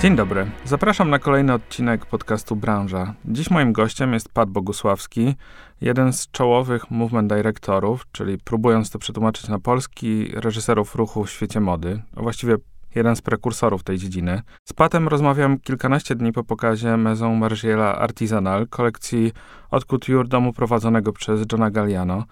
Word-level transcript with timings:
Dzień 0.00 0.16
dobry. 0.16 0.50
Zapraszam 0.64 1.10
na 1.10 1.18
kolejny 1.18 1.52
odcinek 1.52 2.06
podcastu 2.06 2.56
Branża. 2.56 3.14
Dziś 3.24 3.50
moim 3.50 3.72
gościem 3.72 4.12
jest 4.12 4.28
Pat 4.28 4.50
Bogusławski, 4.50 5.34
jeden 5.80 6.12
z 6.12 6.30
czołowych 6.30 6.90
movement 6.90 7.32
directorów, 7.32 8.06
czyli 8.12 8.38
próbując 8.38 8.90
to 8.90 8.98
przetłumaczyć 8.98 9.48
na 9.48 9.58
polski, 9.58 10.30
reżyserów 10.34 10.94
ruchu 10.94 11.24
w 11.24 11.30
świecie 11.30 11.60
mody, 11.60 12.02
a 12.16 12.22
właściwie 12.22 12.56
jeden 12.94 13.16
z 13.16 13.22
prekursorów 13.22 13.82
tej 13.82 13.98
dziedziny. 13.98 14.42
Z 14.64 14.72
Patem 14.72 15.08
rozmawiam 15.08 15.58
kilkanaście 15.58 16.14
dni 16.14 16.32
po 16.32 16.44
pokazie 16.44 16.96
Maison 16.96 17.38
Margiela 17.38 17.98
Artisanal, 17.98 18.66
kolekcji 18.68 19.32
od 19.70 19.84
couture 19.84 20.28
domu 20.28 20.52
prowadzonego 20.52 21.12
przez 21.12 21.40
Johna 21.52 21.70
Galliano. 21.70 22.24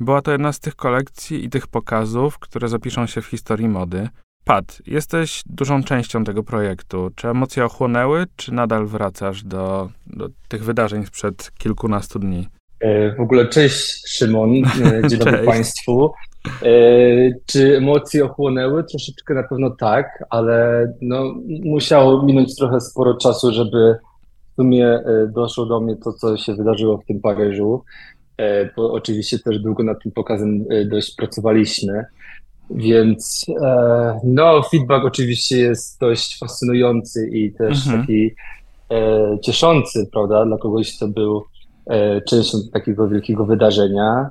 Była 0.00 0.22
to 0.22 0.32
jedna 0.32 0.52
z 0.52 0.60
tych 0.60 0.76
kolekcji 0.76 1.44
i 1.44 1.50
tych 1.50 1.66
pokazów, 1.66 2.38
które 2.38 2.68
zapiszą 2.68 3.06
się 3.06 3.20
w 3.20 3.26
historii 3.26 3.68
mody. 3.68 4.08
Pat, 4.44 4.82
jesteś 4.86 5.42
dużą 5.46 5.82
częścią 5.82 6.24
tego 6.24 6.42
projektu. 6.42 7.10
Czy 7.16 7.28
emocje 7.28 7.64
ochłonęły, 7.64 8.24
czy 8.36 8.54
nadal 8.54 8.86
wracasz 8.86 9.44
do, 9.44 9.90
do 10.06 10.28
tych 10.48 10.64
wydarzeń 10.64 11.06
sprzed 11.06 11.50
kilkunastu 11.58 12.18
dni? 12.18 12.48
E, 12.80 13.14
w 13.16 13.20
ogóle 13.20 13.48
cześć 13.48 14.08
Szymon, 14.08 14.50
e, 14.54 14.62
dzień 15.08 15.18
dobry 15.18 15.38
Państwu. 15.38 16.12
E, 16.62 16.74
czy 17.46 17.76
emocje 17.76 18.24
ochłonęły? 18.24 18.84
Troszeczkę 18.84 19.34
na 19.34 19.42
pewno 19.42 19.70
tak, 19.70 20.24
ale 20.30 20.86
no, 21.00 21.34
musiało 21.64 22.22
minąć 22.22 22.56
trochę 22.56 22.80
sporo 22.80 23.16
czasu, 23.16 23.52
żeby 23.52 23.96
w 24.52 24.54
sumie 24.54 25.00
doszło 25.28 25.66
do 25.66 25.80
mnie 25.80 25.96
to, 25.96 26.12
co 26.12 26.36
się 26.36 26.54
wydarzyło 26.54 26.98
w 26.98 27.06
tym 27.06 27.20
Paryżu, 27.20 27.84
bo 28.76 28.92
oczywiście 28.92 29.38
też 29.38 29.58
długo 29.58 29.82
nad 29.82 30.02
tym 30.02 30.12
pokazem 30.12 30.64
dość 30.86 31.14
pracowaliśmy. 31.16 32.04
Więc 32.74 33.44
e, 33.62 34.20
no, 34.24 34.62
feedback 34.62 35.04
oczywiście 35.04 35.56
jest 35.56 36.00
dość 36.00 36.38
fascynujący 36.38 37.28
i 37.32 37.52
też 37.52 37.86
mhm. 37.86 38.00
taki 38.00 38.30
e, 38.90 39.38
cieszący, 39.42 40.08
prawda, 40.12 40.44
dla 40.44 40.58
kogoś, 40.58 40.96
kto 40.96 41.08
był 41.08 41.44
e, 41.86 42.20
częścią 42.20 42.58
takiego 42.72 43.08
wielkiego 43.08 43.44
wydarzenia. 43.44 44.30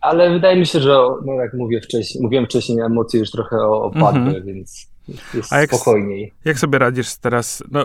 Ale 0.00 0.30
wydaje 0.30 0.56
mi 0.56 0.66
się, 0.66 0.80
że, 0.80 0.96
no, 1.26 1.32
jak 1.32 1.54
mówię 1.54 1.80
wcześniej, 1.80 2.22
mówiłem 2.22 2.46
wcześniej, 2.46 2.80
emocje 2.80 3.20
już 3.20 3.30
trochę 3.30 3.56
opadły, 3.62 4.20
mhm. 4.20 4.44
więc 4.44 4.90
jest 5.34 5.52
A 5.52 5.60
jak, 5.60 5.70
spokojniej. 5.70 6.32
Jak 6.44 6.58
sobie 6.58 6.78
radzisz 6.78 7.16
teraz? 7.16 7.62
No, 7.70 7.84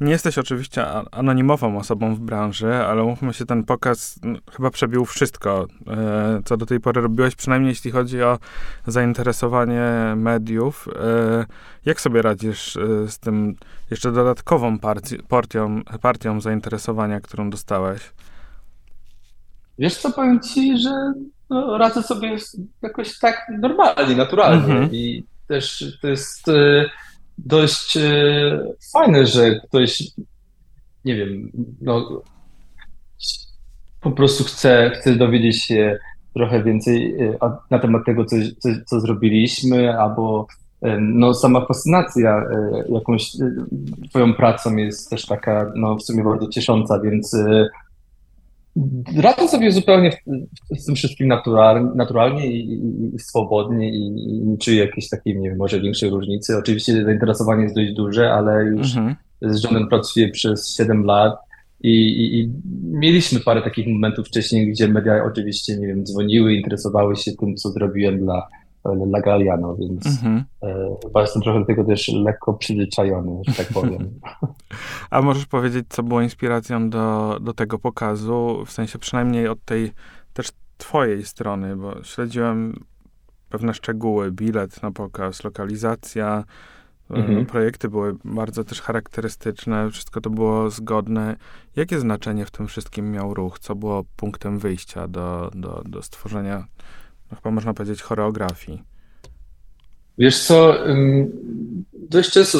nie 0.00 0.12
jesteś 0.12 0.38
oczywiście 0.38 0.86
anonimową 1.12 1.78
osobą 1.78 2.14
w 2.14 2.20
branży, 2.20 2.74
ale 2.74 3.02
mówmy 3.02 3.32
się, 3.34 3.46
ten 3.46 3.64
pokaz 3.64 4.18
no, 4.22 4.38
chyba 4.56 4.70
przebił 4.70 5.04
wszystko, 5.04 5.66
e, 5.86 6.40
co 6.44 6.56
do 6.56 6.66
tej 6.66 6.80
pory 6.80 7.00
robiłeś, 7.00 7.34
przynajmniej 7.34 7.68
jeśli 7.68 7.90
chodzi 7.90 8.22
o 8.22 8.38
zainteresowanie 8.86 9.82
mediów. 10.16 10.88
E, 10.88 11.46
jak 11.84 12.00
sobie 12.00 12.22
radzisz 12.22 12.76
e, 12.76 13.08
z 13.08 13.18
tym 13.18 13.54
jeszcze 13.90 14.12
dodatkową 14.12 14.78
partią, 15.28 15.82
partią 16.00 16.40
zainteresowania, 16.40 17.20
którą 17.20 17.50
dostałeś? 17.50 18.12
Wiesz 19.78 19.96
co, 19.96 20.12
powiem 20.12 20.40
ci, 20.40 20.78
że 20.78 21.12
no, 21.50 21.78
radzę 21.78 22.02
sobie 22.02 22.36
jakoś 22.82 23.18
tak 23.18 23.46
normalnie, 23.60 24.16
naturalnie 24.16 24.72
mhm. 24.72 24.92
i 24.92 25.24
też 25.48 25.84
to 26.02 26.08
jest 26.08 26.48
e, 26.48 26.84
dość 27.38 27.96
e, 27.96 28.02
fajne, 28.92 29.26
że 29.26 29.60
ktoś, 29.60 30.02
nie 31.04 31.16
wiem, 31.16 31.50
no, 31.80 32.22
po 34.00 34.10
prostu 34.10 34.44
chce, 34.44 34.90
chce 34.94 35.16
dowiedzieć 35.16 35.64
się 35.64 35.98
trochę 36.34 36.62
więcej 36.62 37.14
e, 37.20 37.38
na 37.70 37.78
temat 37.78 38.04
tego, 38.06 38.24
co, 38.24 38.36
co, 38.58 38.68
co 38.86 39.00
zrobiliśmy, 39.00 39.98
albo 40.00 40.46
no, 41.00 41.34
sama 41.34 41.66
fascynacja 41.66 42.44
jakąś 42.88 43.32
twoją 44.10 44.34
pracą 44.34 44.76
jest 44.76 45.10
też 45.10 45.26
taka, 45.26 45.72
no, 45.74 45.96
w 45.96 46.02
sumie 46.02 46.24
bardzo 46.24 46.48
ciesząca, 46.48 47.00
więc 47.00 47.36
Radzę 49.16 49.48
sobie 49.48 49.72
zupełnie 49.72 50.10
z 50.76 50.84
tym 50.84 50.94
wszystkim 50.94 51.28
naturalnie, 51.28 51.90
naturalnie 51.94 52.46
i, 52.46 52.72
i, 52.72 53.14
i 53.14 53.18
swobodnie 53.18 53.90
i, 53.90 54.06
i 54.06 54.40
nie 54.46 54.58
czuję 54.58 54.84
jakiejś 54.84 55.08
takiej, 55.08 55.38
nie 55.38 55.48
wiem, 55.48 55.58
może 55.58 55.80
większej 55.80 56.10
różnicy. 56.10 56.56
Oczywiście 56.56 57.04
zainteresowanie 57.04 57.62
jest 57.62 57.74
dość 57.74 57.92
duże, 57.92 58.32
ale 58.32 58.64
już 58.64 58.96
mhm. 58.96 59.16
z 59.42 59.64
Johnem 59.64 59.88
pracuję 59.88 60.28
przez 60.28 60.76
7 60.76 61.04
lat 61.04 61.36
i, 61.80 61.90
i, 62.38 62.50
mieliśmy 62.82 63.40
parę 63.40 63.62
takich 63.62 63.86
momentów 63.86 64.26
wcześniej, 64.26 64.70
gdzie 64.70 64.88
media 64.88 65.24
oczywiście, 65.24 65.76
nie 65.76 65.86
wiem, 65.86 66.04
dzwoniły, 66.04 66.54
interesowały 66.54 67.16
się 67.16 67.32
tym, 67.32 67.56
co 67.56 67.70
zrobiłem 67.70 68.18
dla, 68.18 68.48
dla 69.06 69.20
Galiano, 69.20 69.76
więc 69.76 70.06
mhm. 70.06 70.44
e, 70.62 70.96
chyba 71.02 71.20
jestem 71.20 71.42
trochę 71.42 71.60
do 71.60 71.66
tego 71.66 71.84
też 71.84 72.08
lekko 72.08 72.54
przyzwyczajony, 72.54 73.40
że 73.48 73.54
tak 73.54 73.66
powiem. 73.66 74.20
A 75.10 75.22
możesz 75.22 75.46
powiedzieć, 75.46 75.86
co 75.88 76.02
było 76.02 76.20
inspiracją 76.20 76.90
do, 76.90 77.38
do 77.40 77.52
tego 77.52 77.78
pokazu, 77.78 78.64
w 78.66 78.72
sensie 78.72 78.98
przynajmniej 78.98 79.48
od 79.48 79.64
tej 79.64 79.92
też 80.32 80.48
twojej 80.78 81.24
strony, 81.24 81.76
bo 81.76 82.02
śledziłem 82.02 82.84
pewne 83.48 83.74
szczegóły, 83.74 84.32
bilet 84.32 84.82
na 84.82 84.90
pokaz, 84.90 85.44
lokalizacja, 85.44 86.44
e, 87.10 87.14
mhm. 87.14 87.46
projekty 87.46 87.88
były 87.88 88.14
bardzo 88.24 88.64
też 88.64 88.82
charakterystyczne, 88.82 89.90
wszystko 89.90 90.20
to 90.20 90.30
było 90.30 90.70
zgodne. 90.70 91.36
Jakie 91.76 92.00
znaczenie 92.00 92.44
w 92.44 92.50
tym 92.50 92.66
wszystkim 92.66 93.12
miał 93.12 93.34
ruch? 93.34 93.58
Co 93.58 93.74
było 93.74 94.04
punktem 94.16 94.58
wyjścia 94.58 95.08
do, 95.08 95.50
do, 95.54 95.82
do 95.86 96.02
stworzenia 96.02 96.64
chyba 97.34 97.50
można 97.50 97.74
powiedzieć, 97.74 98.02
choreografii? 98.02 98.82
Wiesz 100.18 100.42
co, 100.42 100.74
dość 101.92 102.30
często 102.30 102.58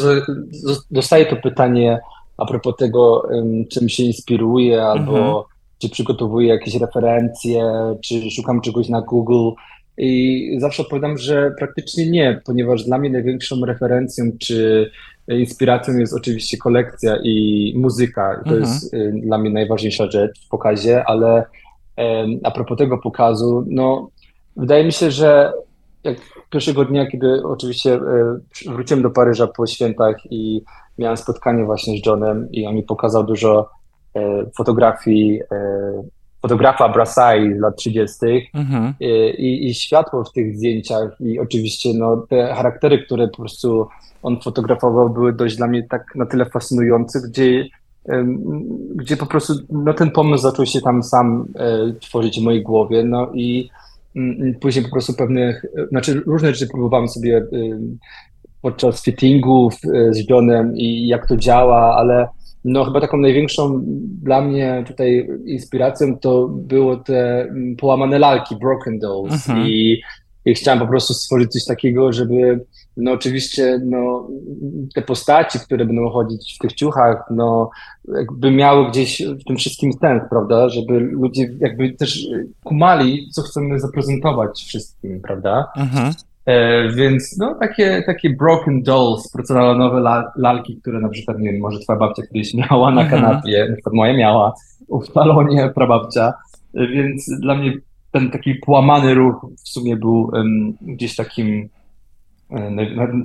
dostaję 0.90 1.26
to 1.26 1.36
pytanie 1.36 2.00
a 2.36 2.46
propos 2.46 2.76
tego, 2.76 3.28
czym 3.70 3.88
się 3.88 4.02
inspiruję, 4.02 4.82
albo 4.82 5.18
mhm. 5.18 5.44
czy 5.78 5.88
przygotowuję 5.88 6.48
jakieś 6.48 6.74
referencje, 6.74 7.62
czy 8.04 8.30
szukam 8.30 8.60
czegoś 8.60 8.88
na 8.88 9.00
Google. 9.00 9.50
I 9.96 10.56
zawsze 10.60 10.82
odpowiadam, 10.82 11.18
że 11.18 11.54
praktycznie 11.58 12.10
nie, 12.10 12.40
ponieważ 12.44 12.84
dla 12.84 12.98
mnie 12.98 13.10
największą 13.10 13.64
referencją 13.64 14.24
czy 14.40 14.90
inspiracją 15.28 15.96
jest 15.96 16.14
oczywiście 16.14 16.56
kolekcja 16.56 17.16
i 17.24 17.72
muzyka. 17.76 18.40
To 18.44 18.50
mhm. 18.50 18.60
jest 18.60 18.94
y, 18.94 19.12
dla 19.22 19.38
mnie 19.38 19.50
najważniejsza 19.50 20.10
rzecz 20.10 20.46
w 20.46 20.48
pokazie, 20.48 21.04
ale 21.04 21.44
a 22.42 22.50
propos 22.50 22.78
tego 22.78 22.98
pokazu, 22.98 23.64
no 23.68 24.10
Wydaje 24.56 24.84
mi 24.84 24.92
się, 24.92 25.10
że 25.10 25.52
jak 26.04 26.16
pierwszego 26.50 26.84
dnia, 26.84 27.06
kiedy 27.06 27.42
oczywiście 27.44 27.94
e, 27.94 28.00
wróciłem 28.66 29.02
do 29.02 29.10
Paryża 29.10 29.46
po 29.46 29.66
świętach 29.66 30.16
i 30.30 30.62
miałem 30.98 31.16
spotkanie 31.16 31.64
właśnie 31.64 31.98
z 31.98 32.06
Johnem 32.06 32.52
i 32.52 32.66
on 32.66 32.74
mi 32.74 32.82
pokazał 32.82 33.24
dużo 33.24 33.70
e, 34.16 34.20
fotografii 34.56 35.40
e, 35.40 36.02
fotografa 36.42 36.88
Brassai 36.88 37.54
z 37.56 37.60
lat 37.60 37.76
30. 37.76 38.16
Mhm. 38.54 38.94
I, 39.00 39.68
i, 39.68 39.74
światło 39.74 40.24
w 40.24 40.32
tych 40.32 40.56
zdjęciach 40.56 41.20
i 41.20 41.38
oczywiście 41.38 41.90
no, 41.94 42.16
te 42.16 42.54
charaktery, 42.54 43.04
które 43.04 43.28
po 43.28 43.36
prostu 43.36 43.88
on 44.22 44.40
fotografował 44.40 45.10
były 45.10 45.32
dość 45.32 45.56
dla 45.56 45.66
mnie 45.66 45.86
tak 45.90 46.14
na 46.14 46.26
tyle 46.26 46.46
fascynujące, 46.46 47.20
gdzie, 47.28 47.64
gdzie 48.94 49.16
po 49.16 49.26
prostu 49.26 49.52
no, 49.70 49.94
ten 49.94 50.10
pomysł 50.10 50.42
zaczął 50.42 50.66
się 50.66 50.80
tam 50.80 51.02
sam 51.02 51.46
tworzyć 52.00 52.40
w 52.40 52.42
mojej 52.42 52.62
głowie 52.62 53.04
no 53.04 53.30
i 53.34 53.70
później 54.60 54.84
po 54.84 54.90
prostu 54.90 55.14
pewnych, 55.14 55.64
znaczy 55.88 56.14
różne 56.26 56.54
rzeczy 56.54 56.66
próbowałem 56.66 57.08
sobie 57.08 57.46
podczas 58.64 59.04
fittingów 59.04 59.74
y, 59.84 60.14
z 60.14 60.30
Johnem 60.30 60.76
i 60.76 61.06
jak 61.06 61.28
to 61.28 61.36
działa, 61.36 61.96
ale 61.96 62.28
no 62.64 62.84
chyba 62.84 63.00
taką 63.00 63.16
największą 63.16 63.82
dla 64.22 64.40
mnie 64.40 64.84
tutaj 64.86 65.28
inspiracją 65.46 66.18
to 66.18 66.48
było 66.48 66.96
te 66.96 67.42
mm, 67.42 67.76
połamane 67.76 68.18
lalki, 68.18 68.56
broken 68.56 68.98
dolls 68.98 69.32
mhm. 69.32 69.66
i, 69.66 70.00
i 70.44 70.54
chciałem 70.54 70.80
po 70.80 70.86
prostu 70.86 71.14
stworzyć 71.14 71.52
coś 71.52 71.64
takiego, 71.64 72.12
żeby 72.12 72.64
no 72.96 73.12
oczywiście 73.12 73.80
no, 73.84 74.28
te 74.94 75.02
postaci, 75.02 75.58
które 75.58 75.84
będą 75.84 76.10
chodzić 76.10 76.56
w 76.56 76.58
tych 76.58 76.72
ciuchach, 76.72 77.24
no 77.30 77.70
jakby 78.16 78.50
miały 78.50 78.88
gdzieś 78.88 79.22
w 79.22 79.44
tym 79.44 79.56
wszystkim 79.56 79.92
sens, 79.92 80.22
prawda? 80.30 80.68
Żeby 80.68 81.00
ludzie 81.00 81.50
jakby 81.60 81.92
też 81.92 82.26
kumali, 82.64 83.28
co 83.32 83.42
chcemy 83.42 83.80
zaprezentować 83.80 84.60
wszystkim, 84.60 85.20
prawda? 85.20 85.68
Mhm. 85.76 86.12
E, 86.46 86.88
więc 86.92 87.38
no 87.38 87.54
takie, 87.54 88.02
takie 88.06 88.30
broken 88.30 88.82
dolls, 88.82 89.28
porcelanowe 89.28 89.98
la, 89.98 90.32
lalki, 90.36 90.76
które 90.76 91.00
na 91.00 91.08
przykład, 91.08 91.38
nie 91.38 91.52
wiem, 91.52 91.60
może 91.60 91.78
twoja 91.78 91.98
babcia 91.98 92.22
kiedyś 92.22 92.54
miała 92.54 92.90
na 92.90 93.02
mhm. 93.02 93.22
kanapie, 93.22 93.66
na 93.68 93.74
przykład 93.74 93.94
moja 93.94 94.16
miała 94.16 94.54
w 94.88 95.12
salonie 95.12 95.70
prababcia, 95.74 96.34
e, 96.74 96.86
więc 96.86 97.30
dla 97.40 97.54
mnie 97.54 97.72
ten 98.12 98.30
taki 98.30 98.54
połamany 98.54 99.14
ruch 99.14 99.46
w 99.64 99.68
sumie 99.68 99.96
był 99.96 100.30
um, 100.32 100.72
gdzieś 100.80 101.16
takim 101.16 101.68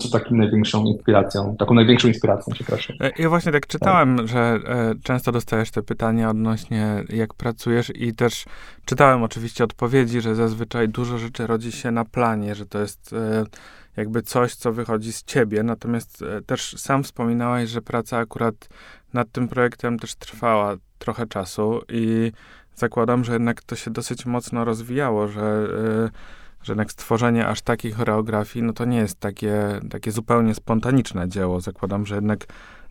czy 0.01 0.11
takim 0.11 0.37
największą 0.37 0.85
inspiracją, 0.85 1.55
taką 1.59 1.73
największą 1.73 2.07
inspiracją, 2.07 2.53
przepraszam. 2.53 2.95
E, 3.01 3.11
ja 3.19 3.29
właśnie 3.29 3.51
tak 3.51 3.67
czytałem, 3.67 4.17
tak. 4.17 4.27
że 4.27 4.39
e, 4.39 4.93
często 5.03 5.31
dostajesz 5.31 5.71
te 5.71 5.81
pytania 5.81 6.29
odnośnie 6.29 7.03
jak 7.09 7.33
pracujesz 7.33 7.91
i 7.95 8.13
też 8.13 8.45
czytałem 8.85 9.23
oczywiście 9.23 9.63
odpowiedzi, 9.63 10.21
że 10.21 10.35
zazwyczaj 10.35 10.89
dużo 10.89 11.17
rzeczy 11.17 11.47
rodzi 11.47 11.71
się 11.71 11.91
na 11.91 12.05
planie, 12.05 12.55
że 12.55 12.65
to 12.65 12.79
jest 12.79 13.13
e, 13.13 13.43
jakby 13.97 14.21
coś, 14.21 14.55
co 14.55 14.73
wychodzi 14.73 15.13
z 15.13 15.23
ciebie, 15.23 15.63
natomiast 15.63 16.23
też 16.45 16.75
sam 16.77 17.03
wspominałeś, 17.03 17.69
że 17.69 17.81
praca 17.81 18.17
akurat 18.17 18.69
nad 19.13 19.31
tym 19.31 19.47
projektem 19.47 19.99
też 19.99 20.15
trwała 20.15 20.75
trochę 20.97 21.27
czasu 21.27 21.81
i 21.89 22.31
zakładam, 22.75 23.23
że 23.23 23.33
jednak 23.33 23.61
to 23.61 23.75
się 23.75 23.91
dosyć 23.91 24.25
mocno 24.25 24.65
rozwijało, 24.65 25.27
że 25.27 25.67
że 26.69 26.73
jednak 26.73 26.91
stworzenie 26.91 27.47
aż 27.47 27.61
takich 27.61 27.95
choreografii, 27.95 28.65
no 28.65 28.73
to 28.73 28.85
nie 28.85 28.97
jest 28.97 29.19
takie, 29.19 29.79
takie 29.89 30.11
zupełnie 30.11 30.55
spontaniczne 30.55 31.29
dzieło. 31.29 31.61
Zakładam, 31.61 32.05
że 32.05 32.15
jednak 32.15 32.45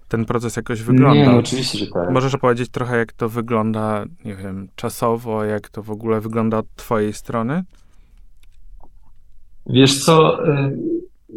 ten 0.09 0.25
proces 0.25 0.57
jakoś 0.57 0.83
wygląda. 0.83 1.21
Nie, 1.21 1.27
no 1.27 1.39
oczywiście, 1.39 1.79
że 1.79 1.87
tak. 1.87 2.11
Możesz 2.11 2.35
opowiedzieć 2.35 2.71
trochę, 2.71 2.99
jak 2.99 3.13
to 3.13 3.29
wygląda, 3.29 4.05
nie 4.25 4.35
wiem, 4.35 4.69
czasowo, 4.77 5.45
jak 5.45 5.69
to 5.69 5.83
w 5.83 5.91
ogóle 5.91 6.21
wygląda 6.21 6.59
od 6.59 6.67
twojej 6.77 7.13
strony? 7.13 7.65
Wiesz 9.67 10.05
co, 10.05 10.47
y, 10.49 10.79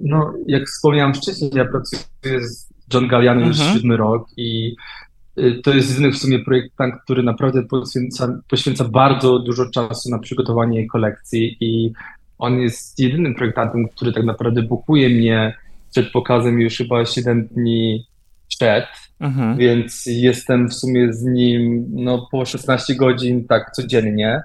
no 0.03 0.33
jak 0.47 0.67
wspomniałem 0.67 1.13
wcześniej, 1.13 1.51
ja 1.53 1.65
pracuję 1.65 2.47
z 2.47 2.69
John 2.93 3.07
Galliano 3.07 3.47
już 3.47 3.59
mhm. 3.59 3.77
siódmy 3.77 3.97
rok 3.97 4.27
i 4.37 4.75
y, 5.39 5.61
to 5.63 5.73
jest 5.73 5.89
jedyny 5.89 6.11
w 6.11 6.17
sumie 6.17 6.39
projekt, 6.39 6.75
który 7.03 7.23
naprawdę 7.23 7.63
poświęca, 7.63 8.39
poświęca 8.49 8.85
bardzo 8.89 9.39
dużo 9.39 9.69
czasu 9.69 10.09
na 10.09 10.19
przygotowanie 10.19 10.87
kolekcji 10.87 11.57
i 11.59 11.93
on 12.41 12.59
jest 12.59 12.99
jedynym 12.99 13.35
projektantem, 13.35 13.87
który 13.87 14.13
tak 14.13 14.25
naprawdę 14.25 14.61
bukuje 14.61 15.09
mnie 15.09 15.53
przed 15.91 16.11
pokazem 16.11 16.61
już 16.61 16.77
chyba 16.77 17.05
7 17.05 17.47
dni 17.47 18.07
przed, 18.49 18.85
mhm. 19.19 19.57
więc 19.57 20.03
jestem 20.05 20.69
w 20.69 20.73
sumie 20.73 21.13
z 21.13 21.23
nim 21.23 21.85
no, 21.89 22.27
po 22.31 22.45
16 22.45 22.95
godzin 22.95 23.47
tak 23.47 23.71
codziennie 23.71 24.41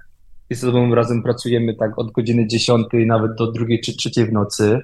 i 0.50 0.54
z 0.54 0.60
sobą 0.60 0.94
razem 0.94 1.22
pracujemy 1.22 1.74
tak 1.74 1.98
od 1.98 2.12
godziny 2.12 2.46
10 2.46 2.86
nawet 3.06 3.34
do 3.34 3.52
drugiej 3.52 3.80
czy 3.80 3.96
trzeciej 3.96 4.26
w 4.26 4.32
nocy. 4.32 4.80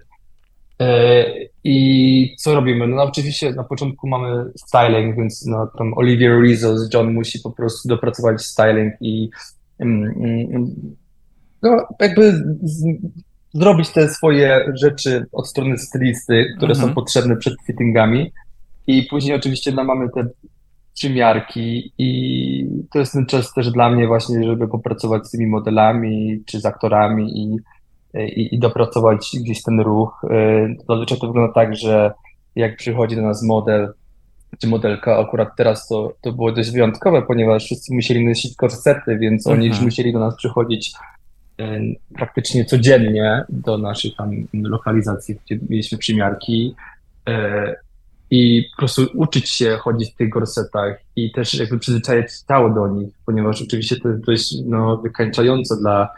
E, 0.80 1.24
I 1.64 2.36
co 2.38 2.54
robimy? 2.54 2.86
No, 2.86 3.02
oczywiście 3.02 3.52
na 3.52 3.64
początku 3.64 4.08
mamy 4.08 4.44
styling, 4.56 5.16
więc 5.16 5.46
no, 5.46 5.70
tam 5.78 5.94
Olivia 5.94 6.40
Rizzo 6.40 6.78
z 6.78 6.94
John 6.94 7.12
musi 7.12 7.40
po 7.40 7.50
prostu 7.50 7.88
dopracować 7.88 8.42
styling 8.42 8.94
i 9.00 9.30
mm, 9.78 10.14
mm, 10.16 10.96
no, 11.62 11.86
jakby 12.00 12.32
z, 12.62 12.84
zrobić 13.54 13.90
te 13.90 14.08
swoje 14.08 14.72
rzeczy 14.74 15.26
od 15.32 15.48
strony 15.48 15.78
stylisty, 15.78 16.54
które 16.56 16.72
mhm. 16.72 16.88
są 16.88 16.94
potrzebne 16.94 17.36
przed 17.36 17.54
fittingami. 17.66 18.32
I 18.86 19.02
później 19.02 19.36
oczywiście 19.36 19.72
no, 19.72 19.84
mamy 19.84 20.08
te 20.14 20.26
przymiarki 20.94 21.92
i 21.98 22.66
to 22.92 22.98
jest 22.98 23.12
ten 23.12 23.26
czas 23.26 23.54
też 23.54 23.70
dla 23.70 23.90
mnie 23.90 24.06
właśnie, 24.06 24.44
żeby 24.44 24.68
popracować 24.68 25.26
z 25.26 25.30
tymi 25.30 25.46
modelami 25.46 26.42
czy 26.46 26.60
z 26.60 26.66
aktorami 26.66 27.38
i, 27.38 27.56
i, 28.18 28.54
i 28.54 28.58
dopracować 28.58 29.30
gdzieś 29.40 29.62
ten 29.62 29.80
ruch. 29.80 30.24
Y, 30.24 30.76
zazwyczaj 30.88 31.18
to 31.18 31.26
wygląda 31.26 31.52
tak, 31.52 31.76
że 31.76 32.12
jak 32.56 32.76
przychodzi 32.76 33.16
do 33.16 33.22
nas 33.22 33.42
model 33.42 33.92
czy 34.58 34.66
modelka, 34.66 35.18
akurat 35.18 35.48
teraz 35.56 35.88
to, 35.88 36.14
to 36.20 36.32
było 36.32 36.52
dość 36.52 36.70
wyjątkowe, 36.70 37.22
ponieważ 37.22 37.64
wszyscy 37.64 37.94
musieli 37.94 38.24
nosić 38.24 38.56
korsety, 38.56 39.18
więc 39.18 39.46
oni 39.46 39.66
już 39.66 39.76
mhm. 39.76 39.84
musieli 39.84 40.12
do 40.12 40.18
nas 40.18 40.36
przychodzić 40.36 40.92
praktycznie 42.14 42.64
codziennie 42.64 43.44
do 43.48 43.78
naszych 43.78 44.16
tam 44.16 44.30
lokalizacji, 44.52 45.36
gdzie 45.44 45.58
mieliśmy 45.68 45.98
przymiarki 45.98 46.74
y, 47.28 47.32
i 48.30 48.68
po 48.70 48.76
prostu 48.76 49.06
uczyć 49.14 49.50
się 49.50 49.76
chodzić 49.80 50.12
w 50.12 50.16
tych 50.16 50.28
gorsetach 50.28 51.00
i 51.16 51.32
też 51.32 51.54
jakby 51.54 51.78
przyzwyczajać 51.78 52.26
ciało 52.48 52.70
do 52.70 52.88
nich, 52.88 53.14
ponieważ 53.26 53.62
oczywiście 53.62 53.96
to 53.96 54.08
jest 54.08 54.24
dość 54.24 54.54
no, 54.64 54.96
wykańczające 54.96 55.76
dla 55.76 56.02
e, 56.02 56.08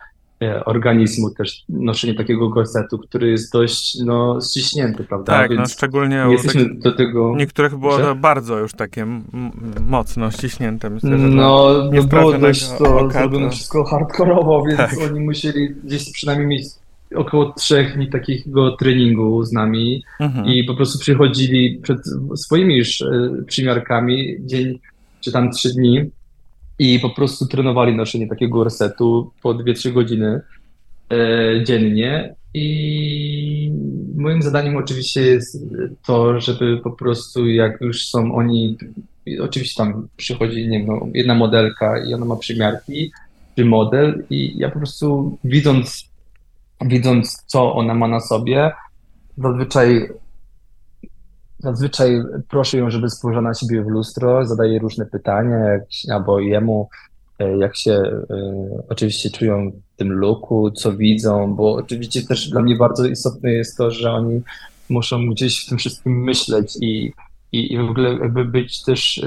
organizmu 0.64 1.30
też 1.30 1.64
noszenie 1.68 2.14
takiego 2.14 2.48
gorsetu, 2.48 2.98
który 2.98 3.30
jest 3.30 3.52
dość 3.52 3.98
no, 4.04 4.38
ściśnięty, 4.40 5.04
prawda? 5.04 5.32
Tak, 5.32 5.50
no, 5.50 5.56
Więc 5.56 5.68
no 5.68 5.74
szczególnie 5.74 6.26
jesteśmy 6.30 6.64
tak, 6.64 6.78
do 6.78 6.92
tego... 6.92 7.34
Niektórych 7.36 7.76
było 7.76 7.98
to 7.98 8.14
bardzo 8.14 8.58
już 8.58 8.72
takie 8.72 9.06
mocno 9.86 10.30
ściśnięte. 10.30 10.90
Myślę, 10.90 11.18
że 11.18 11.28
no, 11.28 11.68
no 11.92 12.02
było 12.02 12.38
dość 12.38 12.68
to 12.68 13.10
zrobione 13.10 13.50
wszystko 13.50 13.84
hardkorowo, 13.84 14.62
więc 14.66 14.76
tak. 14.76 14.94
oni 15.10 15.20
musieli 15.20 15.74
gdzieś 15.84 16.12
przynajmniej 16.12 16.48
mieć 16.48 16.66
około 17.14 17.52
trzech 17.52 17.96
dni 17.96 18.10
takiego 18.10 18.76
treningu 18.76 19.44
z 19.44 19.52
nami 19.52 20.04
mhm. 20.20 20.46
i 20.46 20.64
po 20.64 20.74
prostu 20.74 20.98
przychodzili 20.98 21.80
przed 21.82 21.98
swoimi 22.34 22.76
już 22.76 23.00
e, 23.02 23.30
przymiarkami 23.46 24.36
dzień 24.40 24.78
czy 25.20 25.32
tam 25.32 25.52
trzy 25.52 25.74
dni 25.74 26.10
i 26.78 26.98
po 26.98 27.10
prostu 27.10 27.46
trenowali 27.46 27.96
noszenie 27.96 28.28
takiego 28.28 28.64
resetu 28.64 29.30
po 29.42 29.54
2-3 29.54 29.92
godziny 29.92 30.40
e, 31.10 31.64
dziennie. 31.64 32.34
I 32.54 33.72
moim 34.16 34.42
zadaniem 34.42 34.76
oczywiście 34.76 35.20
jest 35.20 35.58
to, 36.06 36.40
żeby 36.40 36.80
po 36.84 36.90
prostu 36.90 37.48
jak 37.48 37.80
już 37.80 38.06
są 38.08 38.34
oni, 38.34 38.76
oczywiście 39.40 39.84
tam 39.84 40.08
przychodzi 40.16 40.68
nie 40.68 40.78
wiem, 40.78 40.86
no, 40.86 41.06
jedna 41.14 41.34
modelka 41.34 42.04
i 42.04 42.14
ona 42.14 42.24
ma 42.24 42.36
przymiarki, 42.36 43.10
czy 43.56 43.64
model 43.64 44.24
i 44.30 44.58
ja 44.58 44.70
po 44.70 44.78
prostu 44.78 45.38
widząc 45.44 46.14
widząc, 46.80 47.44
co 47.46 47.74
ona 47.74 47.94
ma 47.94 48.08
na 48.08 48.20
sobie, 48.20 48.72
zazwyczaj, 49.38 50.08
zazwyczaj 51.64 52.22
proszę 52.48 52.78
ją, 52.78 52.90
żeby 52.90 53.10
spojrzała 53.10 53.48
na 53.48 53.54
siebie 53.54 53.82
w 53.82 53.86
lustro, 53.86 54.46
zadaję 54.46 54.78
różne 54.78 55.06
pytania, 55.06 55.58
albo 56.12 56.40
jemu, 56.40 56.88
e, 57.38 57.58
jak 57.58 57.76
się 57.76 57.92
y, 57.92 58.24
oczywiście 58.88 59.30
czują 59.30 59.72
w 59.94 59.96
tym 59.96 60.12
looku, 60.12 60.70
co 60.70 60.96
widzą, 60.96 61.54
bo 61.54 61.72
oczywiście 61.74 62.22
też 62.22 62.50
dla 62.50 62.62
mnie 62.62 62.76
bardzo 62.76 63.06
istotne 63.06 63.52
jest 63.52 63.76
to, 63.76 63.90
że 63.90 64.12
oni 64.12 64.40
muszą 64.88 65.26
gdzieś 65.26 65.66
w 65.66 65.68
tym 65.68 65.78
wszystkim 65.78 66.22
myśleć 66.24 66.76
i, 66.80 67.12
i, 67.52 67.72
i 67.72 67.78
w 67.78 67.90
ogóle 67.90 68.14
jakby 68.14 68.44
być 68.44 68.82
też 68.82 69.20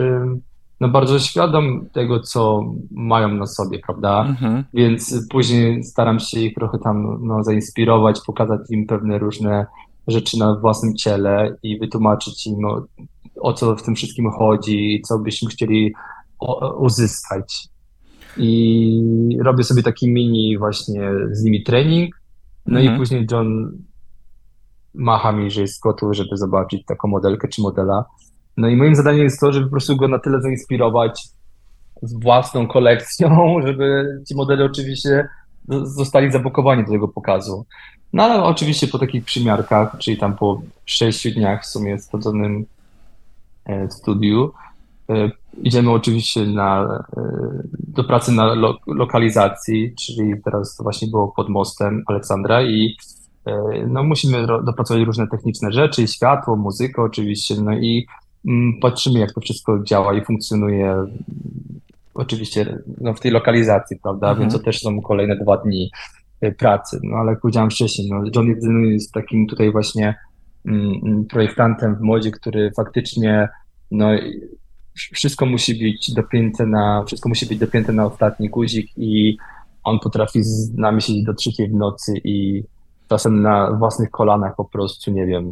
no 0.79 0.89
bardzo 0.89 1.19
świadom 1.19 1.85
tego, 1.93 2.19
co 2.19 2.73
mają 2.91 3.27
na 3.27 3.45
sobie, 3.45 3.79
prawda? 3.79 4.25
Mhm. 4.29 4.63
Więc 4.73 5.27
później 5.29 5.83
staram 5.83 6.19
się 6.19 6.39
ich 6.39 6.53
trochę 6.53 6.79
tam 6.79 7.27
no, 7.27 7.43
zainspirować, 7.43 8.19
pokazać 8.25 8.61
im 8.69 8.87
pewne 8.87 9.17
różne 9.17 9.65
rzeczy 10.07 10.39
na 10.39 10.55
własnym 10.55 10.95
ciele 10.95 11.55
i 11.63 11.79
wytłumaczyć 11.79 12.47
im, 12.47 12.65
o, 12.65 12.85
o 13.41 13.53
co 13.53 13.75
w 13.75 13.83
tym 13.83 13.95
wszystkim 13.95 14.31
chodzi 14.31 14.95
i 14.95 15.01
co 15.01 15.19
byśmy 15.19 15.49
chcieli 15.49 15.93
uzyskać. 16.77 17.67
I 18.37 19.37
robię 19.41 19.63
sobie 19.63 19.83
taki 19.83 20.11
mini 20.11 20.57
właśnie 20.57 21.09
z 21.31 21.43
nimi 21.43 21.63
trening, 21.63 22.21
no 22.65 22.79
mhm. 22.79 22.95
i 22.95 22.99
później 22.99 23.27
John 23.31 23.77
macha 24.93 25.31
mi, 25.31 25.51
że 25.51 25.61
jest 25.61 25.81
gotów, 25.81 26.15
żeby 26.15 26.37
zobaczyć 26.37 26.85
taką 26.85 27.07
modelkę 27.07 27.47
czy 27.47 27.61
modela. 27.61 28.05
No 28.57 28.67
i 28.67 28.75
moim 28.75 28.95
zadaniem 28.95 29.23
jest 29.23 29.39
to, 29.39 29.51
żeby 29.51 29.65
po 29.65 29.71
prostu 29.71 29.97
go 29.97 30.07
na 30.07 30.19
tyle 30.19 30.41
zainspirować 30.41 31.27
z 32.01 32.23
własną 32.23 32.67
kolekcją, 32.67 33.29
żeby 33.65 34.07
ci 34.27 34.35
modele 34.35 34.65
oczywiście 34.65 35.27
zostali 35.83 36.31
zabukowani 36.31 36.85
do 36.85 36.91
tego 36.91 37.07
pokazu. 37.07 37.65
No 38.13 38.23
ale 38.23 38.43
oczywiście 38.43 38.87
po 38.87 38.99
takich 38.99 39.25
przymiarkach, 39.25 39.95
czyli 39.99 40.17
tam 40.17 40.35
po 40.35 40.61
sześciu 40.85 41.31
dniach 41.31 41.63
w 41.63 41.65
sumie 41.65 41.99
spędzonym 41.99 42.65
e, 43.65 43.87
w 43.87 43.93
studiu, 43.93 44.51
e, 45.09 45.31
idziemy 45.63 45.91
oczywiście 45.91 46.45
na, 46.45 47.03
e, 47.17 47.21
do 47.87 48.03
pracy 48.03 48.31
na 48.31 48.53
lo, 48.53 48.77
lokalizacji, 48.87 49.95
czyli 49.95 50.41
teraz 50.43 50.75
to 50.75 50.83
właśnie 50.83 51.07
było 51.07 51.27
pod 51.27 51.49
mostem 51.49 52.03
Aleksandra 52.07 52.63
i 52.63 52.97
no, 53.87 54.03
musimy 54.03 54.47
dopracować 54.47 55.03
różne 55.03 55.27
techniczne 55.27 55.71
rzeczy, 55.71 56.07
światło, 56.07 56.55
muzykę 56.55 57.01
oczywiście, 57.01 57.55
no 57.61 57.77
i 57.77 58.07
Mm, 58.47 58.79
patrzymy, 58.79 59.19
jak 59.19 59.33
to 59.33 59.41
wszystko 59.41 59.79
działa 59.83 60.13
i 60.13 60.25
funkcjonuje. 60.25 61.05
Oczywiście 62.13 62.79
no, 63.01 63.13
w 63.13 63.19
tej 63.19 63.31
lokalizacji, 63.31 63.97
prawda? 64.03 64.29
Mhm. 64.29 64.41
Więc 64.41 64.53
to 64.53 64.65
też 64.65 64.79
są 64.79 65.01
kolejne 65.01 65.35
dwa 65.35 65.57
dni 65.57 65.91
pracy. 66.57 66.99
No 67.03 67.17
ale 67.17 67.31
jak 67.31 67.41
powiedziałem 67.41 67.69
wcześniej, 67.69 68.09
no, 68.11 68.23
John 68.35 68.47
jest 68.91 69.13
takim 69.13 69.47
tutaj 69.47 69.71
właśnie 69.71 70.15
mm, 70.65 70.93
mm, 71.05 71.25
projektantem 71.25 71.95
w 71.95 72.01
modzie, 72.01 72.31
który 72.31 72.71
faktycznie 72.75 73.49
no, 73.91 74.09
wszystko 75.13 75.45
musi 75.45 75.75
być 75.75 76.13
dopięte 76.13 76.65
na, 76.65 77.03
wszystko 77.07 77.29
musi 77.29 77.45
być 77.45 77.57
dopięte 77.57 77.93
na 77.93 78.05
ostatni 78.05 78.49
guzik 78.49 78.97
i 78.97 79.37
on 79.83 79.99
potrafi 79.99 80.43
z 80.43 80.73
nami 80.73 81.01
siedzieć 81.01 81.23
do 81.23 81.33
trzeciej 81.33 81.69
w 81.69 81.73
nocy 81.73 82.13
i 82.23 82.63
czasem 83.09 83.41
na 83.41 83.71
własnych 83.71 84.11
kolanach 84.11 84.55
po 84.55 84.65
prostu, 84.65 85.11
nie 85.11 85.25
wiem, 85.25 85.49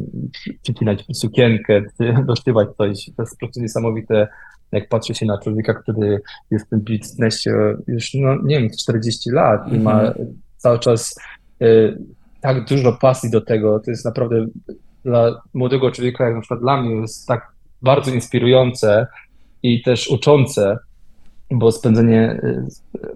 przycinać 0.62 1.04
sukienkę, 1.12 1.82
dosztywać 2.26 2.68
coś. 2.68 3.10
To 3.16 3.22
jest 3.22 3.32
po 3.32 3.46
prostu 3.46 3.60
niesamowite, 3.60 4.28
jak 4.72 4.88
patrzy 4.88 5.14
się 5.14 5.26
na 5.26 5.38
człowieka, 5.38 5.74
który 5.74 6.20
jest 6.50 6.66
w 6.66 6.68
tym 6.68 6.80
biznesie 6.80 7.76
już, 7.86 8.14
no 8.14 8.36
nie 8.44 8.60
wiem, 8.60 8.68
40 8.78 9.30
lat 9.30 9.72
i 9.72 9.78
ma 9.78 10.02
mhm. 10.02 10.36
Cały 10.66 10.78
czas 10.78 11.20
y, 11.62 11.98
tak 12.40 12.64
dużo 12.64 12.92
pasji 12.92 13.30
do 13.30 13.40
tego. 13.40 13.80
To 13.80 13.90
jest 13.90 14.04
naprawdę 14.04 14.46
dla 15.04 15.42
młodego 15.54 15.90
człowieka, 15.90 16.24
jak 16.24 16.34
na 16.34 16.40
przykład 16.40 16.60
dla 16.60 16.82
mnie, 16.82 16.94
jest 16.94 17.26
tak 17.26 17.52
bardzo 17.82 18.10
inspirujące 18.10 19.06
i 19.62 19.82
też 19.82 20.08
uczące, 20.08 20.78
bo 21.50 21.72
spędzenie, 21.72 22.40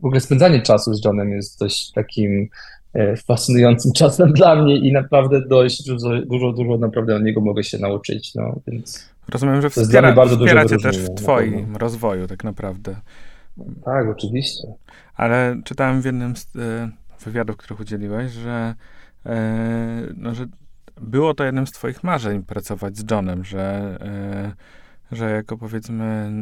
w 0.02 0.04
ogóle 0.04 0.21
spędzanie 0.21 0.62
czasu 0.62 0.95
z 0.95 1.04
Johnem 1.04 1.30
jest 1.30 1.61
dość 1.61 1.92
takim 1.92 2.49
e, 2.95 3.16
fascynującym 3.16 3.92
czasem 4.00 4.33
dla 4.33 4.62
mnie 4.62 4.76
i 4.76 4.92
naprawdę 4.92 5.40
dość 5.49 5.87
dużo, 5.87 6.09
dużo, 6.26 6.52
dużo 6.52 6.78
naprawdę 6.78 7.16
od 7.16 7.23
niego 7.23 7.40
mogę 7.40 7.64
się 7.64 7.78
nauczyć, 7.78 8.35
no, 8.35 8.61
więc... 8.66 9.11
Rozumiem, 9.28 9.62
że 9.62 9.71
wspiera, 9.71 10.12
bardzo 10.12 10.37
wspiera 10.37 10.64
cię 10.64 10.76
też 10.76 10.99
w 10.99 11.14
twoim 11.14 11.76
rozwoju 11.76 12.26
tak 12.26 12.45
naprawdę. 12.45 12.97
Tak, 13.85 14.09
oczywiście. 14.09 14.69
Ale 15.16 15.61
czytałem 15.64 16.02
w 16.02 16.04
jednym 16.04 16.37
z 16.37 16.47
wywiadów, 17.25 17.57
których 17.57 17.81
udzieliłeś, 17.81 18.33
że, 18.33 18.75
e, 19.27 20.03
no, 20.17 20.35
że 20.35 20.47
było 21.00 21.35
to 21.35 21.45
jednym 21.45 21.67
z 21.67 21.73
twoich 21.73 22.05
marzeń 22.05 22.43
pracować 22.43 22.97
z 22.97 23.11
Johnem, 23.11 23.45
że 23.45 23.99
że 25.12 25.31
jako 25.31 25.57
powiedzmy 25.57 26.33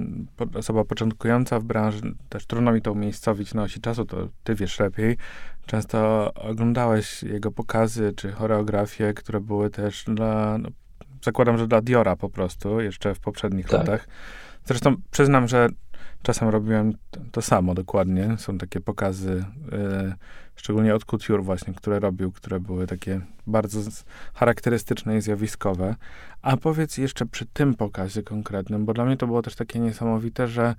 osoba 0.54 0.84
początkująca 0.84 1.60
w 1.60 1.64
branży, 1.64 2.00
też 2.28 2.46
trudno 2.46 2.72
mi 2.72 2.82
to 2.82 2.92
umiejscowić 2.92 3.54
na 3.54 3.62
osi 3.62 3.80
czasu, 3.80 4.04
to 4.04 4.28
ty 4.44 4.54
wiesz 4.54 4.80
lepiej. 4.80 5.16
Często 5.66 6.30
oglądałeś 6.34 7.22
jego 7.22 7.52
pokazy 7.52 8.12
czy 8.16 8.32
choreografie, 8.32 9.14
które 9.14 9.40
były 9.40 9.70
też 9.70 10.04
dla, 10.04 10.58
no, 10.58 10.68
zakładam, 11.24 11.58
że 11.58 11.68
dla 11.68 11.80
Diora 11.80 12.16
po 12.16 12.30
prostu, 12.30 12.80
jeszcze 12.80 13.14
w 13.14 13.20
poprzednich 13.20 13.68
tak. 13.68 13.80
latach. 13.80 14.08
Zresztą 14.64 14.94
przyznam, 15.10 15.48
że 15.48 15.68
czasem 16.22 16.48
robiłem 16.48 16.92
to 17.32 17.42
samo 17.42 17.74
dokładnie. 17.74 18.36
Są 18.38 18.58
takie 18.58 18.80
pokazy, 18.80 19.44
y, 19.72 20.14
szczególnie 20.58 20.94
od 20.94 21.04
Couture 21.04 21.42
właśnie, 21.42 21.74
które 21.74 22.00
robił, 22.00 22.32
które 22.32 22.60
były 22.60 22.86
takie 22.86 23.20
bardzo 23.46 23.80
charakterystyczne 24.34 25.16
i 25.16 25.20
zjawiskowe. 25.20 25.96
A 26.42 26.56
powiedz 26.56 26.98
jeszcze 26.98 27.26
przy 27.26 27.46
tym 27.46 27.74
pokazie 27.74 28.22
konkretnym, 28.22 28.84
bo 28.84 28.94
dla 28.94 29.04
mnie 29.04 29.16
to 29.16 29.26
było 29.26 29.42
też 29.42 29.54
takie 29.54 29.78
niesamowite, 29.78 30.48
że 30.48 30.74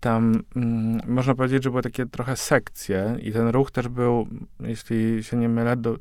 tam 0.00 0.42
mm, 0.56 1.00
można 1.06 1.34
powiedzieć, 1.34 1.64
że 1.64 1.70
były 1.70 1.82
takie 1.82 2.06
trochę 2.06 2.36
sekcje 2.36 3.16
i 3.22 3.32
ten 3.32 3.48
ruch 3.48 3.70
też 3.70 3.88
był, 3.88 4.28
jeśli 4.60 5.24
się 5.24 5.36
nie 5.36 5.48
mylę, 5.48 5.76
do, 5.76 5.96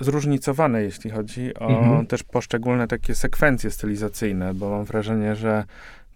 zróżnicowane, 0.00 0.82
jeśli 0.82 1.10
chodzi 1.10 1.54
o 1.54 1.68
mhm. 1.68 2.06
też 2.06 2.22
poszczególne 2.22 2.88
takie 2.88 3.14
sekwencje 3.14 3.70
stylizacyjne, 3.70 4.54
bo 4.54 4.70
mam 4.70 4.84
wrażenie, 4.84 5.36
że 5.36 5.64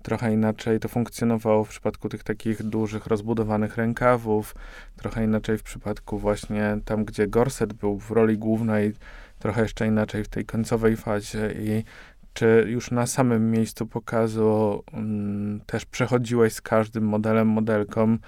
trochę 0.02 0.33
inaczej 0.33 0.80
to 0.80 0.88
funkcjonowało 0.88 1.64
w 1.64 1.69
przypadku 1.69 2.09
tych 2.09 2.25
takich 2.25 2.62
dużych, 2.62 3.07
rozbudowanych 3.07 3.76
rękawów, 3.76 4.54
trochę 4.97 5.25
inaczej 5.25 5.59
w 5.59 5.62
przypadku 5.62 6.19
właśnie 6.19 6.78
tam, 6.85 7.04
gdzie 7.04 7.26
gorset 7.26 7.73
był 7.73 7.99
w 7.99 8.11
roli 8.11 8.38
głównej, 8.38 8.92
trochę 9.38 9.62
jeszcze 9.62 9.87
inaczej 9.87 10.25
w 10.25 10.28
tej 10.28 10.45
końcowej 10.45 10.97
fazie 10.97 11.54
i 11.59 11.85
czy 12.33 12.66
już 12.69 12.90
na 12.90 13.07
samym 13.07 13.50
miejscu 13.50 13.87
pokazu 13.87 14.83
um, 14.92 15.61
też 15.66 15.85
przechodziłeś 15.85 16.52
z 16.52 16.61
każdym 16.61 17.04
modelem, 17.04 17.49
modelką 17.49 18.19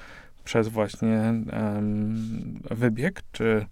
przez 0.45 0.69
właśnie 0.69 1.35
um, 1.52 2.61
wybieg, 2.71 3.23
czy 3.33 3.67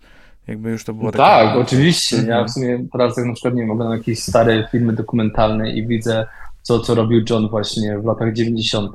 jakby 0.47 0.71
już 0.71 0.85
to 0.85 0.95
było 0.95 1.13
takie... 1.13 1.25
Tak, 1.25 1.57
oczywiście. 1.57 2.17
Ja 2.17 2.23
mhm. 2.23 2.49
w 2.49 2.51
sumie 2.51 2.87
teraz 2.93 3.17
jak 3.17 3.27
na 3.27 3.33
przykład 3.33 3.55
nie 3.55 3.63
wiem, 3.63 3.71
oglądam 3.71 3.99
jakieś 3.99 4.23
stare 4.23 4.69
filmy 4.73 4.93
dokumentalne 4.93 5.71
i 5.71 5.87
widzę 5.87 6.27
to, 6.71 6.81
co 6.81 6.95
robił 6.95 7.23
John 7.31 7.49
właśnie 7.49 7.99
w 7.99 8.05
latach 8.05 8.33
90., 8.33 8.93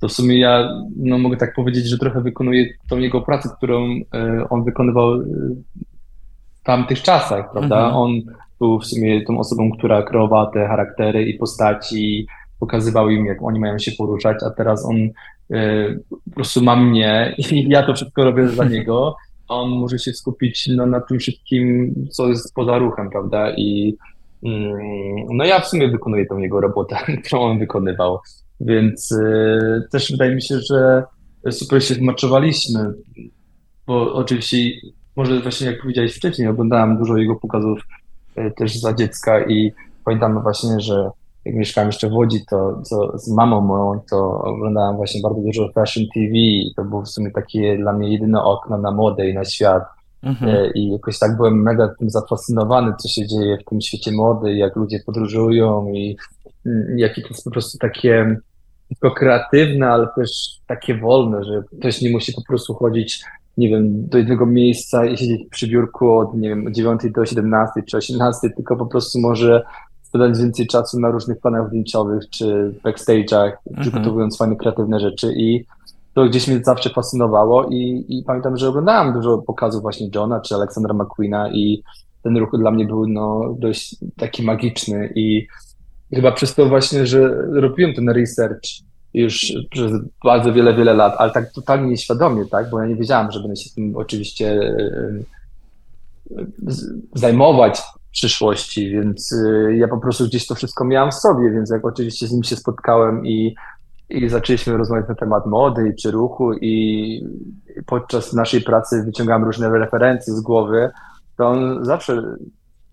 to 0.00 0.08
w 0.08 0.12
sumie 0.12 0.38
ja 0.38 0.68
no, 0.96 1.18
mogę 1.18 1.36
tak 1.36 1.54
powiedzieć, 1.54 1.86
że 1.86 1.98
trochę 1.98 2.20
wykonuję 2.20 2.66
tą 2.88 2.98
jego 2.98 3.20
pracę, 3.20 3.48
którą 3.56 3.90
y, 3.90 4.02
on 4.50 4.64
wykonywał 4.64 5.14
y, 5.14 5.26
w 6.60 6.62
tamtych 6.62 7.02
czasach, 7.02 7.52
prawda? 7.52 7.76
Mhm. 7.76 7.96
On 7.96 8.20
był 8.58 8.80
w 8.80 8.86
sumie 8.86 9.24
tą 9.24 9.38
osobą, 9.38 9.70
która 9.70 10.02
kreowała 10.02 10.46
te 10.46 10.66
charaktery 10.66 11.24
i 11.24 11.38
postaci, 11.38 12.26
pokazywał 12.60 13.10
im, 13.10 13.26
jak 13.26 13.42
oni 13.42 13.60
mają 13.60 13.78
się 13.78 13.92
poruszać, 13.92 14.36
a 14.46 14.50
teraz 14.50 14.86
on 14.86 14.96
y, 14.96 16.00
po 16.10 16.30
prostu 16.34 16.62
ma 16.62 16.76
mnie 16.76 17.34
i 17.50 17.68
ja 17.68 17.86
to 17.86 17.94
wszystko 17.94 18.24
robię 18.24 18.48
za 18.48 18.64
niego. 18.74 19.16
On 19.48 19.70
może 19.70 19.98
się 19.98 20.12
skupić 20.12 20.66
no, 20.76 20.86
na 20.86 21.00
tym 21.00 21.18
wszystkim, 21.18 21.94
co 22.10 22.28
jest 22.28 22.54
poza 22.54 22.78
ruchem, 22.78 23.10
prawda? 23.10 23.54
I 23.56 23.96
no 25.30 25.44
ja 25.44 25.60
w 25.60 25.66
sumie 25.66 25.88
wykonuję 25.88 26.26
tą 26.26 26.38
jego 26.38 26.60
robotę, 26.60 26.96
którą 27.24 27.42
on 27.42 27.58
wykonywał, 27.58 28.18
więc 28.60 29.12
y, 29.12 29.82
też 29.92 30.12
wydaje 30.12 30.34
mi 30.34 30.42
się, 30.42 30.58
że 30.70 31.04
super 31.50 31.84
się 31.84 31.94
zmaczowaliśmy, 31.94 32.94
bo 33.86 34.14
oczywiście, 34.14 34.56
może 35.16 35.40
właśnie 35.40 35.66
jak 35.66 35.80
powiedziałeś 35.80 36.16
wcześniej, 36.16 36.48
oglądałem 36.48 36.98
dużo 36.98 37.16
jego 37.16 37.36
pokazów 37.36 37.80
y, 38.38 38.52
też 38.56 38.80
za 38.80 38.92
dziecka 38.92 39.46
i 39.46 39.72
pamiętam 40.04 40.42
właśnie, 40.42 40.80
że 40.80 41.10
jak 41.44 41.54
mieszkałem 41.54 41.88
jeszcze 41.88 42.08
w 42.08 42.12
Łodzi, 42.12 42.44
to, 42.50 42.82
to 42.90 43.18
z 43.18 43.28
mamą 43.28 43.60
moją, 43.60 44.00
to 44.10 44.42
oglądałem 44.42 44.96
właśnie 44.96 45.20
bardzo 45.20 45.40
dużo 45.40 45.72
Fashion 45.72 46.04
TV 46.14 46.30
i 46.34 46.72
to 46.76 46.84
było 46.84 47.02
w 47.02 47.08
sumie 47.08 47.30
takie 47.30 47.78
dla 47.78 47.92
mnie 47.92 48.12
jedyne 48.12 48.42
okno 48.42 48.78
na 48.78 48.90
modę 48.90 49.28
i 49.28 49.34
na 49.34 49.44
świat. 49.44 49.82
Mhm. 50.24 50.56
E, 50.56 50.70
I 50.70 50.92
jakoś 50.92 51.18
tak 51.18 51.36
byłem 51.36 51.62
mega 51.62 51.88
tym 51.98 52.10
zafascynowany, 52.10 52.92
co 52.98 53.08
się 53.08 53.26
dzieje 53.26 53.58
w 53.58 53.64
tym 53.64 53.80
świecie 53.80 54.12
mody, 54.12 54.54
jak 54.54 54.76
ludzie 54.76 55.00
podróżują 55.06 55.92
i 55.92 56.16
mm, 56.66 56.98
jakie 56.98 57.22
to 57.22 57.28
jest 57.28 57.44
po 57.44 57.50
prostu 57.50 57.78
takie 57.78 58.36
tylko 58.88 59.10
kreatywne, 59.10 59.88
ale 59.88 60.08
też 60.16 60.30
takie 60.66 60.98
wolne, 60.98 61.44
że 61.44 61.62
ktoś 61.78 62.00
nie 62.02 62.10
musi 62.10 62.32
po 62.32 62.42
prostu 62.42 62.74
chodzić, 62.74 63.24
nie 63.56 63.68
wiem, 63.68 64.08
do 64.08 64.18
jednego 64.18 64.46
miejsca 64.46 65.06
i 65.06 65.16
siedzieć 65.16 65.48
przy 65.50 65.68
biurku 65.68 66.18
od, 66.18 66.34
nie 66.34 66.48
wiem, 66.48 66.74
9 66.74 67.02
do 67.14 67.26
17 67.26 67.82
czy 67.86 67.96
18, 67.96 68.50
tylko 68.50 68.76
po 68.76 68.86
prostu 68.86 69.20
może 69.20 69.62
spędzać 70.02 70.42
więcej 70.42 70.66
czasu 70.66 71.00
na 71.00 71.10
różnych 71.10 71.40
planach 71.40 71.68
zdjęciowych 71.68 72.30
czy 72.30 72.74
backstage'ach, 72.84 73.52
mhm. 73.66 73.80
przygotowując 73.80 74.38
fajne, 74.38 74.56
kreatywne 74.56 75.00
rzeczy 75.00 75.32
i 75.36 75.64
to 76.14 76.24
gdzieś 76.24 76.48
mnie 76.48 76.64
zawsze 76.64 76.90
fascynowało 76.90 77.68
i, 77.70 78.04
i 78.08 78.22
pamiętam, 78.26 78.56
że 78.56 78.68
oglądałem 78.68 79.12
dużo 79.12 79.38
pokazów 79.38 79.82
właśnie 79.82 80.08
Johna 80.14 80.40
czy 80.40 80.54
Aleksandra 80.54 80.94
McQueena 80.94 81.50
i 81.50 81.82
ten 82.22 82.36
ruch 82.36 82.50
dla 82.58 82.70
mnie 82.70 82.84
był 82.84 83.06
no, 83.06 83.54
dość 83.58 83.96
taki 84.16 84.42
magiczny 84.42 85.12
i 85.14 85.46
chyba 86.14 86.32
przez 86.32 86.54
to 86.54 86.66
właśnie, 86.66 87.06
że 87.06 87.28
robiłem 87.52 87.94
ten 87.94 88.08
research 88.08 88.68
już 89.14 89.52
przez 89.70 89.92
bardzo 90.24 90.52
wiele, 90.52 90.74
wiele 90.74 90.94
lat, 90.94 91.14
ale 91.18 91.32
tak 91.32 91.52
totalnie 91.52 91.88
nieświadomie, 91.88 92.46
tak, 92.46 92.70
bo 92.70 92.80
ja 92.80 92.86
nie 92.86 92.96
wiedziałem, 92.96 93.32
że 93.32 93.40
będę 93.40 93.56
się 93.56 93.70
tym 93.74 93.96
oczywiście 93.96 94.74
zajmować 97.14 97.82
przyszłości, 98.14 98.90
więc 98.90 99.32
y, 99.32 99.76
ja 99.76 99.88
po 99.88 99.98
prostu 99.98 100.26
gdzieś 100.26 100.46
to 100.46 100.54
wszystko 100.54 100.84
miałem 100.84 101.10
w 101.10 101.14
sobie, 101.14 101.50
więc 101.50 101.70
jak 101.70 101.84
oczywiście 101.84 102.26
z 102.26 102.32
nim 102.32 102.44
się 102.44 102.56
spotkałem 102.56 103.26
i, 103.26 103.54
i 104.14 104.28
zaczęliśmy 104.28 104.76
rozmawiać 104.76 105.08
na 105.08 105.14
temat 105.14 105.46
mody 105.46 105.94
czy 105.98 106.10
ruchu 106.10 106.52
i 106.52 107.26
podczas 107.86 108.32
naszej 108.32 108.60
pracy 108.60 109.02
wyciągałem 109.06 109.44
różne 109.44 109.68
referencje 109.68 110.32
z 110.34 110.40
głowy, 110.40 110.90
to 111.36 111.48
on 111.48 111.84
zawsze, 111.84 112.22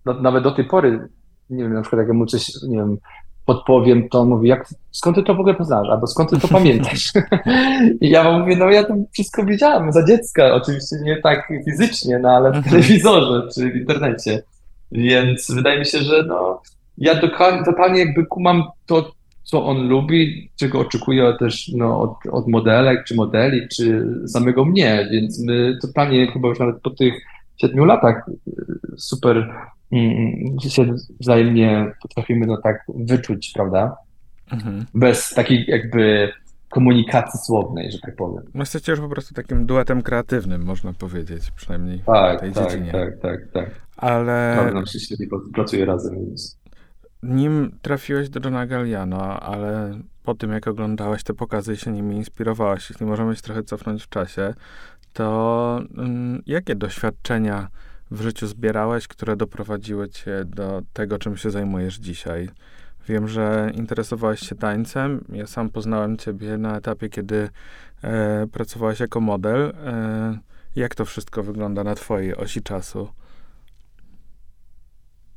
no, 0.06 0.14
nawet 0.14 0.44
do 0.44 0.52
tej 0.52 0.66
pory, 0.66 1.10
nie 1.50 1.64
wiem, 1.64 1.74
na 1.74 1.82
przykład 1.82 2.08
jak 2.08 2.16
mu 2.16 2.26
coś, 2.26 2.52
nie 2.68 2.78
wiem, 2.78 2.98
podpowiem, 3.46 4.10
to 4.10 4.20
on 4.20 4.30
mówi, 4.30 4.50
jak, 4.50 4.68
skąd 4.92 5.16
ty 5.16 5.24
to 5.24 5.36
w 5.36 5.40
ogóle 5.40 5.56
poznasz, 5.56 5.90
albo 5.90 6.08
skąd 6.08 6.30
ty 6.30 6.40
to 6.40 6.48
pamiętasz? 6.58 7.12
I 8.02 8.10
ja 8.10 8.24
mu 8.24 8.40
mówię, 8.40 8.56
no 8.56 8.70
ja 8.70 8.84
to 8.84 8.96
wszystko 9.14 9.46
widziałem 9.46 9.92
za 9.92 10.06
dziecka, 10.06 10.54
oczywiście 10.54 10.96
nie 11.04 11.22
tak 11.22 11.54
fizycznie, 11.66 12.20
no 12.20 12.30
ale 12.30 12.52
w 12.52 12.56
mhm. 12.56 12.76
telewizorze 12.76 13.48
czy 13.56 13.72
w 13.72 13.76
internecie. 13.76 14.44
Więc 14.92 15.52
wydaje 15.52 15.80
mi 15.80 15.86
się, 15.86 16.00
że 16.00 16.24
no, 16.28 16.62
ja 16.98 17.22
totalnie 17.66 18.00
jakby 18.00 18.26
kumam 18.26 18.64
to, 18.86 19.12
co 19.44 19.66
on 19.66 19.88
lubi, 19.88 20.52
czego 20.56 20.80
oczekuje 20.80 21.34
też 21.40 21.72
no, 21.76 22.02
od, 22.02 22.14
od 22.32 22.48
modelek, 22.48 23.04
czy 23.04 23.16
modeli, 23.16 23.68
czy 23.68 24.08
samego 24.28 24.66
mnie, 24.66 25.08
więc 25.12 25.46
my 25.46 25.78
totalnie 25.82 26.32
chyba 26.32 26.50
już 26.50 26.60
nawet 26.60 26.82
po 26.82 26.90
tych 26.90 27.14
siedmiu 27.58 27.86
latach 27.86 28.26
super 28.98 29.56
mm, 29.92 30.60
się 30.60 30.94
wzajemnie 31.20 31.92
potrafimy 32.02 32.48
no 32.48 32.58
tak 32.58 32.86
wyczuć, 32.96 33.52
prawda? 33.54 33.96
Mhm. 34.52 34.86
Bez 34.94 35.30
takiej 35.30 35.66
jakby 35.68 36.32
komunikacji 36.70 37.40
słownej, 37.40 37.92
że 37.92 38.00
tak 38.00 38.16
powiem. 38.16 38.44
No 38.54 38.62
jesteście 38.62 38.92
już 38.92 39.02
po 39.02 39.10
prostu 39.10 39.34
takim 39.34 39.66
duetem 39.66 40.02
kreatywnym, 40.02 40.64
można 40.64 40.94
powiedzieć, 40.94 41.52
przynajmniej 41.56 42.00
tak, 42.00 42.38
w 42.38 42.42
tej 42.42 42.52
tak, 42.52 42.70
dziedzinie. 42.70 42.92
Tak, 42.92 43.20
tak, 43.22 43.40
tak. 43.54 43.82
Ale... 43.98 44.50
Naprawdę 44.50 44.74
nam 44.74 44.86
się 44.86 45.00
świetnie 45.00 45.28
pracuje 45.54 45.86
razem, 45.86 46.16
więc... 46.16 46.61
Nim 47.24 47.72
trafiłeś 47.82 48.30
do 48.30 48.40
Johna 48.44 48.66
Galliano, 48.66 49.40
ale 49.40 50.00
po 50.24 50.36
tym, 50.36 50.52
jak 50.52 50.68
oglądałeś 50.68 51.24
te 51.24 51.34
pokazy 51.34 51.74
i 51.74 51.78
się 51.78 51.92
nimi 51.92 52.16
inspirowałaś, 52.16 52.90
jeśli 52.90 53.06
możemy 53.06 53.36
się 53.36 53.42
trochę 53.42 53.64
cofnąć 53.64 54.04
w 54.04 54.10
czasie, 54.10 54.54
to 55.14 55.82
um, 55.98 56.42
jakie 56.46 56.76
doświadczenia 56.76 57.68
w 58.12 58.22
życiu 58.22 58.48
zbierałeś, 58.48 59.08
które 59.08 59.36
doprowadziły 59.36 60.10
cię 60.10 60.46
do 60.46 60.82
tego, 60.94 61.18
czym 61.18 61.38
się 61.38 61.52
zajmujesz 61.52 61.96
dzisiaj? 61.96 62.50
Wiem, 63.08 63.28
że 63.28 63.72
interesowałeś 63.74 64.40
się 64.40 64.56
tańcem. 64.56 65.26
Ja 65.30 65.48
sam 65.48 65.70
poznałem 65.70 66.18
ciebie 66.18 66.58
na 66.58 66.78
etapie, 66.78 67.10
kiedy 67.10 67.50
e, 68.04 68.48
pracowałeś 68.48 69.00
jako 69.00 69.20
model. 69.20 69.74
E, 69.86 70.40
jak 70.76 70.96
to 70.96 71.06
wszystko 71.06 71.44
wygląda 71.44 71.84
na 71.84 71.96
twojej 71.96 72.36
osi 72.36 72.62
czasu? 72.62 73.08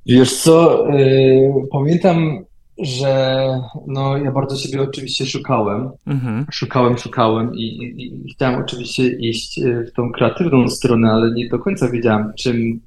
Wiesz 0.07 0.37
co, 0.43 0.87
yy, 0.89 1.53
pamiętam, 1.73 2.45
że 2.79 3.47
no, 3.87 4.17
ja 4.17 4.33
bardzo 4.33 4.57
siebie 4.57 4.83
oczywiście 4.83 5.27
szukałem. 5.27 5.91
Mhm. 6.07 6.47
Szukałem, 6.53 6.99
szukałem 6.99 7.55
i, 7.55 7.63
i, 7.63 8.07
i, 8.07 8.33
chciałem 8.35 8.61
oczywiście 8.61 9.09
iść 9.09 9.59
y, 9.59 9.87
w 9.91 9.93
tą 9.93 10.13
kreatywną 10.13 10.69
stronę, 10.69 11.13
ale 11.13 11.31
nie 11.31 11.49
do 11.49 11.59
końca 11.59 11.89
wiedziałem, 11.89 12.33
czym 12.39 12.81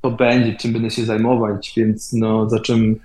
to 0.00 0.10
będzie, 0.10 0.54
czym 0.54 0.72
będę 0.72 0.90
się 0.90 1.04
zajmować, 1.04 1.72
więc 1.76 2.12
no, 2.12 2.50
zacząłem 2.50 2.96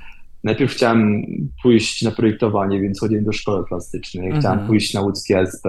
najpierw 0.43 0.71
chciałem 0.71 1.25
pójść 1.63 2.01
na 2.01 2.11
projektowanie, 2.11 2.81
więc 2.81 2.99
chodziłem 2.99 3.25
do 3.25 3.33
szkoły 3.33 3.65
plastycznej, 3.65 4.25
mhm. 4.25 4.41
chciałem 4.41 4.67
pójść 4.67 4.93
na 4.93 5.01
łódzkie 5.01 5.39
SP. 5.51 5.65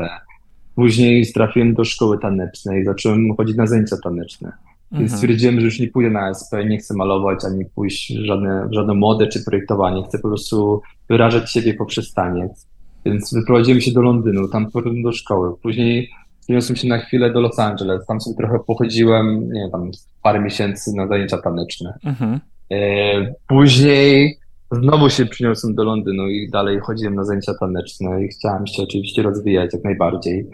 Później 0.75 1.33
trafiłem 1.33 1.75
do 1.75 1.85
szkoły 1.85 2.19
tanecznej, 2.19 2.85
zacząłem 2.85 3.37
chodzić 3.37 3.57
na 3.57 3.67
zajęcia 3.67 3.97
taneczne. 4.05 4.53
Więc 4.93 5.03
mhm. 5.03 5.19
stwierdziłem, 5.19 5.61
że 5.61 5.67
już 5.67 5.81
nie 5.81 5.89
pójdę 5.89 6.11
na 6.11 6.31
SP, 6.39 6.53
nie 6.65 6.79
chcę 6.79 6.95
malować, 6.95 7.45
ani 7.45 7.65
pójść 7.65 8.19
w 8.19 8.25
żadne, 8.25 8.69
w 8.69 8.75
żadne 8.75 8.95
modę 8.95 9.27
czy 9.27 9.45
projektowanie. 9.45 10.03
Chcę 10.09 10.19
po 10.19 10.29
prostu 10.29 10.81
wyrażać 11.09 11.53
siebie 11.53 11.75
poprzez 11.75 12.13
taniec. 12.13 12.67
Więc 13.05 13.35
wyprowadziłem 13.35 13.81
się 13.81 13.93
do 13.93 14.03
Londynu, 14.03 14.49
tam 14.49 14.71
poszedłem 14.71 15.03
do 15.03 15.13
szkoły. 15.13 15.57
Później 15.63 16.11
przeniosłem 16.41 16.77
się 16.77 16.89
na 16.89 16.99
chwilę 16.99 17.33
do 17.33 17.41
Los 17.41 17.59
Angeles. 17.59 18.07
Tam 18.07 18.21
sobie 18.21 18.37
trochę 18.37 18.59
pochodziłem, 18.67 19.53
nie 19.53 19.61
wiem, 19.61 19.71
tam 19.71 19.91
parę 20.23 20.41
miesięcy 20.41 20.97
na 20.97 21.07
zajęcia 21.07 21.39
taneczne. 21.39 21.99
Mhm. 22.05 22.41
E, 22.73 23.35
później 23.49 24.39
znowu 24.71 25.11
się 25.11 25.27
przyniosłem 25.27 25.75
do 25.75 25.85
Londynu 25.85 26.29
i 26.29 26.51
dalej 26.51 26.81
chodziłem 26.81 27.15
na 27.15 27.25
zajęcia 27.25 27.55
taneczne 27.61 28.25
i 28.25 28.29
chciałem 28.29 28.67
się 28.67 28.83
oczywiście 28.83 29.23
rozwijać 29.23 29.73
jak 29.73 29.85
najbardziej. 29.85 30.47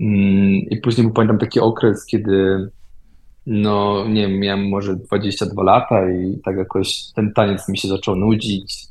Mm, 0.00 0.52
I 0.70 0.76
później 0.82 1.10
pamiętam 1.12 1.38
taki 1.38 1.60
okres, 1.60 2.06
kiedy 2.06 2.68
no 3.46 4.04
nie 4.08 4.28
wiem, 4.28 4.38
miałem 4.38 4.68
może 4.68 4.96
22 4.96 5.62
lata 5.62 6.10
i 6.10 6.38
tak 6.44 6.56
jakoś 6.56 7.12
ten 7.14 7.32
taniec 7.32 7.68
mi 7.68 7.78
się 7.78 7.88
zaczął 7.88 8.16
nudzić 8.16 8.86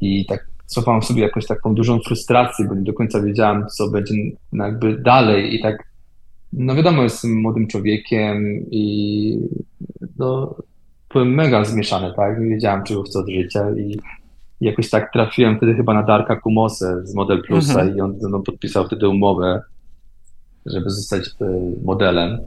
i 0.00 0.26
tak 0.26 0.46
cofałem 0.66 1.02
sobie 1.02 1.22
jakoś 1.22 1.46
taką 1.46 1.74
dużą 1.74 2.00
frustrację, 2.00 2.64
bo 2.68 2.74
nie 2.74 2.82
do 2.82 2.92
końca 2.92 3.22
wiedziałem, 3.22 3.66
co 3.66 3.88
będzie 3.88 4.14
jakby 4.52 4.98
dalej 4.98 5.54
i 5.54 5.62
tak, 5.62 5.88
no 6.52 6.74
wiadomo, 6.74 7.02
jestem 7.02 7.40
młodym 7.40 7.66
człowiekiem 7.66 8.44
i 8.70 9.38
no, 10.18 10.54
byłem 11.12 11.34
mega 11.34 11.64
zmieszany, 11.64 12.12
tak, 12.16 12.40
nie 12.40 12.48
wiedziałem, 12.48 12.84
czego 12.84 13.02
chcę 13.02 13.18
od 13.18 13.28
życia 13.28 13.70
i 13.70 13.98
jakoś 14.60 14.90
tak 14.90 15.12
trafiłem 15.12 15.56
wtedy 15.56 15.74
chyba 15.74 15.94
na 15.94 16.02
Darka 16.02 16.36
Kumosę 16.36 17.06
z 17.06 17.14
Model 17.14 17.42
Plusa 17.42 17.80
mhm. 17.80 17.96
i 17.96 18.00
on 18.00 18.20
ze 18.20 18.28
mną 18.28 18.42
podpisał 18.42 18.86
wtedy 18.86 19.08
umowę, 19.08 19.62
żeby 20.66 20.90
zostać 20.90 21.28
e, 21.40 21.44
modelem. 21.84 22.38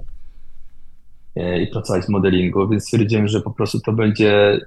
E, 1.39 1.61
i 1.61 1.67
pracować 1.67 2.05
w 2.05 2.09
modelingu, 2.09 2.67
więc 2.67 2.83
stwierdziłem, 2.83 3.27
że 3.27 3.41
po 3.41 3.51
prostu 3.51 3.79
to 3.79 3.91
będzie 3.91 4.59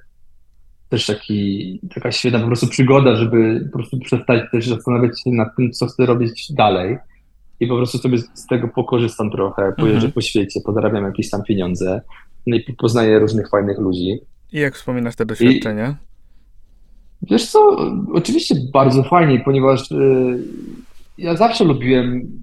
też 0.89 1.07
taki, 1.07 1.81
taka 1.95 2.13
świetna 2.13 2.41
po 2.41 2.47
prostu 2.47 2.67
przygoda, 2.67 3.17
żeby 3.17 3.69
po 3.73 3.79
prostu 3.79 3.99
przestać 3.99 4.43
też 4.53 4.69
zastanawiać 4.69 5.23
się 5.23 5.31
nad 5.31 5.57
tym, 5.57 5.73
co 5.73 5.87
chcę 5.87 6.07
robić 6.07 6.53
dalej 6.53 6.99
i 7.61 7.67
po 7.67 7.77
prostu 7.77 7.99
sobie 7.99 8.19
z 8.19 8.47
tego 8.47 8.69
pokorzystam 8.69 9.31
trochę, 9.31 9.73
pojeżdżę 9.77 9.97
mhm. 9.97 10.13
po 10.13 10.21
świecie, 10.21 10.61
pozarabiam 10.65 11.05
jakieś 11.05 11.31
tam 11.31 11.43
pieniądze 11.43 12.01
no 12.47 12.57
i 12.57 12.77
poznaję 12.79 13.19
różnych 13.19 13.49
fajnych 13.51 13.79
ludzi. 13.79 14.19
I 14.53 14.59
jak 14.59 14.75
wspominasz 14.75 15.17
te 15.17 15.27
doświadczenia? 15.27 15.97
I, 17.23 17.27
wiesz 17.31 17.51
co, 17.51 17.77
oczywiście 18.13 18.55
bardzo 18.73 19.03
fajnie, 19.03 19.41
ponieważ 19.45 19.91
y, 19.91 20.39
ja 21.19 21.37
zawsze 21.37 21.65
lubiłem 21.65 22.42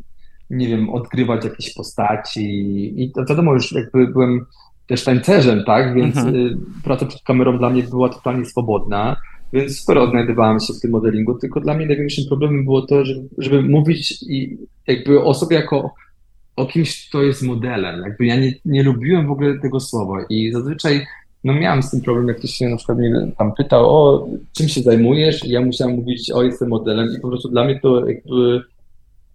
nie 0.49 0.67
wiem, 0.67 0.89
odgrywać 0.89 1.45
jakieś 1.45 1.73
postaci. 1.73 2.43
I 3.03 3.11
to 3.11 3.25
wiadomo, 3.25 3.53
już 3.53 3.71
jakby 3.71 4.07
byłem 4.07 4.45
też 4.87 5.03
tańcerzem, 5.03 5.63
tak, 5.63 5.95
więc 5.95 6.17
mhm. 6.17 6.35
Y, 6.35 6.57
praca 6.83 7.05
przed 7.05 7.23
kamerą 7.23 7.57
dla 7.57 7.69
mnie 7.69 7.83
była 7.83 8.09
totalnie 8.09 8.45
swobodna, 8.45 9.15
więc 9.53 9.79
sporo 9.79 10.03
odnajdywałem 10.03 10.59
się 10.59 10.73
w 10.73 10.79
tym 10.79 10.91
modelingu, 10.91 11.35
tylko 11.35 11.59
dla 11.59 11.73
mnie 11.73 11.85
największym 11.85 12.25
problemem 12.27 12.65
było 12.65 12.81
to, 12.81 13.05
żeby, 13.05 13.29
żeby 13.37 13.61
mówić 13.61 14.23
i 14.23 14.57
jakby 14.87 15.23
o 15.23 15.33
sobie 15.33 15.55
jako 15.55 15.93
o 16.55 16.65
kimś, 16.65 17.09
kto 17.09 17.23
jest 17.23 17.43
modelem, 17.43 18.01
jakby 18.01 18.25
ja 18.25 18.35
nie, 18.35 18.53
nie 18.65 18.83
lubiłem 18.83 19.27
w 19.27 19.31
ogóle 19.31 19.59
tego 19.59 19.79
słowa. 19.79 20.25
I 20.29 20.51
zazwyczaj 20.51 21.05
no 21.43 21.53
miałem 21.53 21.83
z 21.83 21.91
tym 21.91 22.01
problem, 22.01 22.27
jak 22.27 22.37
ktoś 22.37 22.51
się 22.51 22.69
na 22.69 22.77
przykład 22.77 22.97
mnie 22.97 23.31
tam 23.37 23.53
pytał, 23.53 23.85
o 23.89 24.27
czym 24.57 24.67
się 24.67 24.81
zajmujesz? 24.81 25.45
I 25.45 25.49
ja 25.49 25.61
musiałem 25.61 25.95
mówić, 25.95 26.31
o 26.31 26.43
jestem 26.43 26.69
modelem. 26.69 27.07
I 27.17 27.19
po 27.19 27.27
prostu 27.27 27.49
dla 27.49 27.65
mnie 27.65 27.79
to 27.79 28.07
jakby 28.07 28.63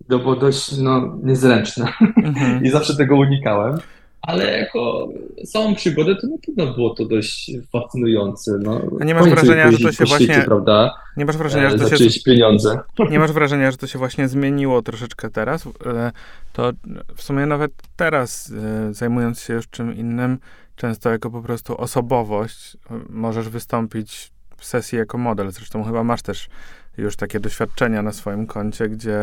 to 0.09 0.19
było 0.19 0.37
dość 0.37 0.79
no, 0.79 1.19
niezręczne 1.23 1.93
mhm. 2.17 2.65
i 2.65 2.71
zawsze 2.71 2.97
tego 2.97 3.17
unikałem. 3.17 3.79
Ale 4.27 4.59
jako 4.59 5.09
samą 5.45 5.75
przygodę, 5.75 6.17
to 6.17 6.27
na 6.27 6.37
pewno 6.47 6.75
było 6.75 6.95
to 6.95 7.05
dość 7.05 7.51
fascynujące. 7.73 8.59
No, 8.63 8.81
A 9.01 9.05
nie 9.05 9.15
masz 9.15 9.29
wrażenia, 9.29 9.73
że 9.73 9.79
to 9.79 9.93
się 9.93 10.05
właśnie. 10.05 10.27
Świecie, 10.27 10.43
prawda? 10.43 10.95
Nie 11.17 11.25
masz 11.25 11.37
wrażenia, 11.37 11.71
że 11.71 11.79
to 11.79 11.97
się. 11.97 12.21
pieniądze. 12.25 12.79
Nie 13.11 13.19
masz 13.19 13.33
wrażenia, 13.33 13.71
że 13.71 13.77
to 13.77 13.87
się 13.87 13.99
właśnie 13.99 14.29
zmieniło 14.29 14.83
troszeczkę 14.83 15.31
teraz? 15.31 15.67
E, 15.87 16.13
to 16.53 16.73
w 17.17 17.23
sumie 17.23 17.47
nawet 17.47 17.73
teraz, 17.97 18.53
e, 18.89 18.95
zajmując 18.95 19.41
się 19.41 19.55
już 19.55 19.69
czym 19.69 19.97
innym, 19.97 20.39
często 20.77 21.11
jako 21.11 21.31
po 21.31 21.43
prostu 21.43 21.81
osobowość, 21.81 22.77
e, 22.91 23.01
możesz 23.09 23.49
wystąpić 23.49 24.33
w 24.57 24.65
sesji 24.65 24.99
jako 24.99 25.19
model. 25.19 25.51
Zresztą 25.51 25.85
chyba 25.85 26.05
masz 26.05 26.23
też 26.23 26.49
już 26.97 27.17
takie 27.17 27.41
doświadczenia 27.41 28.03
na 28.03 28.13
swoim 28.13 28.47
koncie, 28.47 28.89
gdzie, 28.89 29.21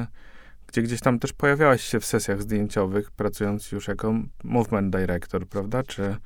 yy, 0.00 0.06
gdzie 0.66 0.82
gdzieś 0.82 1.00
tam 1.00 1.18
też 1.18 1.32
pojawiałeś 1.32 1.82
się 1.82 2.00
w 2.00 2.04
sesjach 2.04 2.42
zdjęciowych, 2.42 3.10
pracując 3.10 3.72
już 3.72 3.88
jako 3.88 4.14
movement 4.44 4.96
director, 4.96 5.46
prawda? 5.46 5.82
Czy... 5.82 6.16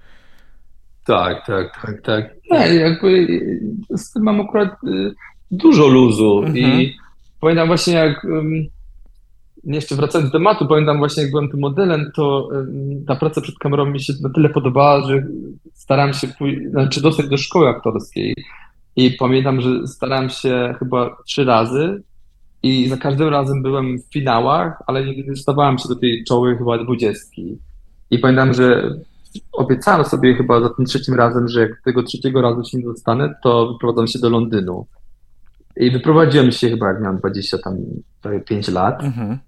Tak, 1.07 1.47
tak, 1.47 1.81
tak, 1.83 2.03
tak. 2.03 2.35
Nie, 2.51 2.75
jakby 2.75 3.27
z 3.91 4.13
tym 4.13 4.23
mam 4.23 4.41
akurat 4.41 4.71
y, 4.85 5.15
dużo 5.51 5.89
luzu 5.89 6.39
mhm. 6.39 6.57
i 6.57 6.97
pamiętam 7.41 7.67
właśnie 7.67 7.95
jak 7.95 8.27
jeszcze 9.65 9.97
wracając 9.97 10.31
do 10.31 10.39
tematu, 10.39 10.67
pamiętam 10.67 10.99
właśnie 10.99 11.23
jak 11.23 11.33
byłem 11.33 11.49
tym 11.49 11.61
modelem, 11.61 12.11
to 12.15 12.49
ta 13.07 13.17
praca 13.17 13.41
przed 13.41 13.59
kamerą 13.59 13.87
mi 13.87 14.01
się 14.01 14.13
na 14.23 14.31
tyle 14.31 14.49
podobała, 14.49 15.09
że 15.09 15.27
starałem 15.75 16.13
się 16.13 16.29
pójść, 16.29 16.71
znaczy 16.71 17.03
dostać 17.03 17.29
do 17.29 17.37
szkoły 17.37 17.69
aktorskiej 17.69 18.35
i 18.97 19.11
pamiętam, 19.11 19.61
że 19.61 19.87
starałem 19.87 20.31
się 20.31 20.75
chyba 20.79 21.17
trzy 21.27 21.45
razy 21.45 22.03
i 22.63 22.89
za 22.89 22.97
każdym 22.97 23.29
razem 23.29 23.63
byłem 23.63 23.99
w 23.99 24.13
finałach, 24.13 24.83
ale 24.87 25.05
nigdy 25.07 25.23
nie 25.23 25.31
dostawałem 25.31 25.79
się 25.79 25.89
do 25.89 25.97
tej 25.97 26.25
czoły 26.25 26.59
chyba 26.59 26.79
dwudziestki. 26.79 27.59
I 28.11 28.19
pamiętam, 28.19 28.55
że 28.55 28.95
obiecałem 29.53 30.05
sobie 30.05 30.35
chyba 30.35 30.61
za 30.61 30.69
tym 30.69 30.85
trzecim 30.85 31.15
razem, 31.15 31.49
że 31.49 31.61
jak 31.61 31.83
tego 31.85 32.03
trzeciego 32.03 32.43
razu 32.43 32.65
się 32.65 32.79
nie 32.79 32.85
dostanę, 32.85 33.35
to 33.43 33.73
wyprowadzam 33.73 34.07
się 34.07 34.19
do 34.19 34.31
Londynu. 34.31 34.87
I 35.77 35.91
wyprowadziłem 35.91 36.53
się 36.53 36.71
chyba, 36.71 36.89
jak 36.89 37.01
miałem 37.01 37.19
20 37.19 37.59
tam 37.59 37.77
prawie 38.23 38.41
5 38.41 38.69
lat. 38.69 39.05
Mhm. 39.05 39.39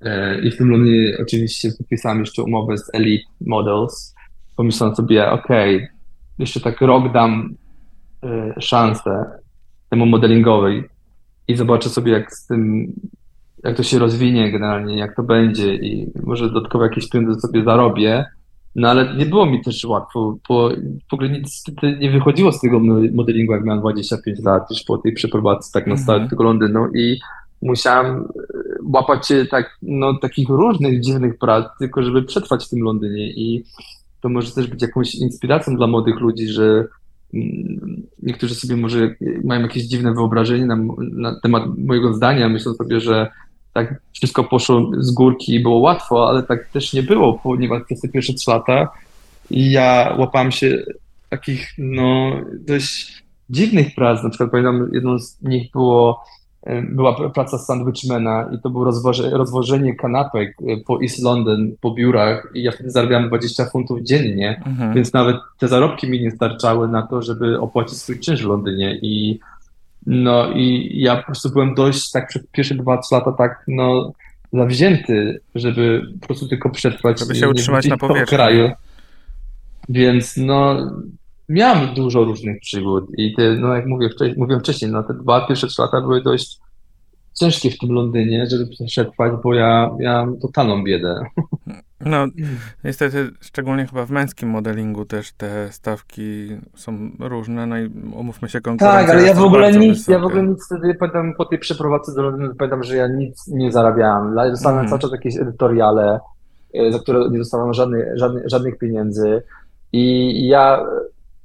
E, 0.00 0.40
I 0.40 0.50
w 0.50 0.56
tym 0.56 0.70
Londynie 0.70 1.16
oczywiście 1.22 1.70
podpisałem 1.78 2.20
jeszcze 2.20 2.42
umowę 2.42 2.78
z 2.78 2.90
Elite 2.94 3.24
Models. 3.40 4.14
Pomyślałem 4.56 4.96
sobie, 4.96 5.30
okej, 5.30 5.76
okay, 5.76 5.88
jeszcze 6.38 6.60
tak 6.60 6.80
rok 6.80 7.12
dam 7.12 7.54
szansę 8.60 9.24
temu 9.90 10.06
modelingowej 10.06 10.84
i 11.48 11.56
zobaczę 11.56 11.88
sobie, 11.88 12.12
jak 12.12 12.32
z 12.32 12.46
tym, 12.46 12.92
jak 13.64 13.76
to 13.76 13.82
się 13.82 13.98
rozwinie 13.98 14.52
generalnie, 14.52 14.98
jak 14.98 15.16
to 15.16 15.22
będzie 15.22 15.74
i 15.74 16.12
może 16.22 16.50
dodatkowo 16.50 16.84
jakieś 16.84 17.08
pieniądze 17.08 17.40
sobie 17.40 17.64
zarobię. 17.64 18.24
No 18.74 18.88
ale 18.88 19.16
nie 19.16 19.26
było 19.26 19.46
mi 19.46 19.62
też 19.62 19.84
łatwo, 19.84 20.36
bo 20.48 20.70
w 21.10 21.14
ogóle 21.14 21.28
nic 21.28 21.64
nie 22.00 22.10
wychodziło 22.10 22.52
z 22.52 22.60
tego 22.60 22.80
modelingu, 23.14 23.52
jak 23.52 23.64
miałem 23.64 23.80
25 23.80 24.38
lat, 24.44 24.70
już 24.70 24.82
po 24.82 24.98
tej 24.98 25.12
przeprowadzce 25.12 25.80
tak 25.80 25.86
na 25.88 25.96
stałe 25.96 26.20
do 26.20 26.28
tego 26.28 26.44
Londynu 26.44 26.88
i 26.94 27.18
musiałem 27.62 28.16
y, 28.16 28.24
łapać 28.84 29.28
się 29.28 29.46
tak, 29.50 29.78
no, 29.82 30.18
takich 30.18 30.48
różnych 30.48 31.00
dziwnych 31.00 31.38
prac, 31.38 31.66
tylko 31.78 32.02
żeby 32.02 32.22
przetrwać 32.22 32.66
w 32.66 32.68
tym 32.68 32.82
Londynie 32.82 33.30
i 33.30 33.64
to 34.20 34.28
może 34.28 34.52
też 34.52 34.66
być 34.66 34.82
jakąś 34.82 35.14
inspiracją 35.14 35.76
dla 35.76 35.86
młodych 35.86 36.20
ludzi, 36.20 36.48
że 36.48 36.84
niektórzy 38.22 38.54
sobie 38.54 38.76
może 38.76 39.14
mają 39.44 39.62
jakieś 39.62 39.82
dziwne 39.82 40.14
wyobrażenie 40.14 40.66
na, 40.66 40.76
na 40.98 41.40
temat 41.40 41.62
mojego 41.78 42.14
zdania, 42.14 42.48
myślą 42.48 42.74
sobie, 42.74 43.00
że 43.00 43.30
tak 43.72 44.00
wszystko 44.12 44.44
poszło 44.44 44.90
z 44.98 45.10
górki 45.10 45.54
i 45.54 45.60
było 45.60 45.78
łatwo, 45.78 46.28
ale 46.28 46.42
tak 46.42 46.68
też 46.68 46.92
nie 46.92 47.02
było, 47.02 47.38
ponieważ 47.42 47.82
przez 47.84 48.00
te 48.00 48.08
pierwsze 48.08 48.34
trzy 48.34 48.50
lata 48.50 48.88
ja 49.50 50.16
łapałem 50.18 50.52
się 50.52 50.84
takich 51.28 51.68
no 51.78 52.32
dość 52.60 53.24
dziwnych 53.50 53.94
prac, 53.94 54.22
na 54.22 54.28
przykład 54.28 54.50
pamiętam 54.50 54.90
jedną 54.92 55.18
z 55.18 55.42
nich 55.42 55.70
było 55.72 56.24
była 56.82 57.30
praca 57.30 57.58
sandwichmana 57.58 58.48
i 58.52 58.58
to 58.58 58.70
było 58.70 58.84
rozwoże, 58.84 59.30
rozwożenie 59.30 59.94
kanapek 59.94 60.56
e, 60.68 60.76
po 60.76 61.02
East 61.02 61.22
London, 61.22 61.72
po 61.80 61.90
biurach 61.90 62.50
i 62.54 62.62
ja 62.62 62.72
wtedy 62.72 62.90
zarabiałem 62.90 63.28
20 63.28 63.64
funtów 63.64 64.00
dziennie, 64.02 64.62
mhm. 64.66 64.94
więc 64.94 65.12
nawet 65.12 65.36
te 65.58 65.68
zarobki 65.68 66.10
mi 66.10 66.20
nie 66.20 66.30
starczały 66.30 66.88
na 66.88 67.02
to, 67.02 67.22
żeby 67.22 67.60
opłacić 67.60 67.98
swój 67.98 68.20
czynsz 68.20 68.42
w 68.42 68.46
Londynie 68.46 68.98
i 69.02 69.40
no 70.06 70.50
i 70.50 70.90
ja 71.00 71.16
po 71.16 71.22
prostu 71.22 71.50
byłem 71.50 71.74
dość 71.74 72.10
tak 72.10 72.28
przez 72.28 72.42
pierwsze 72.52 72.74
2-3 72.74 72.98
lata 73.12 73.32
tak 73.32 73.64
no 73.68 74.12
zawzięty, 74.52 75.40
żeby 75.54 76.02
po 76.20 76.26
prostu 76.26 76.48
tylko 76.48 76.70
przetrwać. 76.70 77.20
Żeby 77.20 77.34
się 77.34 77.48
utrzymać 77.48 77.86
na 77.86 77.96
powierzchni. 77.96 78.36
Kraju. 78.36 78.70
Więc 79.88 80.36
no 80.36 80.76
miałem 81.48 81.94
dużo 81.94 82.24
różnych 82.24 82.60
przygód 82.60 83.04
i 83.18 83.34
te, 83.34 83.50
no 83.54 83.74
jak 83.74 83.86
mówię, 83.86 84.08
wcześniej, 84.10 84.38
mówiłem 84.38 84.60
wcześniej, 84.60 84.90
no 84.90 85.02
te 85.02 85.14
dwa 85.14 85.46
pierwsze 85.46 85.66
trzy 85.66 85.82
lata 85.82 86.00
były 86.00 86.22
dość 86.22 86.58
ciężkie 87.34 87.70
w 87.70 87.78
tym 87.78 87.92
Londynie, 87.92 88.46
żeby 88.46 88.64
przetrwać, 88.86 89.32
bo 89.44 89.54
ja 89.54 89.90
miałem 89.98 90.38
totalną 90.38 90.84
biedę. 90.84 91.20
No, 92.00 92.26
niestety, 92.84 93.30
szczególnie 93.40 93.86
chyba 93.86 94.06
w 94.06 94.10
męskim 94.10 94.48
modelingu 94.48 95.04
też 95.04 95.32
te 95.32 95.72
stawki 95.72 96.48
są 96.74 97.10
różne, 97.20 97.66
no 97.66 97.78
i 97.78 97.86
umówmy 98.16 98.48
się, 98.48 98.60
konkurencja 98.60 99.00
Tak, 99.06 99.10
ale 99.16 99.26
ja 99.26 99.34
w 99.34 99.42
ogóle 99.42 99.72
nic, 99.72 99.98
wysoka. 99.98 100.12
ja 100.12 100.18
w 100.18 100.24
ogóle 100.26 100.42
nic 100.42 100.66
wtedy, 100.66 100.94
pamiętam, 100.94 101.34
po 101.38 101.44
tej 101.44 101.58
przeprowadzce 101.58 102.14
do 102.14 102.22
Londynu, 102.22 102.54
pamiętam, 102.54 102.82
że 102.82 102.96
ja 102.96 103.08
nic 103.08 103.46
nie 103.48 103.72
zarabiałem. 103.72 104.34
Dostałem 104.34 104.78
Mhm. 104.78 104.88
cały 104.88 105.00
czas 105.00 105.12
jakieś 105.12 105.36
edytoriale, 105.36 106.20
e, 106.74 106.92
za 106.92 106.98
które 106.98 107.28
nie 107.30 107.38
dostałem 107.38 107.74
żadnych, 107.74 108.04
żadnych, 108.14 108.48
żadnych 108.48 108.78
pieniędzy 108.78 109.42
i 109.92 110.46
ja, 110.48 110.84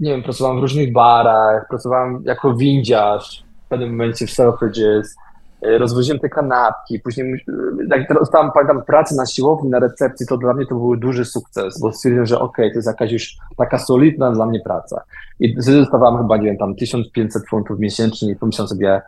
nie 0.01 0.11
wiem, 0.11 0.23
pracowałem 0.23 0.57
w 0.57 0.61
różnych 0.61 0.93
barach, 0.93 1.67
pracowałem 1.69 2.23
jako 2.25 2.53
windziarz 2.55 3.43
w 3.65 3.69
pewnym 3.69 3.89
momencie 3.89 4.27
w 4.27 4.31
Selfridges, 4.31 5.15
e, 5.61 5.77
rozwoziłem 5.77 6.19
te 6.19 6.29
kanapki, 6.29 6.99
później 6.99 7.33
e, 7.33 7.97
jak 7.97 8.13
dostałem, 8.13 8.51
pamiętam, 8.53 8.83
pracę 8.87 9.15
na 9.15 9.25
siłowni, 9.25 9.69
na 9.69 9.79
recepcji, 9.79 10.27
to 10.27 10.37
dla 10.37 10.53
mnie 10.53 10.65
to 10.65 10.75
był 10.75 10.97
duży 10.97 11.25
sukces, 11.25 11.79
bo 11.79 11.91
stwierdziłem, 11.91 12.25
że 12.25 12.39
okej, 12.39 12.71
to 12.71 12.77
jest 12.77 12.87
jakaś 12.87 13.11
już 13.11 13.37
taka 13.57 13.77
solidna 13.77 14.31
dla 14.31 14.45
mnie 14.45 14.59
praca. 14.59 15.03
I 15.39 15.61
wtedy 15.61 15.77
dostawałem 15.77 16.21
chyba, 16.21 16.37
nie 16.37 16.43
wiem, 16.43 16.57
tam 16.57 16.75
1500 16.75 17.49
funtów 17.49 17.79
miesięcznie 17.79 18.31
i 18.31 18.35
pomyślałem 18.35 18.67
sobie, 18.67 19.01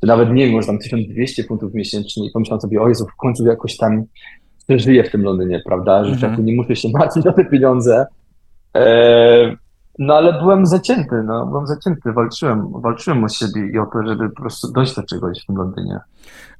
czy 0.00 0.06
nawet 0.06 0.30
nie 0.32 0.44
wiem, 0.46 0.54
może 0.54 0.66
tam 0.66 0.78
1200 0.78 1.44
funtów 1.44 1.74
miesięcznie 1.74 2.26
i 2.26 2.30
pomyślałem 2.30 2.60
sobie, 2.60 2.82
o 2.82 2.88
Jezu, 2.88 3.06
w 3.06 3.16
końcu 3.16 3.46
jakoś 3.46 3.76
tam 3.76 4.04
żyję 4.68 5.04
w 5.04 5.10
tym 5.10 5.22
Londynie, 5.22 5.62
prawda, 5.66 6.04
że 6.04 6.26
Mhm. 6.26 6.44
nie 6.44 6.56
muszę 6.56 6.76
się 6.76 6.88
martwić 6.88 7.26
o 7.26 7.32
te 7.32 7.44
pieniądze. 7.44 8.06
E, 8.76 9.56
no 9.98 10.14
ale 10.14 10.32
byłem 10.32 10.66
zacięty, 10.66 11.22
no, 11.24 11.46
byłem 11.46 11.66
zacięty, 11.66 12.12
walczyłem, 12.12 12.80
walczyłem 12.80 13.24
o 13.24 13.28
siebie 13.28 13.70
i 13.74 13.78
o 13.78 13.86
to, 13.86 14.02
żeby 14.06 14.30
po 14.30 14.40
prostu 14.40 14.72
dojść 14.72 14.96
do 14.96 15.02
czegoś 15.02 15.42
w 15.42 15.46
tym 15.46 15.56
Londynie. 15.56 16.00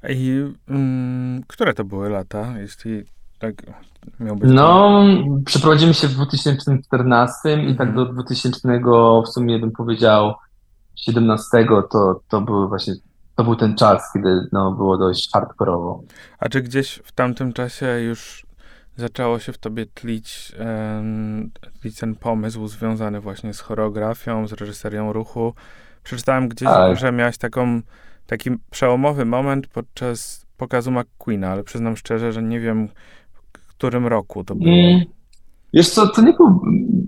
I 0.09 0.53
mm, 0.69 1.43
które 1.47 1.73
to 1.73 1.83
były 1.83 2.09
lata, 2.09 2.59
jeśli 2.59 3.03
tak 3.39 3.55
miał 4.19 4.35
być? 4.35 4.49
No, 4.53 5.03
przeprowadzimy 5.45 5.93
się 5.93 6.07
w 6.07 6.13
2014 6.13 7.63
i 7.63 7.75
tak 7.75 7.87
Mhm. 7.87 8.07
do 8.07 8.13
2000 8.13 8.81
w 9.25 9.27
sumie 9.27 9.59
bym 9.59 9.71
powiedział 9.71 10.33
17 10.95 11.67
to, 11.91 12.21
to 12.29 12.41
był 12.41 12.69
właśnie, 12.69 12.93
to 13.35 13.43
był 13.43 13.55
ten 13.55 13.75
czas, 13.75 14.13
kiedy 14.13 14.47
no, 14.51 14.71
było 14.71 14.97
dość 14.97 15.31
hardkorowo. 15.31 16.03
A 16.39 16.49
czy 16.49 16.61
gdzieś 16.61 17.01
w 17.03 17.11
tamtym 17.11 17.53
czasie 17.53 17.99
już 17.99 18.48
zaczęło 18.99 19.39
się 19.39 19.53
w 19.53 19.57
tobie 19.57 19.85
tlić, 19.85 20.51
tlić 21.81 21.99
ten 21.99 22.15
pomysł 22.15 22.67
związany 22.67 23.19
właśnie 23.19 23.53
z 23.53 23.59
choreografią, 23.59 24.47
z 24.47 24.53
reżyserią 24.53 25.13
ruchu? 25.13 25.53
Przeczytałem 26.03 26.47
gdzieś, 26.49 26.69
Tak. 26.69 26.97
że 26.97 27.11
miałeś 27.11 27.37
taką, 27.37 27.81
taki 28.27 28.49
przełomowy 28.71 29.25
moment 29.25 29.67
podczas 29.67 30.45
pokazu 30.57 30.91
McQueena, 30.91 31.49
ale 31.51 31.63
przyznam 31.63 31.97
szczerze, 31.97 32.33
że 32.33 32.43
nie 32.43 32.59
wiem, 32.59 32.87
w 33.57 33.67
którym 33.67 34.07
roku 34.07 34.43
to 34.43 34.55
było. 34.55 34.69
Mm. 34.75 35.01
Wiesz 35.73 35.89
co, 35.89 36.07
to 36.07 36.21
nie 36.21 36.33
był 36.33 36.61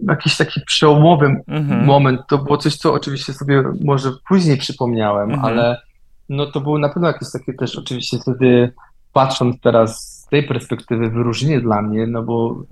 jakiś 0.07 0.37
taki 0.37 0.61
przełomowy 0.65 1.35
Mhm. 1.47 1.85
moment, 1.85 2.21
to 2.29 2.37
było 2.37 2.57
coś, 2.57 2.75
co 2.75 2.93
oczywiście 2.93 3.33
sobie 3.33 3.63
może 3.85 4.11
później 4.27 4.57
przypomniałem, 4.57 5.31
Mhm. 5.31 5.45
ale 5.45 5.81
no 6.29 6.45
to 6.45 6.61
było 6.61 6.79
na 6.79 6.89
pewno 6.89 7.07
jakieś 7.07 7.31
takie 7.31 7.53
też 7.53 7.75
oczywiście 7.77 8.17
wtedy, 8.19 8.73
patrząc 9.13 9.59
teraz 9.61 10.20
tej 10.31 10.43
perspektywy, 10.43 11.09
wyróżnienie 11.09 11.61
dla 11.61 11.81
mnie, 11.81 12.07
no 12.07 12.23
bo 12.23 12.63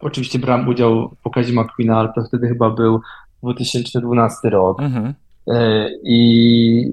oczywiście 0.00 0.38
brałem 0.38 0.68
udział 0.68 1.08
w 1.08 1.22
pokazie 1.22 1.52
McQueena, 1.52 1.98
ale 1.98 2.12
to 2.12 2.24
wtedy 2.24 2.48
chyba 2.48 2.70
był 2.70 3.00
2012 3.42 4.50
rok. 4.50 4.80
Mhm. 4.80 5.14
E, 5.48 5.88
I 6.04 6.92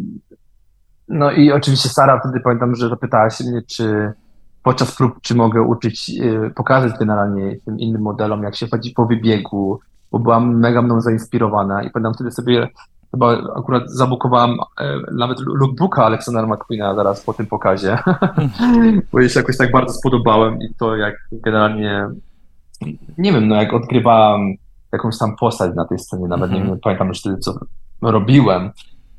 no 1.10 1.32
i 1.32 1.52
oczywiście 1.52 1.90
Sara 1.90 2.20
wtedy 2.20 2.40
pamiętam, 2.40 2.76
że 2.76 2.90
zapytała 2.90 3.30
się 3.30 3.44
mnie, 3.44 3.62
czy 3.62 4.14
podczas 4.64 4.96
prób, 4.96 5.22
czy 5.22 5.36
mogę 5.36 5.62
uczyć, 5.62 6.12
e, 6.22 6.50
pokazać 6.50 6.94
generalnie 7.00 7.56
tym 7.66 7.80
innym 7.80 8.02
modelom, 8.02 8.44
jak 8.44 8.56
się 8.56 8.68
chodzi 8.68 8.92
po 8.92 9.06
wybiegu, 9.06 9.80
bo 10.12 10.20
byłam 10.20 10.60
mega 10.60 10.82
mną 10.82 11.02
zainspirowana 11.02 11.84
i 11.84 11.90
pamiętam 11.90 12.14
wtedy 12.14 12.32
sobie 12.32 12.68
chyba 13.12 13.54
akurat 13.56 13.84
zabukowałam 13.92 14.58
e, 14.80 15.00
nawet 15.12 15.38
lookbooka 15.40 16.06
Aleksandra 16.06 16.48
McQueena 16.48 16.96
zaraz 16.96 17.22
po 17.24 17.34
tym 17.34 17.46
pokazie, 17.48 17.98
bo 19.12 19.20
jej 19.20 19.30
się 19.30 19.40
jakoś 19.40 19.58
tak 19.58 19.72
bardzo 19.72 19.94
spodobałem 19.94 20.62
i 20.62 20.74
to 20.80 20.96
jak 20.96 21.16
generalnie, 21.32 22.08
nie 23.18 23.34
wiem, 23.34 23.48
no 23.48 23.56
jak 23.56 23.74
odgrywałam 23.74 24.54
jakąś 24.94 25.18
tam 25.18 25.36
postać 25.36 25.76
na 25.76 25.86
tej 25.86 26.00
scenie, 26.00 26.28
nawet 26.28 26.52
nie 26.52 26.62
Mhm. 26.62 26.80
pamiętam 26.80 27.08
już 27.08 27.20
wtedy, 27.20 27.38
co 27.38 27.60
robiłem, 28.02 28.72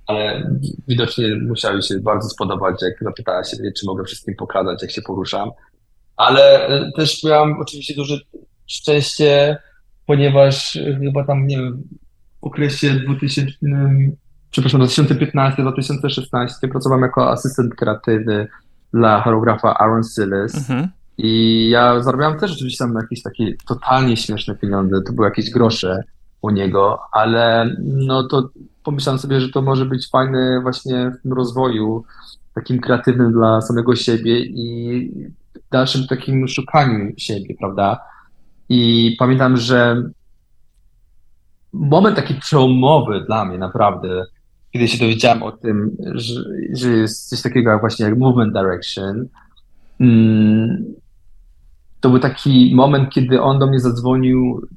ale 0.07 0.51
widocznie 0.89 1.25
musiały 1.49 1.83
się 1.83 2.01
bardzo 2.01 2.29
spodobać, 2.29 2.83
jak 2.83 2.95
zapytała 3.01 3.45
się 3.45 3.57
czy 3.57 3.87
mogę 3.87 4.05
wszystkim 4.05 4.35
pokazać, 4.39 4.83
jak 4.83 4.91
się 4.91 5.03
poruszam. 5.03 5.51
Ale 6.17 6.67
e, 6.69 6.93
też 6.97 7.25
miałam 7.25 7.61
oczywiście 7.61 7.95
duże 7.95 8.19
szczęście, 8.67 9.59
ponieważ 10.07 10.79
chyba 11.01 11.25
tam, 11.25 11.47
nie 11.47 11.57
wiem, 11.57 11.83
okresie 12.43 12.95
2000, 12.95 13.53
przepraszam, 14.51 14.81
2015-2016 14.81 16.69
pracowałem 16.71 17.03
jako 17.03 17.31
asystent 17.31 17.75
kreatywny 17.75 18.49
dla 18.93 19.21
choreografa 19.23 19.75
Aaron 19.75 20.05
Sillis. 20.05 20.55
Mhm. 20.55 20.89
I 21.19 21.69
ja 21.71 22.03
zarabiałem 22.03 22.39
też 22.39 22.53
oczywiście 22.53 22.85
tam 22.85 22.95
jakieś 22.95 23.23
takie 23.23 23.55
totalnie 23.67 24.17
śmieszne 24.17 24.55
pieniądze, 24.55 25.03
to 25.07 25.13
były 25.13 25.29
jakieś 25.29 25.51
grosze 25.51 26.03
u 26.43 26.51
niego, 26.51 26.99
ale 27.13 27.77
no 27.83 28.29
to 28.29 28.51
pomyślałem 28.85 29.19
sobie, 29.19 29.41
że 29.41 29.49
to 29.49 29.63
może 29.63 29.87
być 29.87 30.11
fajne 30.11 30.61
właśnie 30.63 31.11
w 31.11 31.23
tym 31.23 31.33
rozwoju 31.33 32.05
takim 32.55 32.81
kreatywnym 32.81 33.33
dla 33.33 33.61
samego 33.61 33.97
siebie 33.97 34.41
i 34.41 35.11
w 35.55 35.71
dalszym 35.73 36.07
takim 36.07 36.49
szukaniu 36.49 37.13
siebie, 37.17 37.55
prawda? 37.59 38.01
I 38.69 39.17
pamiętam, 39.19 39.57
że 39.57 40.03
moment 41.73 42.17
taki 42.17 42.35
przełomowy 42.35 43.25
dla 43.27 43.45
mnie 43.45 43.59
naprawdę, 43.59 44.25
kiedy 44.73 44.89
się 44.89 44.99
dowiedziałem 44.99 45.43
o 45.43 45.53
tym, 45.53 45.97
że, 46.15 46.35
że 46.73 46.91
jest 46.91 47.29
coś 47.29 47.43
takiego 47.43 47.71
jak 47.71 47.81
właśnie 47.81 48.05
jak 48.05 48.19
movement 48.19 48.53
direction, 48.53 49.29
mm, 50.01 50.85
to 52.01 52.11
był 52.11 52.19
taki 52.19 52.73
moment, 52.75 53.11
kiedy 53.11 53.43
on 53.43 53.59
do 53.59 53.67
mnie 53.67 53.81
zadzwonił, 53.81 54.69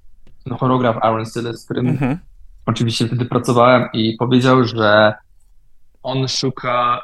no, 0.45 0.57
choreograf 0.57 0.97
Aaron 1.01 1.25
Sillis, 1.25 1.61
z 1.61 1.65
którym 1.65 1.87
Mhm. 1.87 2.17
oczywiście 2.65 3.07
wtedy 3.07 3.25
pracowałem 3.25 3.89
i 3.93 4.15
powiedział, 4.19 4.63
że 4.63 5.13
on 6.03 6.27
szuka 6.27 7.01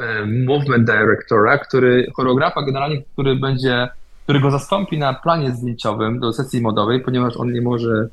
e, 0.00 0.26
movement 0.26 0.86
directora, 0.90 1.58
który, 1.58 2.06
choreografa 2.16 2.62
generalnie, 2.62 3.02
który 3.02 3.36
będzie, 3.36 3.88
który 4.24 4.40
go 4.40 4.50
zastąpi 4.50 4.98
na 4.98 5.14
planie 5.14 5.52
zdjęciowym 5.52 6.20
do 6.20 6.32
sesji 6.32 6.60
modowej, 6.60 7.00
ponieważ 7.00 7.36
on 7.36 7.52
nie 7.52 7.62
może 7.62 8.08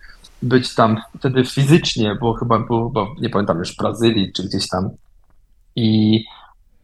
być 0.46 0.76
tam 0.76 1.02
wtedy 1.20 1.46
fizycznie, 1.46 2.18
bo 2.22 2.34
chyba 2.34 2.60
był, 2.60 2.88
chyba, 2.88 3.06
nie 3.22 3.30
pamiętam 3.30 3.60
już 3.60 3.74
w 3.74 3.78
Brazylii 3.78 4.34
czy 4.34 4.44
gdzieś 4.44 4.68
tam. 4.68 4.90
I, 5.76 6.16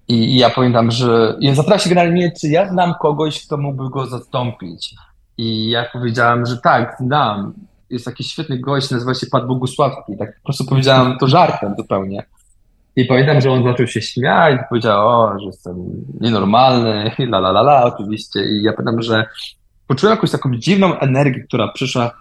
i, 0.07 0.13
i 0.13 0.37
ja 0.37 0.49
pamiętam, 0.49 0.91
że 0.91 1.37
ja 1.39 1.55
zapytał 1.55 1.79
się 1.79 1.89
generalnie, 1.89 2.31
czy 2.41 2.47
ja 2.47 2.69
znam 2.69 2.93
kogoś, 3.01 3.45
kto 3.45 3.57
mógłby 3.57 3.89
go 3.89 4.07
zastąpić. 4.07 4.95
I 5.37 5.69
ja 5.69 5.85
powiedziałem, 5.93 6.45
że 6.45 6.57
tak, 6.57 6.95
znam. 6.99 7.53
Jest 7.89 8.05
taki 8.05 8.23
świetny 8.23 8.59
gość, 8.59 8.91
nazywa 8.91 9.13
się 9.13 9.27
Pat 9.27 9.47
Bogusławski. 9.47 10.17
Tak 10.17 10.35
po 10.35 10.43
prostu 10.43 10.65
powiedziałem 10.65 11.17
to 11.17 11.27
żartem 11.27 11.73
zupełnie. 11.77 12.25
I 12.95 13.05
pamiętam, 13.05 13.41
że 13.41 13.51
on 13.51 13.63
zaczął 13.63 13.87
się 13.87 14.01
śmiać, 14.01 14.59
powiedział, 14.69 15.07
o, 15.07 15.39
że 15.39 15.45
jestem 15.45 15.75
nienormalny, 16.21 17.11
la 17.31 17.37
la 17.37 17.49
la 17.49 17.61
la, 17.61 17.83
oczywiście. 17.83 18.39
I 18.45 18.63
ja 18.63 18.73
pamiętam, 18.73 19.01
że 19.01 19.25
poczułem 19.87 20.15
jakąś 20.15 20.31
taką 20.31 20.55
dziwną 20.55 20.99
energię, 20.99 21.43
która 21.43 21.67
przyszła 21.67 22.11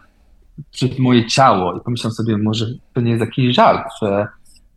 przez 0.70 0.99
moje 0.99 1.27
ciało 1.27 1.77
i 1.77 1.81
pomyślałem 1.81 2.14
sobie, 2.14 2.38
może 2.38 2.66
to 2.94 3.01
nie 3.01 3.11
jest 3.11 3.20
jakiś 3.20 3.55
żart, 3.57 3.88
że 4.03 4.27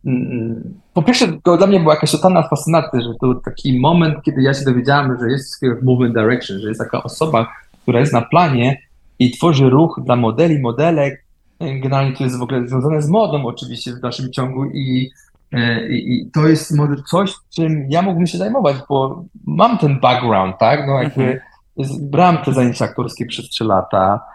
mm, 0.06 0.74
po 0.94 1.02
pierwsze, 1.02 1.28
to 1.42 1.56
dla 1.56 1.66
mnie 1.66 1.80
była 1.80 1.94
jakaś 1.94 2.10
totalna 2.10 2.42
fascynacja, 2.42 3.00
że 3.00 3.08
to 3.20 3.26
był 3.26 3.34
taki 3.34 3.80
moment, 3.80 4.14
kiedy 4.22 4.42
ja 4.42 4.54
się 4.54 4.64
dowiedziałem, 4.64 5.18
że 5.20 5.30
jest 5.30 5.62
movement 5.82 6.14
direction, 6.14 6.58
że 6.58 6.68
jest 6.68 6.80
taka 6.80 7.02
osoba, 7.02 7.52
która 7.82 8.00
jest 8.00 8.12
na 8.12 8.22
planie 8.22 8.82
i 9.18 9.30
tworzy 9.30 9.70
ruch 9.70 10.00
dla 10.04 10.16
modeli, 10.16 10.58
modelek. 10.58 11.24
Generalnie 11.60 12.16
to 12.16 12.24
jest 12.24 12.38
w 12.38 12.42
ogóle 12.42 12.68
związane 12.68 13.02
z 13.02 13.08
modą 13.08 13.46
oczywiście 13.46 13.92
w 13.92 14.00
dalszym 14.00 14.32
ciągu 14.32 14.64
i, 14.64 15.10
e, 15.52 15.88
i, 15.88 16.14
i 16.14 16.30
to 16.30 16.48
jest 16.48 16.76
może 16.76 16.94
coś, 17.10 17.32
czym 17.54 17.86
ja 17.90 18.02
mógłbym 18.02 18.26
się 18.26 18.38
zajmować, 18.38 18.76
bo 18.88 19.24
mam 19.46 19.78
ten 19.78 20.00
background, 20.00 20.58
tak? 20.58 20.86
No 20.86 21.02
jakby 21.02 21.22
Mhm. 21.22 22.10
brałem 22.10 22.38
te 22.38 22.52
zajęcia 22.52 22.84
aktorskie 22.84 23.26
przez 23.26 23.48
trzy 23.48 23.64
lata, 23.64 24.20
e, 24.20 24.33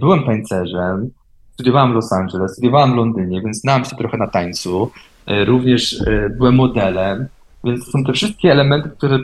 byłem 0.00 0.24
tańcerzem, 0.24 1.10
studiowałem 1.56 1.92
w 1.92 1.94
Los 1.94 2.12
Angeles, 2.12 2.52
studiowałem 2.52 2.92
w 2.92 2.96
Londynie, 2.96 3.42
więc 3.42 3.60
znałem 3.60 3.84
się 3.84 3.96
trochę 3.96 4.16
na 4.16 4.26
tańcu, 4.26 4.90
e, 5.26 5.44
również 5.44 6.02
e, 6.06 6.30
byłem 6.38 6.54
modelem, 6.54 7.26
więc 7.64 7.84
są 7.84 8.04
te 8.04 8.12
wszystkie 8.12 8.52
elementy, 8.52 8.90
które 8.90 9.18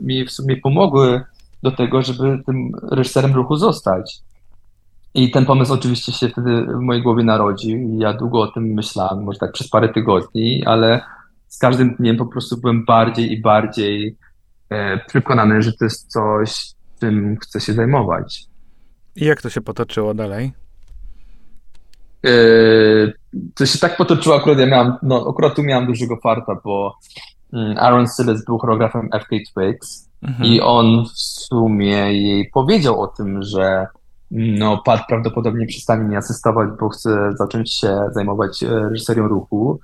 mi 0.00 0.24
w 0.24 0.30
sumie 0.30 0.56
pomogły 0.56 1.22
do 1.62 1.70
tego, 1.70 2.02
żeby 2.02 2.42
tym 2.46 2.72
reżyserem 2.90 3.34
ruchu 3.34 3.56
zostać. 3.56 4.20
I 5.14 5.30
ten 5.30 5.46
pomysł 5.46 5.72
oczywiście 5.72 6.12
się 6.12 6.28
wtedy 6.28 6.66
w 6.66 6.80
mojej 6.80 7.02
głowie 7.02 7.24
narodził. 7.24 7.98
Ja 7.98 8.12
długo 8.12 8.40
o 8.40 8.46
tym 8.46 8.64
myślałem, 8.64 9.24
może 9.24 9.38
tak 9.38 9.52
przez 9.52 9.68
parę 9.68 9.88
tygodni, 9.88 10.64
ale 10.66 11.00
z 11.48 11.58
każdym 11.58 11.94
dniem 11.94 12.16
po 12.16 12.26
prostu 12.26 12.60
byłem 12.60 12.84
bardziej 12.84 13.32
i 13.32 13.40
bardziej 13.40 14.16
e, 14.70 14.98
przekonany, 14.98 15.62
że 15.62 15.72
to 15.72 15.84
jest 15.84 16.12
coś, 16.12 16.72
czym 17.00 17.36
chcę 17.36 17.60
się 17.60 17.72
zajmować. 17.72 18.51
I 19.16 19.24
jak 19.24 19.42
to 19.42 19.50
się 19.50 19.60
potoczyło 19.60 20.14
dalej? 20.14 20.52
E, 22.26 22.30
to 23.54 23.66
się 23.66 23.78
tak 23.78 23.96
potoczyło, 23.96 24.36
akurat 24.36 24.58
ja 24.58 24.66
miałem, 24.66 24.94
no 25.02 25.26
akurat 25.30 25.54
tu 25.56 25.62
miałem 25.62 25.86
dużego 25.86 26.16
farta, 26.16 26.56
bo 26.64 26.96
mm, 27.52 27.78
Aaron 27.78 28.06
Silles 28.08 28.44
był 28.44 28.58
choreografem 28.58 29.08
FK 29.20 29.28
Twigs 29.28 30.08
mhm. 30.22 30.44
i 30.44 30.60
on 30.60 31.04
w 31.04 31.18
sumie 31.18 32.22
jej 32.22 32.50
powiedział 32.54 33.00
o 33.00 33.06
tym, 33.06 33.42
że 33.42 33.86
no, 34.30 34.82
Pat 34.84 35.06
prawdopodobnie 35.08 35.66
przestanie 35.66 36.04
mi 36.04 36.16
asystować, 36.16 36.68
bo 36.80 36.88
chce 36.88 37.32
zacząć 37.34 37.74
się 37.74 37.98
zajmować 38.10 38.62
e, 38.62 38.88
reżyserią 38.88 39.28
ruchu. 39.28 39.80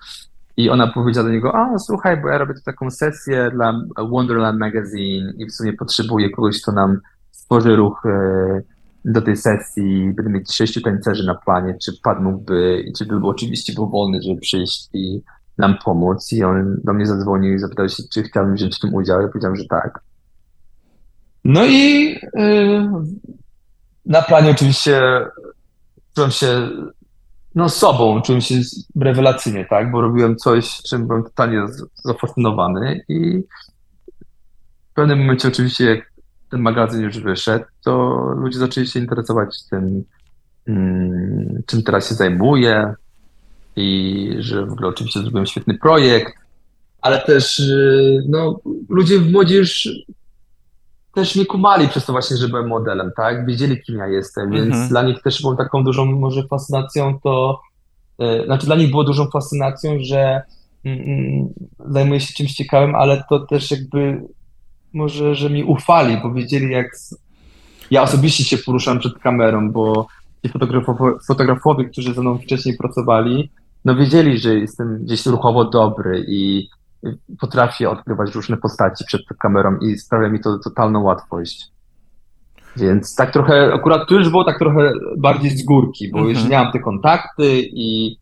I 0.56 0.70
ona 0.70 0.86
powiedziała 0.86 1.26
do 1.26 1.32
niego, 1.32 1.56
a 1.56 1.78
słuchaj, 1.78 2.22
bo 2.22 2.28
ja 2.28 2.38
robię 2.38 2.54
tu 2.54 2.60
taką 2.60 2.90
sesję 2.90 3.50
dla 3.52 3.80
Wonderland 4.10 4.58
Magazine 4.58 5.32
i 5.38 5.46
w 5.46 5.52
sumie 5.52 5.72
potrzebuję 5.72 6.30
kogoś, 6.30 6.62
kto 6.62 6.72
nam 6.72 7.00
stworzy 7.30 7.76
ruch 7.76 8.06
e, 8.06 8.60
do 9.08 9.22
tej 9.22 9.36
sesji. 9.36 10.12
Będę 10.16 10.30
mieć 10.30 10.54
sześciu 10.54 10.80
tańcerzy 10.80 11.26
na 11.26 11.34
planie, 11.34 11.74
czy 11.82 11.92
Pat 12.02 12.22
mógłby, 12.22 12.84
czy 12.98 13.06
był 13.06 13.28
oczywiście 13.28 13.72
był 13.72 13.90
wolny, 13.90 14.22
żeby 14.22 14.40
przyjść 14.40 14.88
i 14.92 15.22
nam 15.58 15.78
pomóc. 15.84 16.32
I 16.32 16.44
on 16.44 16.80
do 16.84 16.92
mnie 16.92 17.06
zadzwonił 17.06 17.54
i 17.54 17.58
zapytał 17.58 17.88
się, 17.88 18.02
czy 18.12 18.22
chciałbym 18.22 18.54
wziąć 18.54 18.76
w 18.76 18.80
tym 18.80 18.94
udział. 18.94 19.22
Ja 19.22 19.28
powiedziałem, 19.28 19.56
że 19.56 19.64
tak. 19.64 20.00
No 21.44 21.66
i 21.66 22.10
yy, 22.34 22.90
na 24.06 24.22
planie 24.22 24.50
oczywiście 24.50 25.02
czułem 26.14 26.30
się 26.30 26.70
no 27.54 27.68
sobą, 27.68 28.22
czułem 28.22 28.40
się 28.40 28.54
rewelacyjnie, 29.00 29.66
tak, 29.70 29.90
bo 29.90 30.00
robiłem 30.00 30.36
coś, 30.36 30.82
czym 30.82 31.06
byłem 31.06 31.24
totalnie 31.24 31.66
zafascynowany 31.94 33.04
i 33.08 33.42
w 34.90 34.94
pewnym 34.94 35.18
momencie 35.18 35.48
oczywiście 35.48 35.84
jak 35.84 36.12
ten 36.50 36.60
magazyn 36.60 37.02
już 37.02 37.18
wyszedł, 37.18 37.64
to 37.84 38.16
ludzie 38.36 38.58
zaczęli 38.58 38.86
się 38.86 39.00
interesować 39.00 39.64
tym, 39.70 40.04
mm, 40.66 41.62
czym 41.66 41.82
teraz 41.82 42.08
się 42.08 42.14
zajmuję 42.14 42.94
i 43.76 44.34
że 44.38 44.66
w 44.66 44.72
ogóle 44.72 44.88
oczywiście 44.88 45.20
zrobiłem 45.20 45.46
świetny 45.46 45.78
projekt, 45.78 46.34
ale 47.00 47.18
też 47.18 47.58
y, 47.58 48.24
no, 48.28 48.60
ludzie 48.88 49.18
w 49.18 49.32
młodzież 49.32 49.88
też 51.14 51.36
mnie 51.36 51.46
kumali 51.46 51.88
przez 51.88 52.04
to 52.04 52.12
właśnie, 52.12 52.36
że 52.36 52.48
byłem 52.48 52.68
modelem, 52.68 53.10
tak? 53.16 53.46
Wiedzieli, 53.46 53.82
kim 53.82 53.98
ja 53.98 54.06
jestem, 54.06 54.50
więc 54.50 54.66
mhm. 54.66 54.88
dla 54.88 55.02
nich 55.02 55.22
też 55.22 55.40
było 55.40 55.56
taką 55.56 55.84
dużą 55.84 56.04
może 56.04 56.46
fascynacją 56.46 57.18
to, 57.20 57.60
yy, 58.18 58.44
znaczy 58.44 58.66
dla 58.66 58.76
nich 58.76 58.90
było 58.90 59.04
dużą 59.04 59.30
fascynacją, 59.30 59.98
że 60.00 60.42
yy, 60.84 60.94
zajmuję 61.86 62.20
się 62.20 62.34
czymś 62.34 62.54
ciekawym, 62.54 62.94
ale 62.94 63.24
to 63.28 63.40
też 63.40 63.70
jakby 63.70 64.22
może, 64.98 65.34
że 65.34 65.50
mi 65.50 65.64
ufali, 65.64 66.16
bo 66.22 66.32
wiedzieli 66.32 66.70
jak 66.70 66.86
ja 67.90 68.02
osobiście 68.02 68.44
się 68.44 68.58
poruszam 68.58 68.98
przed 68.98 69.18
kamerą, 69.18 69.72
bo 69.72 70.06
ci 70.46 70.52
fotografowie, 70.52 71.12
fotografowie, 71.26 71.84
którzy 71.84 72.14
ze 72.14 72.20
mną 72.20 72.38
wcześniej 72.38 72.76
pracowali, 72.76 73.50
no 73.84 73.96
wiedzieli, 73.96 74.38
że 74.38 74.54
jestem 74.54 75.04
gdzieś 75.04 75.26
ruchowo 75.26 75.64
dobry 75.64 76.24
i 76.28 76.68
potrafię 77.40 77.90
odgrywać 77.90 78.34
różne 78.34 78.56
postaci 78.56 79.04
przed 79.04 79.22
kamerą 79.38 79.78
i 79.78 79.98
sprawia 79.98 80.28
mi 80.28 80.40
to 80.40 80.58
totalną 80.58 81.02
łatwość. 81.02 81.70
Więc 82.76 83.14
tak 83.14 83.32
trochę, 83.32 83.74
akurat 83.74 84.08
tu 84.08 84.14
już 84.14 84.30
było 84.30 84.44
tak 84.44 84.58
trochę 84.58 84.92
bardziej 85.16 85.50
z 85.50 85.64
górki, 85.64 86.10
bo 86.10 86.18
już 86.18 86.30
mhm. 86.30 86.50
miałem 86.50 86.72
te 86.72 86.78
kontakty 86.78 87.60
i, 87.62 88.16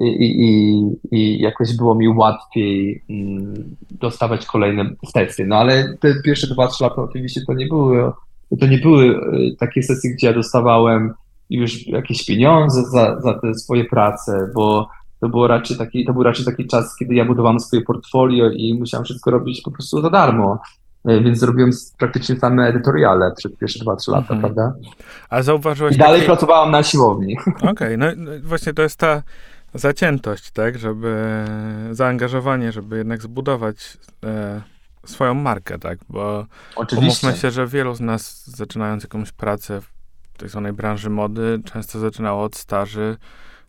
i, 0.00 0.06
i, 0.20 0.80
i 1.10 1.42
jakoś 1.42 1.76
było 1.76 1.94
mi 1.94 2.08
łatwiej 2.08 3.04
mm, 3.10 3.76
dostawać 3.90 4.46
kolejne 4.46 4.90
sesje. 5.12 5.46
No 5.46 5.56
ale 5.56 5.96
te 6.00 6.14
pierwsze 6.24 6.46
dwa, 6.46 6.68
trzy 6.68 6.84
lata 6.84 7.02
oczywiście 7.02 7.40
to 7.46 7.54
nie 7.54 7.66
były, 7.66 8.12
to 8.60 8.66
nie 8.66 8.78
były 8.78 9.04
y, 9.04 9.56
takie 9.58 9.82
sesje, 9.82 10.10
gdzie 10.10 10.26
ja 10.26 10.32
dostawałem 10.32 11.14
już 11.50 11.86
jakieś 11.86 12.26
pieniądze 12.26 12.82
za, 12.82 13.20
za 13.20 13.34
te 13.34 13.54
swoje 13.54 13.84
prace, 13.84 14.50
bo 14.54 14.88
to, 15.20 15.28
było 15.28 15.46
raczej 15.46 15.76
taki, 15.76 16.04
to 16.04 16.12
był 16.12 16.22
raczej 16.22 16.44
taki 16.44 16.66
czas, 16.66 16.96
kiedy 16.96 17.14
ja 17.14 17.24
budowałem 17.24 17.60
swoje 17.60 17.82
portfolio 17.82 18.50
i 18.50 18.74
musiałem 18.74 19.04
wszystko 19.04 19.30
robić 19.30 19.62
po 19.62 19.70
prostu 19.70 20.02
za 20.02 20.10
darmo. 20.10 20.58
E, 21.04 21.20
więc 21.20 21.38
zrobiłem 21.38 21.70
praktycznie 21.98 22.36
same 22.36 22.68
edytoriale 22.68 23.32
przez 23.36 23.56
pierwsze 23.56 23.84
2-3 23.84 24.12
lata, 24.12 24.34
mhm. 24.34 24.40
prawda? 24.40 24.74
A 25.30 25.42
zauważyłeś. 25.42 25.94
I 25.94 25.98
dalej 25.98 26.20
taki... 26.20 26.26
pracowałam 26.26 26.70
na 26.70 26.82
siłowni. 26.82 27.36
Okej, 27.56 27.70
okay, 27.70 27.96
no, 27.96 28.06
no 28.16 28.30
właśnie 28.42 28.74
to 28.74 28.82
jest 28.82 28.98
ta 28.98 29.22
zaciętość, 29.74 30.50
tak, 30.50 30.78
żeby 30.78 31.44
zaangażowanie, 31.90 32.72
żeby 32.72 32.96
jednak 32.98 33.22
zbudować 33.22 33.98
e, 34.24 34.62
swoją 35.06 35.34
markę, 35.34 35.78
tak, 35.78 35.98
bo 36.08 36.46
Oczywiście. 36.76 37.26
umówmy 37.26 37.40
się, 37.40 37.50
że 37.50 37.66
wielu 37.66 37.94
z 37.94 38.00
nas 38.00 38.46
zaczynając 38.46 39.02
jakąś 39.02 39.32
pracę 39.32 39.80
w 39.80 40.38
tej 40.38 40.48
zwanej 40.48 40.72
branży 40.72 41.10
mody, 41.10 41.60
często 41.64 41.98
zaczynało 41.98 42.44
od 42.44 42.56
staży, 42.56 43.16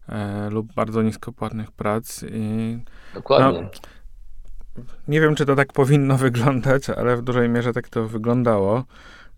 e, 0.09 0.49
lub 0.49 0.73
bardzo 0.73 1.01
niskopłatnych 1.01 1.71
prac 1.71 2.23
i 2.31 2.77
Dokładnie. 3.13 3.61
No, 3.61 4.83
nie 5.07 5.21
wiem, 5.21 5.35
czy 5.35 5.45
to 5.45 5.55
tak 5.55 5.73
powinno 5.73 6.17
wyglądać, 6.27 6.89
ale 6.89 7.17
w 7.17 7.21
dużej 7.21 7.49
mierze 7.49 7.73
tak 7.73 7.89
to 7.89 8.07
wyglądało. 8.07 8.83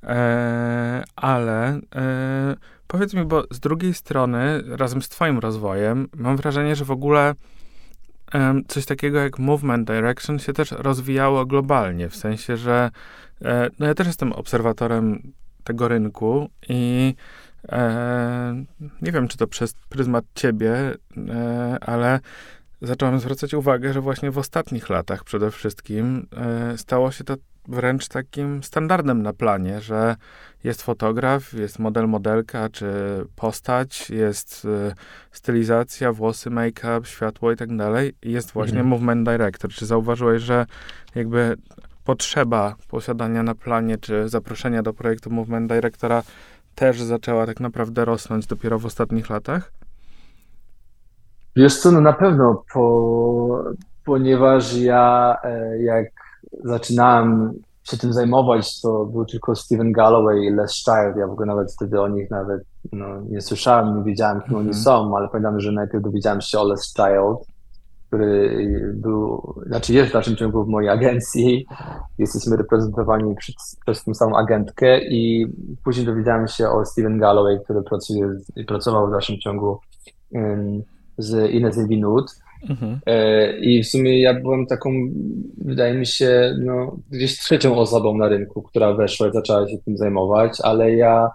E, 0.07 1.03
ale 1.15 1.79
e, 1.95 2.55
powiedz 2.87 3.13
mi, 3.13 3.25
bo 3.25 3.43
z 3.51 3.59
drugiej 3.59 3.93
strony, 3.93 4.63
razem 4.67 5.01
z 5.01 5.09
Twoim 5.09 5.39
rozwojem, 5.39 6.07
mam 6.15 6.37
wrażenie, 6.37 6.75
że 6.75 6.85
w 6.85 6.91
ogóle 6.91 7.33
e, 8.33 8.61
coś 8.67 8.85
takiego 8.85 9.19
jak 9.19 9.39
movement 9.39 9.87
direction 9.87 10.39
się 10.39 10.53
też 10.53 10.71
rozwijało 10.71 11.45
globalnie. 11.45 12.09
W 12.09 12.15
sensie, 12.15 12.57
że 12.57 12.91
e, 13.41 13.69
no 13.79 13.85
ja 13.85 13.93
też 13.93 14.07
jestem 14.07 14.33
obserwatorem 14.33 15.33
tego 15.63 15.87
rynku 15.87 16.49
i 16.69 17.15
E, 17.69 18.65
nie 19.01 19.11
wiem, 19.11 19.27
czy 19.27 19.37
to 19.37 19.47
przez 19.47 19.73
pryzmat 19.89 20.25
ciebie, 20.35 20.73
e, 20.73 21.77
ale 21.81 22.19
zacząłem 22.81 23.19
zwracać 23.19 23.53
uwagę, 23.53 23.93
że 23.93 24.01
właśnie 24.01 24.31
w 24.31 24.37
ostatnich 24.37 24.89
latach 24.89 25.23
przede 25.23 25.51
wszystkim 25.51 26.27
stało 26.75 27.11
się 27.11 27.23
to 27.23 27.35
wręcz 27.67 28.07
takim 28.07 28.63
standardem 28.63 29.21
na 29.21 29.33
planie, 29.33 29.81
że 29.81 30.15
jest 30.63 30.81
fotograf, 30.81 31.53
jest 31.53 31.79
model, 31.79 32.07
modelka, 32.07 32.69
czy 32.69 32.87
postać, 33.35 34.09
jest 34.09 34.67
stylizacja, 35.31 36.13
włosy, 36.13 36.49
make-up, 36.49 37.01
światło 37.03 37.51
i 37.51 37.55
tak 37.55 37.77
dalej. 37.77 38.13
I 38.23 38.31
jest 38.31 38.51
właśnie 38.51 38.79
mhm. 38.79 38.87
movement 38.87 39.29
director. 39.29 39.71
Czy 39.71 39.85
zauważyłeś, 39.85 40.41
że 40.41 40.65
jakby 41.15 41.57
potrzeba 42.03 42.75
posiadania 42.87 43.43
na 43.43 43.55
planie, 43.55 43.97
czy 43.97 44.29
zaproszenia 44.29 44.83
do 44.83 44.93
projektu 44.93 45.29
movement 45.29 45.71
directora 45.71 46.23
też 46.75 47.01
zaczęła 47.01 47.45
tak 47.45 47.59
naprawdę 47.59 48.05
rosnąć 48.05 48.47
dopiero 48.47 48.79
w 48.79 48.85
ostatnich 48.85 49.29
latach? 49.29 49.71
Wiesz 51.55 51.79
co, 51.79 51.91
no 51.91 52.01
na 52.01 52.13
pewno, 52.13 52.63
po, 52.73 53.63
ponieważ 54.05 54.73
ja 54.73 55.35
e, 55.43 55.83
jak 55.83 56.07
zaczynałem 56.63 57.53
się 57.83 57.97
tym 57.97 58.13
zajmować, 58.13 58.81
to 58.81 59.05
był 59.05 59.25
tylko 59.25 59.55
Stephen 59.55 59.91
Galloway 59.91 60.45
i 60.45 60.49
Les 60.49 60.73
Child. 60.73 61.17
Ja 61.17 61.27
w 61.27 61.31
ogóle 61.31 61.45
nawet 61.45 61.73
wtedy 61.73 62.01
o 62.01 62.07
nich 62.07 62.31
nawet 62.31 62.61
no, 62.91 63.21
nie 63.21 63.41
słyszałem, 63.41 63.97
nie 63.97 64.03
wiedziałem, 64.03 64.41
kim 64.41 64.49
mm 64.49 64.55
-hmm. 64.55 64.59
oni 64.59 64.67
mhm. 64.67 64.83
są, 64.83 65.17
ale 65.17 65.27
pamiętam, 65.27 65.59
że 65.59 65.71
najpierw 65.71 66.03
dowiedziałem 66.03 66.41
się 66.41 66.59
o 66.59 66.67
Les 66.67 66.93
Child 66.93 67.57
który 68.07 68.93
był, 68.93 69.53
znaczy 69.65 69.93
jest 69.93 70.09
w 70.09 70.13
dalszym 70.13 70.35
ciągu 70.35 70.63
w 70.63 70.67
mojej 70.67 70.89
agencji. 70.89 71.65
Jesteśmy 72.17 72.57
reprezentowani 72.57 73.35
przez, 73.35 73.77
przez 73.85 74.03
tą 74.03 74.13
samą 74.13 74.37
agentkę 74.37 74.99
i 74.99 75.47
później 75.83 76.05
dowiedziałem 76.05 76.47
się 76.47 76.69
o 76.69 76.85
Steven 76.85 77.17
Galloway, 77.17 77.59
który 77.63 77.81
pracuje, 77.81 78.29
pracował 78.67 79.07
w 79.07 79.11
dalszym 79.11 79.37
ciągu 79.37 79.79
um, 80.31 80.81
z 81.17 81.51
Ines 81.51 81.87
Winut. 81.87 82.35
Mhm. 82.69 82.99
E, 83.05 83.57
I 83.57 83.83
w 83.83 83.87
sumie 83.87 84.21
ja 84.21 84.33
byłem 84.33 84.65
taką, 84.65 84.89
wydaje 85.57 85.93
mi 85.93 86.05
się, 86.05 86.55
no, 86.59 86.97
gdzieś 87.11 87.39
trzecią 87.39 87.77
osobą 87.77 88.17
na 88.17 88.27
rynku, 88.27 88.61
która 88.61 88.93
weszła 88.93 89.27
i 89.27 89.33
zaczęła 89.33 89.67
się 89.67 89.77
tym 89.77 89.97
zajmować, 89.97 90.57
ale 90.63 90.95
ja 90.95 91.29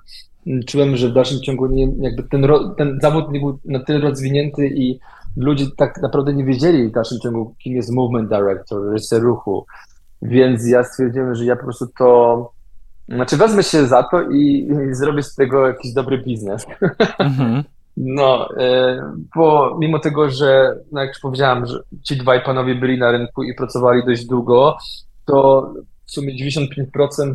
czułem, 0.67 0.97
że 0.97 1.09
w 1.09 1.13
dalszym 1.13 1.41
ciągu 1.41 1.67
nie, 1.67 1.89
jakby 2.01 2.23
ten, 2.23 2.47
ten 2.77 2.99
zawód 3.03 3.33
nie 3.33 3.41
był 3.41 3.59
na 3.65 3.81
tyle 3.81 3.99
rozwinięty 3.99 4.69
i 4.69 4.99
ludzie 5.37 5.67
tak 5.77 6.03
naprawdę 6.03 6.35
nie 6.35 6.45
wiedzieli 6.45 6.89
w 6.89 6.93
dalszym 6.93 7.19
ciągu, 7.21 7.55
kim 7.59 7.77
jest 7.77 7.93
movement 7.93 8.29
director, 8.29 8.93
reżyser 8.93 9.23
ruchu. 9.23 9.67
Więc 10.23 10.67
ja 10.67 10.85
stwierdziłem, 10.85 11.35
że 11.35 11.45
ja 11.45 11.57
po 11.57 11.63
prostu 11.63 11.87
to, 11.99 12.53
znaczy 13.09 13.37
wezmę 13.37 13.63
się 13.63 13.87
za 13.87 14.03
to 14.03 14.23
i, 14.31 14.69
i 14.91 14.95
zrobię 14.95 15.23
z 15.23 15.35
tego 15.35 15.67
jakiś 15.67 15.93
dobry 15.93 16.19
biznes. 16.19 16.67
Mhm. 17.19 17.65
No, 17.97 18.49
e, 18.59 18.99
bo 19.37 19.77
mimo 19.81 19.99
tego, 19.99 20.31
że, 20.31 20.77
no 20.93 21.01
jak 21.01 21.09
już 21.09 21.19
powiedziałem, 21.19 21.67
że 21.67 21.79
ci 22.03 22.17
dwaj 22.17 22.45
panowie 22.45 22.75
byli 22.75 22.99
na 22.99 23.11
rynku 23.11 23.43
i 23.43 23.55
pracowali 23.55 24.03
dość 24.07 24.27
długo, 24.27 24.77
to 25.27 25.71
w 26.07 26.11
sumie 26.11 26.35
95% 26.35 27.35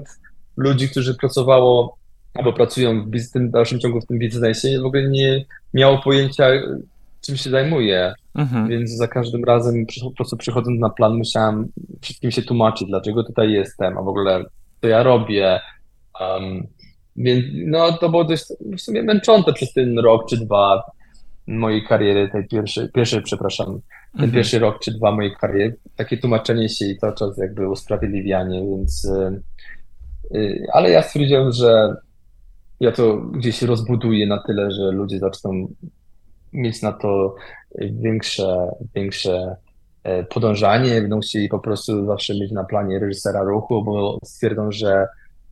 ludzi, 0.58 0.90
którzy 0.90 1.16
pracowało 1.16 1.98
albo 2.34 2.54
pracują 2.54 3.06
w, 3.12 3.32
tym 3.34 3.52
dalszym 3.52 3.80
ciągu 3.80 4.02
w 4.02 4.06
tym 4.06 4.20
biznesie, 4.20 4.80
w 4.82 4.86
ogóle 4.86 5.10
nie 5.10 5.46
miało 5.74 5.98
pojęcia, 5.98 6.46
czym 7.22 7.38
się 7.38 7.50
zajmuje. 7.50 8.14
Mhm. 8.36 8.68
Więc 8.68 8.92
za 8.92 9.08
każdym 9.08 9.44
razem 9.44 9.86
po 10.04 10.12
prostu 10.12 10.38
przychodząc 10.38 10.80
na 10.80 10.90
plan 10.90 11.18
musiałem 11.18 11.68
wszystkim 12.02 12.32
się 12.32 12.42
tłumaczyć, 12.42 12.88
dlaczego 12.88 13.24
tutaj 13.24 13.52
jestem, 13.52 13.98
a 13.98 14.02
w 14.02 14.08
ogóle 14.08 14.44
co 14.82 14.88
ja 14.88 15.04
robię. 15.04 15.60
Um, 16.20 16.68
więc 17.18 17.46
no 17.66 17.92
to 17.92 18.10
było 18.10 18.24
dość 18.24 18.46
w 18.78 18.82
sumie 18.82 19.04
męczące 19.04 19.54
przez 19.54 19.74
ten 19.74 20.00
rok 20.00 20.30
czy 20.30 20.38
dwa 20.38 20.84
mojej 21.48 21.84
kariery, 21.84 22.30
tej 22.32 22.48
pierwszej, 22.48 22.90
pierwszej, 22.90 23.22
przepraszam, 23.22 23.66
ten 23.66 24.24
Mhm. 24.24 24.32
pierwszy 24.32 24.60
rok 24.60 24.80
czy 24.80 24.92
dwa 24.92 25.12
mojej 25.12 25.36
kariery, 25.36 25.78
takie 25.96 26.18
tłumaczenie 26.18 26.70
się 26.70 26.86
i 26.86 26.98
cały 26.98 27.16
czas 27.16 27.38
jakby 27.38 27.70
usprawiedliwianie, 27.70 28.62
więc 28.62 29.06
y, 29.06 29.42
y, 30.36 30.66
ale 30.74 30.90
ja 30.90 31.02
stwierdziłem, 31.02 31.52
że 31.52 31.96
ja 32.80 32.92
to 32.92 33.18
gdzieś 33.18 33.62
rozbuduję 33.62 34.28
na 34.28 34.44
tyle, 34.44 34.72
że 34.72 34.92
ludzie 34.92 35.20
zaczną 35.20 35.68
mieć 36.54 36.82
na 36.82 36.92
to 36.92 37.36
większe, 37.92 38.72
większe 38.96 39.56
e, 40.04 40.24
podążanie, 40.24 41.02
będą 41.02 41.20
chcieli 41.20 41.50
po 41.50 41.60
prostu 41.60 42.06
zawsze 42.06 42.34
mieć 42.34 42.52
na 42.52 42.64
planie 42.64 43.00
reżysera 43.00 43.44
ruchu, 43.44 43.84
bo 43.84 44.20
stwierdzą, 44.24 44.72
że 44.72 45.08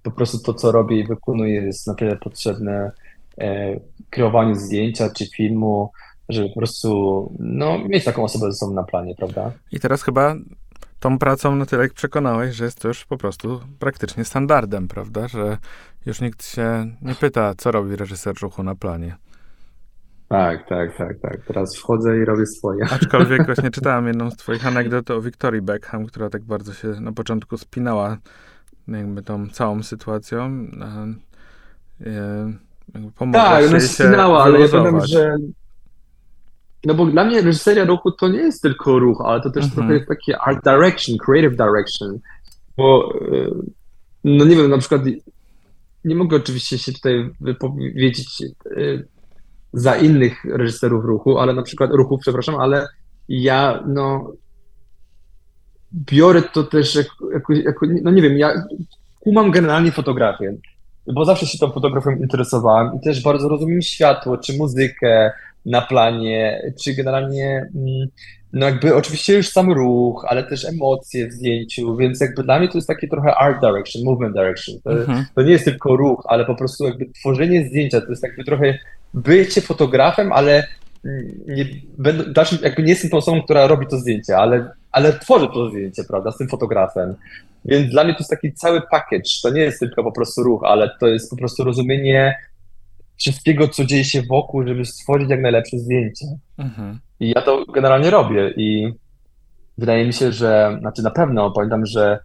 po 0.06 0.12
prostu 0.12 0.40
to, 0.40 0.54
co 0.54 0.72
robię 0.72 1.00
i 1.00 1.08
wykonuję, 1.08 1.62
jest 1.62 1.88
na 1.88 1.94
tyle 1.94 2.18
potrzebne 2.18 2.92
e, 3.38 3.80
kreowaniu 4.10 4.56
zdjęcia 4.56 5.10
czy 5.10 5.26
filmu, 5.26 5.92
żeby 6.30 6.50
po 6.50 6.56
prostu 6.56 7.32
no, 7.40 7.80
mieć 7.80 8.04
taką 8.04 8.24
osobę 8.24 8.52
ze 8.52 8.58
sobą 8.58 8.74
na 8.74 8.84
planie, 8.84 9.16
prawda? 9.16 9.52
I 9.72 9.80
teraz 9.80 10.04
chyba 10.04 10.36
tą 11.00 11.20
pracą 11.20 11.56
na 11.56 11.66
tyle 11.66 11.84
jak 11.84 11.94
przekonałeś, 11.94 12.56
że 12.56 12.66
jest 12.66 12.82
to 12.82 12.88
już 12.88 13.06
po 13.06 13.18
prostu 13.18 13.60
praktycznie 13.80 14.26
standardem, 14.26 14.88
prawda? 14.88 15.28
Że 15.28 15.58
już 16.06 16.22
nikt 16.22 16.46
się 16.46 16.86
nie 17.02 17.16
pyta, 17.16 17.54
co 17.58 17.72
robi 17.72 17.96
reżyser 17.96 18.36
ruchu 18.42 18.64
na 18.64 18.76
planie. 18.76 19.16
Tak, 20.30 20.70
tak, 20.70 20.98
tak, 20.98 21.20
tak. 21.20 21.38
Teraz 21.48 21.76
wchodzę 21.78 22.18
i 22.18 22.26
robię 22.26 22.46
swoje. 22.46 22.86
Aczkolwiek 22.92 23.46
właśnie 23.52 23.72
czytałem 23.72 24.08
jedną 24.08 24.32
z 24.32 24.36
twoich 24.36 24.68
anegdot 24.68 25.12
o 25.12 25.22
Victorii 25.22 25.62
Beckham, 25.62 26.06
która 26.06 26.30
tak 26.30 26.44
bardzo 26.44 26.74
się 26.74 26.88
na 26.88 27.12
początku 27.12 27.58
spinała 27.58 28.18
jakby 28.88 29.22
tą 29.24 29.50
całą 29.50 29.84
sytuacją. 29.84 30.42
e, 30.82 31.14
e, 32.10 32.54
jakby 32.94 33.12
pomogłaś 33.12 33.44
Tak, 33.44 33.70
ona 33.70 33.80
się 33.80 34.04
ale 34.44 34.60
ja 34.60 34.68
powiem, 34.68 35.02
że 35.06 35.38
no 36.86 36.94
bo 36.94 37.06
dla 37.06 37.26
mnie 37.26 37.42
reżyseria 37.42 37.86
ruchu 37.86 38.12
to 38.12 38.28
nie 38.28 38.40
jest 38.40 38.62
tylko 38.62 39.00
ruch, 39.00 39.22
ale 39.26 39.42
to 39.42 39.50
też 39.50 39.64
Mhm. 39.64 39.74
trochę 39.76 39.94
jest 39.94 40.08
takie 40.08 40.38
art 40.40 40.64
direction, 40.64 41.18
creative 41.18 41.58
direction, 41.58 42.20
bo 42.78 43.14
y, 43.32 43.52
no 44.24 44.46
nie 44.46 44.56
wiem, 44.56 44.70
na 44.70 44.78
przykład 44.78 45.02
nie 46.06 46.16
mogę 46.16 46.38
oczywiście 46.38 46.78
się 46.78 46.94
tutaj 46.94 47.30
wypowiedzieć 47.42 48.44
y, 48.66 49.08
za 49.74 49.96
innych 49.96 50.46
reżyserów 50.46 51.06
ruchu, 51.06 51.40
ale 51.40 51.54
na 51.54 51.62
przykład 51.62 51.92
ruchu, 51.92 52.18
przepraszam, 52.18 52.56
ale 52.56 52.88
ja 53.30 53.84
no 53.88 54.32
biorę 55.94 56.42
to 56.42 56.64
też 56.64 56.96
jako, 56.96 57.32
jako, 57.32 57.54
jako 57.54 57.86
no 58.04 58.12
nie 58.12 58.22
wiem, 58.22 58.38
ja 58.38 58.64
kumam 59.20 59.52
generalnie 59.52 59.92
fotografię, 59.92 60.54
bo 61.14 61.26
zawsze 61.26 61.46
się 61.46 61.58
tą 61.58 61.72
fotografią 61.72 62.12
interesowałem 62.12 62.92
i 62.96 63.04
też 63.04 63.24
bardzo 63.24 63.50
rozumiem 63.50 63.82
światło, 63.82 64.38
czy 64.38 64.58
muzykę 64.58 65.32
na 65.66 65.82
planie, 65.82 66.62
czy 66.84 66.94
generalnie 66.94 67.70
mm, 67.76 68.08
no 68.54 68.66
jakby 68.66 68.96
oczywiście 68.96 69.34
już 69.34 69.50
sam 69.50 69.72
ruch, 69.72 70.26
ale 70.30 70.44
też 70.44 70.66
emocje 70.66 71.28
w 71.28 71.32
zdjęciu, 71.34 71.96
więc 71.96 72.22
jakby 72.22 72.44
dla 72.44 72.60
mnie 72.60 72.68
to 72.70 72.78
jest 72.78 72.88
takie 72.88 73.08
trochę 73.08 73.36
art 73.36 73.62
direction, 73.62 74.04
movement 74.04 74.36
direction. 74.36 74.76
To, 74.84 74.92
Mhm. 74.92 75.26
to 75.36 75.42
nie 75.42 75.52
jest 75.52 75.66
tylko 75.66 75.96
ruch, 75.96 76.24
ale 76.28 76.46
po 76.46 76.56
prostu 76.56 76.86
jakby 76.86 77.06
tworzenie 77.06 77.66
zdjęcia, 77.68 78.02
to 78.02 78.10
jest 78.10 78.24
jakby 78.24 78.44
trochę 78.44 78.80
bycie 79.14 79.62
fotografem, 79.62 80.32
ale 80.32 80.68
nie, 81.48 81.66
będę, 81.98 82.34
dalszym, 82.34 82.60
jakby 82.62 82.84
nie 82.84 82.90
jestem 82.90 83.10
tą 83.10 83.18
osobą, 83.18 83.42
która 83.42 83.68
robi 83.68 83.88
to 83.88 83.98
zdjęcie, 83.98 84.38
ale, 84.38 84.72
ale 84.92 85.20
tworzę 85.20 85.48
to 85.48 85.70
zdjęcie, 85.70 86.04
prawda, 86.04 86.32
z 86.32 86.38
tym 86.38 86.48
fotografem. 86.48 87.16
Więc 87.66 87.92
dla 87.92 88.04
mnie 88.04 88.14
to 88.14 88.20
jest 88.20 88.30
taki 88.30 88.54
cały 88.54 88.82
package. 88.82 89.30
To 89.44 89.50
nie 89.50 89.62
jest 89.62 89.80
tylko 89.80 90.04
po 90.04 90.12
prostu 90.12 90.44
ruch, 90.44 90.64
ale 90.64 90.92
to 91.00 91.08
jest 91.08 91.30
po 91.30 91.36
prostu 91.36 91.64
rozumienie 91.64 92.36
wszystkiego, 93.18 93.68
co 93.68 93.86
dzieje 93.86 94.04
się 94.04 94.22
wokół, 94.22 94.68
żeby 94.68 94.86
stworzyć 94.86 95.30
jak 95.30 95.42
najlepsze 95.42 95.80
zdjęcie. 95.80 96.26
Mhm. 96.58 97.00
I 97.20 97.30
ja 97.36 97.42
to 97.42 97.66
generalnie 97.66 98.10
robię 98.10 98.54
i 98.58 98.94
wydaje 99.78 100.06
mi 100.06 100.14
się, 100.14 100.32
że, 100.32 100.78
znaczy 100.80 101.04
na 101.04 101.12
pewno 101.12 101.52
pamiętam, 101.52 101.86
że 101.86 102.20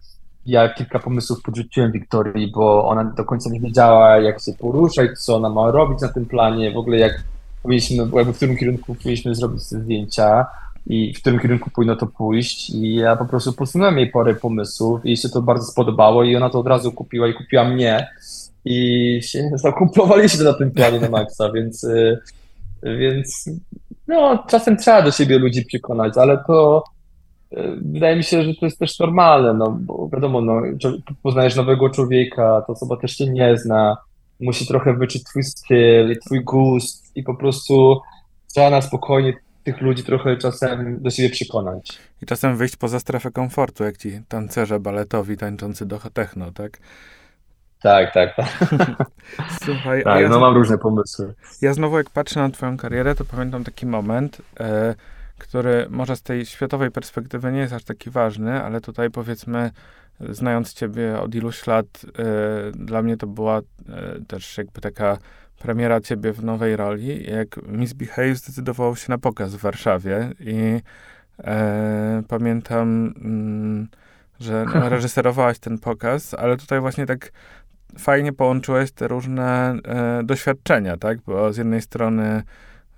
ja 0.45 0.69
kilka 0.69 0.99
pomysłów 0.99 1.41
podrzuciłem 1.41 1.91
Wiktorii, 1.91 2.51
bo 2.51 2.87
ona 2.87 3.03
do 3.03 3.25
końca 3.25 3.49
nie 3.49 3.59
wiedziała, 3.59 4.17
jak 4.17 4.41
się 4.41 4.53
poruszać, 4.53 5.19
co 5.19 5.35
ona 5.35 5.49
ma 5.49 5.71
robić 5.71 6.01
na 6.01 6.07
tym 6.07 6.25
planie, 6.25 6.71
w 6.71 6.77
ogóle 6.77 6.97
jak 6.97 7.23
powinniśmy, 7.63 7.97
jakby 7.97 8.33
w 8.33 8.35
którym 8.35 8.57
kierunku 8.57 8.95
powinniśmy 8.95 9.35
zrobić 9.35 9.69
te 9.69 9.79
zdjęcia 9.79 10.45
i 10.87 11.13
w 11.13 11.21
którym 11.21 11.39
kierunku 11.39 11.69
powinno 11.69 11.95
to 11.95 12.07
pójść. 12.07 12.69
I 12.69 12.95
ja 12.95 13.15
po 13.15 13.25
prostu 13.25 13.53
posunąłem 13.53 13.97
jej 13.97 14.11
parę 14.11 14.35
pomysłów 14.35 15.05
i 15.05 15.07
jej 15.07 15.17
się 15.17 15.29
to 15.29 15.41
bardzo 15.41 15.65
spodobało 15.65 16.23
i 16.23 16.35
ona 16.35 16.49
to 16.49 16.59
od 16.59 16.67
razu 16.67 16.91
kupiła 16.91 17.27
i 17.27 17.33
kupiła 17.33 17.63
mnie. 17.63 18.07
I 18.65 19.19
się 19.23 19.49
zakumplowaliśmy 19.55 20.43
na 20.43 20.53
tym 20.53 20.71
planie 20.71 20.99
na 20.99 21.09
maksa, 21.09 21.51
więc, 21.51 21.83
y, 21.83 22.19
więc 22.83 23.49
no, 24.07 24.43
czasem 24.49 24.77
trzeba 24.77 25.01
do 25.01 25.11
siebie 25.11 25.39
ludzi 25.39 25.65
przekonać, 25.65 26.13
ale 26.17 26.43
to 26.47 26.83
y, 27.53 27.57
wydaje 27.81 28.15
mi 28.15 28.23
się, 28.23 28.43
że 28.43 28.53
to 28.53 28.65
jest 28.65 28.79
też 28.79 28.99
normalne, 28.99 29.53
no, 29.53 29.77
bo 29.81 30.09
wiadomo, 30.13 30.41
no, 30.41 30.61
poznajesz 31.23 31.55
nowego 31.55 31.89
człowieka, 31.89 32.63
ta 32.67 32.73
osoba 32.73 32.97
też 32.97 33.15
cię 33.15 33.29
nie 33.29 33.57
zna, 33.57 33.97
musi 34.41 34.67
trochę 34.67 34.93
wyczuć 34.93 35.23
twój 35.23 35.43
styl 35.43 36.11
i 36.11 36.19
twój 36.19 36.43
gust 36.43 37.11
i 37.15 37.23
po 37.23 37.35
prostu 37.35 38.01
trzeba 38.53 38.69
na 38.69 38.81
spokojnie 38.81 39.33
tych 39.63 39.81
ludzi 39.81 40.03
trochę 40.03 40.37
czasem 40.37 41.03
do 41.03 41.09
siebie 41.09 41.29
przekonać. 41.29 41.97
I 42.21 42.25
czasem 42.25 42.57
wyjść 42.57 42.75
poza 42.75 42.99
strefę 42.99 43.31
komfortu, 43.31 43.83
jak 43.83 43.97
ci 43.97 44.21
tancerze 44.27 44.79
baletowi 44.79 45.37
tańczący 45.37 45.85
do 45.85 45.99
techno, 46.13 46.51
tak? 46.51 46.77
Tak, 47.81 48.13
tak, 48.13 48.35
tak. 48.35 48.47
Słuchaj, 49.65 50.03
Tak, 50.03 50.21
ja, 50.21 50.29
no 50.29 50.39
mam 50.39 50.53
różne 50.53 50.77
pomysły. 50.77 51.33
ja 51.61 51.73
znowu 51.73 51.97
jak 51.97 52.09
patrzę 52.09 52.39
na 52.39 52.49
twoją 52.49 52.77
karierę, 52.77 53.15
to 53.15 53.25
pamiętam 53.25 53.63
taki 53.63 53.85
moment, 53.85 54.41
e, 54.59 54.95
który 55.41 55.87
może 55.89 56.15
z 56.15 56.21
tej 56.21 56.45
światowej 56.45 56.91
perspektywy 56.91 57.51
nie 57.51 57.59
jest 57.59 57.73
aż 57.73 57.83
taki 57.83 58.09
ważny, 58.09 58.63
ale 58.63 58.81
tutaj 58.81 59.11
powiedzmy, 59.11 59.71
znając 60.19 60.73
ciebie 60.73 61.19
od 61.19 61.35
iluś 61.35 61.67
lat, 61.67 61.85
e, 62.05 62.71
dla 62.71 63.01
mnie 63.01 63.17
to 63.17 63.27
była 63.27 63.57
e, 63.57 63.61
też 64.27 64.57
jakby 64.57 64.81
taka 64.81 65.17
premiera 65.59 66.01
ciebie 66.01 66.33
w 66.33 66.43
nowej 66.43 66.75
roli, 66.75 67.31
jak 67.31 67.67
Miss 67.67 67.93
Behave 67.93 68.35
zdecydowało 68.35 68.95
się 68.95 69.05
na 69.09 69.17
pokaz 69.17 69.55
w 69.55 69.59
Warszawie 69.59 70.29
i 70.39 70.81
e, 71.43 72.23
pamiętam, 72.27 73.13
mm, 73.17 73.87
że 74.39 74.65
no, 74.75 74.89
reżyserowałaś 74.95 75.59
ten 75.59 75.77
pokaz, 75.77 76.33
ale 76.33 76.57
tutaj 76.57 76.79
właśnie 76.79 77.05
tak 77.05 77.31
fajnie 77.99 78.33
połączyłeś 78.33 78.91
te 78.91 79.07
różne 79.07 79.73
e, 79.85 80.23
doświadczenia, 80.23 80.97
tak? 80.97 81.21
Bo 81.21 81.53
z 81.53 81.57
jednej 81.57 81.81
strony 81.81 82.43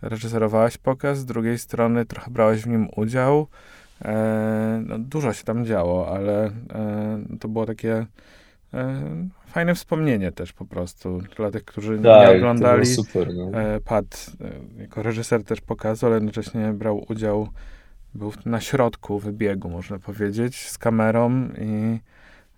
reżyserowałaś 0.03 0.77
pokaz, 0.77 1.17
z 1.17 1.25
drugiej 1.25 1.59
strony 1.59 2.05
trochę 2.05 2.31
brałeś 2.31 2.61
w 2.61 2.67
nim 2.67 2.87
udział. 2.95 3.47
E, 4.05 4.83
no, 4.85 4.99
dużo 4.99 5.33
się 5.33 5.43
tam 5.43 5.65
działo, 5.65 6.07
ale 6.15 6.45
e, 6.45 6.51
to 7.39 7.47
było 7.47 7.65
takie 7.65 8.05
e, 8.73 9.03
fajne 9.47 9.75
wspomnienie 9.75 10.31
też 10.31 10.53
po 10.53 10.65
prostu 10.65 11.21
dla 11.37 11.51
tych, 11.51 11.65
którzy 11.65 11.97
nie 11.97 12.03
Tak, 12.03 12.27
to 12.29 12.35
oglądali. 12.35 12.85
super, 12.85 13.33
no. 13.33 13.59
E, 13.59 13.79
Pat 13.79 14.31
e, 14.77 14.81
jako 14.81 15.03
reżyser 15.03 15.43
też 15.43 15.61
pokazał, 15.61 16.07
ale 16.07 16.15
jednocześnie 16.17 16.73
brał 16.73 17.05
udział, 17.09 17.47
był 18.15 18.33
na 18.45 18.61
środku 18.61 19.19
wybiegu, 19.19 19.69
można 19.69 19.99
powiedzieć, 19.99 20.69
z 20.69 20.77
kamerą 20.77 21.47
i 21.61 21.99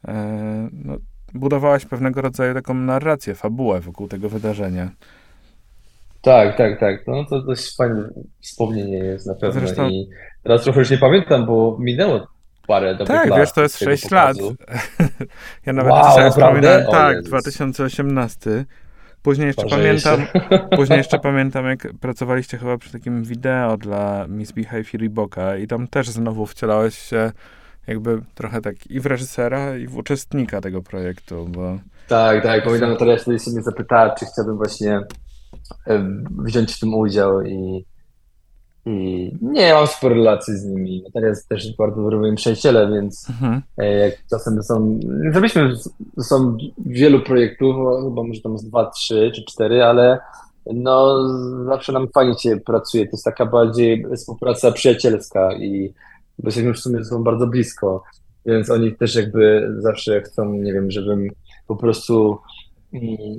e, 0.07 0.69
no, 0.73 0.97
budowałaś 1.33 1.85
pewnego 1.85 2.21
rodzaju 2.21 2.53
taką 2.53 2.73
narrację, 2.73 3.35
fabułę 3.35 3.79
wokół 3.81 4.07
tego 4.07 4.29
wydarzenia. 4.29 4.91
Tak, 6.25 6.57
tak, 6.57 6.79
tak. 6.79 7.07
No 7.07 7.25
to 7.25 7.41
dość 7.41 7.75
fajne 7.75 8.09
wspomnienie 8.41 8.97
jest 8.97 9.27
na 9.27 9.33
pewno. 9.35 9.59
Zresztą- 9.59 9.89
I 9.89 10.09
teraz 10.43 10.63
trochę 10.63 10.79
już 10.79 10.89
nie 10.89 10.97
pamiętam, 10.97 11.45
bo 11.45 11.77
minęło 11.79 12.27
parę 12.67 12.95
dobrych 12.95 13.07
Tak, 13.17 13.29
lat 13.29 13.39
wiesz, 13.39 13.51
to 13.51 13.61
jest 13.61 13.79
tego 13.79 13.91
6 13.91 14.11
lat. 14.11 14.37
ja 15.65 15.73
nawet 15.73 15.93
Wow, 15.93 16.09
dzisiaj 16.09 16.31
wspominałem, 16.31 16.85
tak, 16.91 17.15
Jezus. 17.15 17.29
2018. 17.29 18.65
Później 19.21 19.47
jeszcze 19.47 19.65
pamiętam, 19.69 20.27
później 20.77 20.97
jeszcze 20.97 21.19
pamiętam, 21.19 21.65
jak 21.65 21.87
pracowaliście 22.01 22.57
chyba 22.57 22.77
przy 22.77 22.91
takim 22.91 23.23
wideo 23.23 23.77
dla 23.77 24.25
Miss 24.29 24.51
Behave 24.51 24.93
i 24.93 24.97
Reeboka 24.97 25.57
i 25.57 25.67
tam 25.67 25.87
też 25.87 26.09
znowu 26.09 26.45
wcielałeś 26.45 26.97
się 26.97 27.31
jakby 27.87 28.21
trochę 28.35 28.61
tak 28.61 28.87
i 28.87 28.99
w 28.99 29.05
reżysera, 29.05 29.77
i 29.77 29.87
w 29.87 29.97
uczestnika 29.97 30.61
tego 30.61 30.81
projektu, 30.81 31.47
bo 31.49 31.79
Tak, 32.07 32.43
tak. 32.43 32.63
Pamiętam, 32.63 32.97
się 33.39 33.51
mnie 33.51 33.61
zapytała, 33.61 34.15
czy 34.15 34.25
chciałbym 34.25 34.57
właśnie 34.57 34.99
wziąć 36.45 36.73
w 36.73 36.79
tym 36.79 36.93
udział 36.93 37.41
i 37.41 37.85
I 38.87 39.31
nie 39.41 39.73
mam 39.73 39.87
super 39.87 40.11
relacji 40.11 40.57
z 40.57 40.65
nimi. 40.65 41.03
Teraz 41.13 41.47
też 41.47 41.75
bardzo 41.77 42.01
dobrymi 42.01 42.37
przyjaciele, 42.37 42.91
więc 42.91 43.29
mhm. 43.29 43.61
E, 43.77 43.93
jak 43.93 44.13
czasem 44.29 44.63
są. 44.63 44.99
Zrobiliśmy 45.31 45.73
są 46.19 46.57
wielu 46.85 47.19
projektów, 47.19 47.75
chyba 48.03 48.23
może 48.23 48.41
tam 48.41 48.57
z 48.57 48.63
dwa, 48.63 48.91
trzy 48.91 49.31
czy 49.35 49.45
cztery, 49.45 49.83
ale 49.83 50.19
no 50.73 51.27
zawsze 51.65 51.91
nam 51.91 52.07
fajnie 52.13 52.39
się 52.39 52.57
pracuje. 52.57 53.05
To 53.05 53.11
jest 53.11 53.25
taka 53.25 53.45
bardziej 53.45 54.05
współpraca 54.15 54.71
przyjacielska 54.71 55.53
i 55.53 55.93
bo 56.39 56.47
jesteśmy 56.47 56.73
w 56.73 56.79
sumie 56.79 57.05
są 57.05 57.23
bardzo 57.23 57.47
blisko, 57.47 58.03
więc 58.45 58.69
oni 58.69 58.95
też 58.95 59.15
jakby 59.15 59.73
zawsze 59.79 60.21
chcą, 60.21 60.53
nie 60.53 60.73
wiem, 60.73 60.91
żebym 60.91 61.27
po 61.67 61.75
prostu 61.75 62.37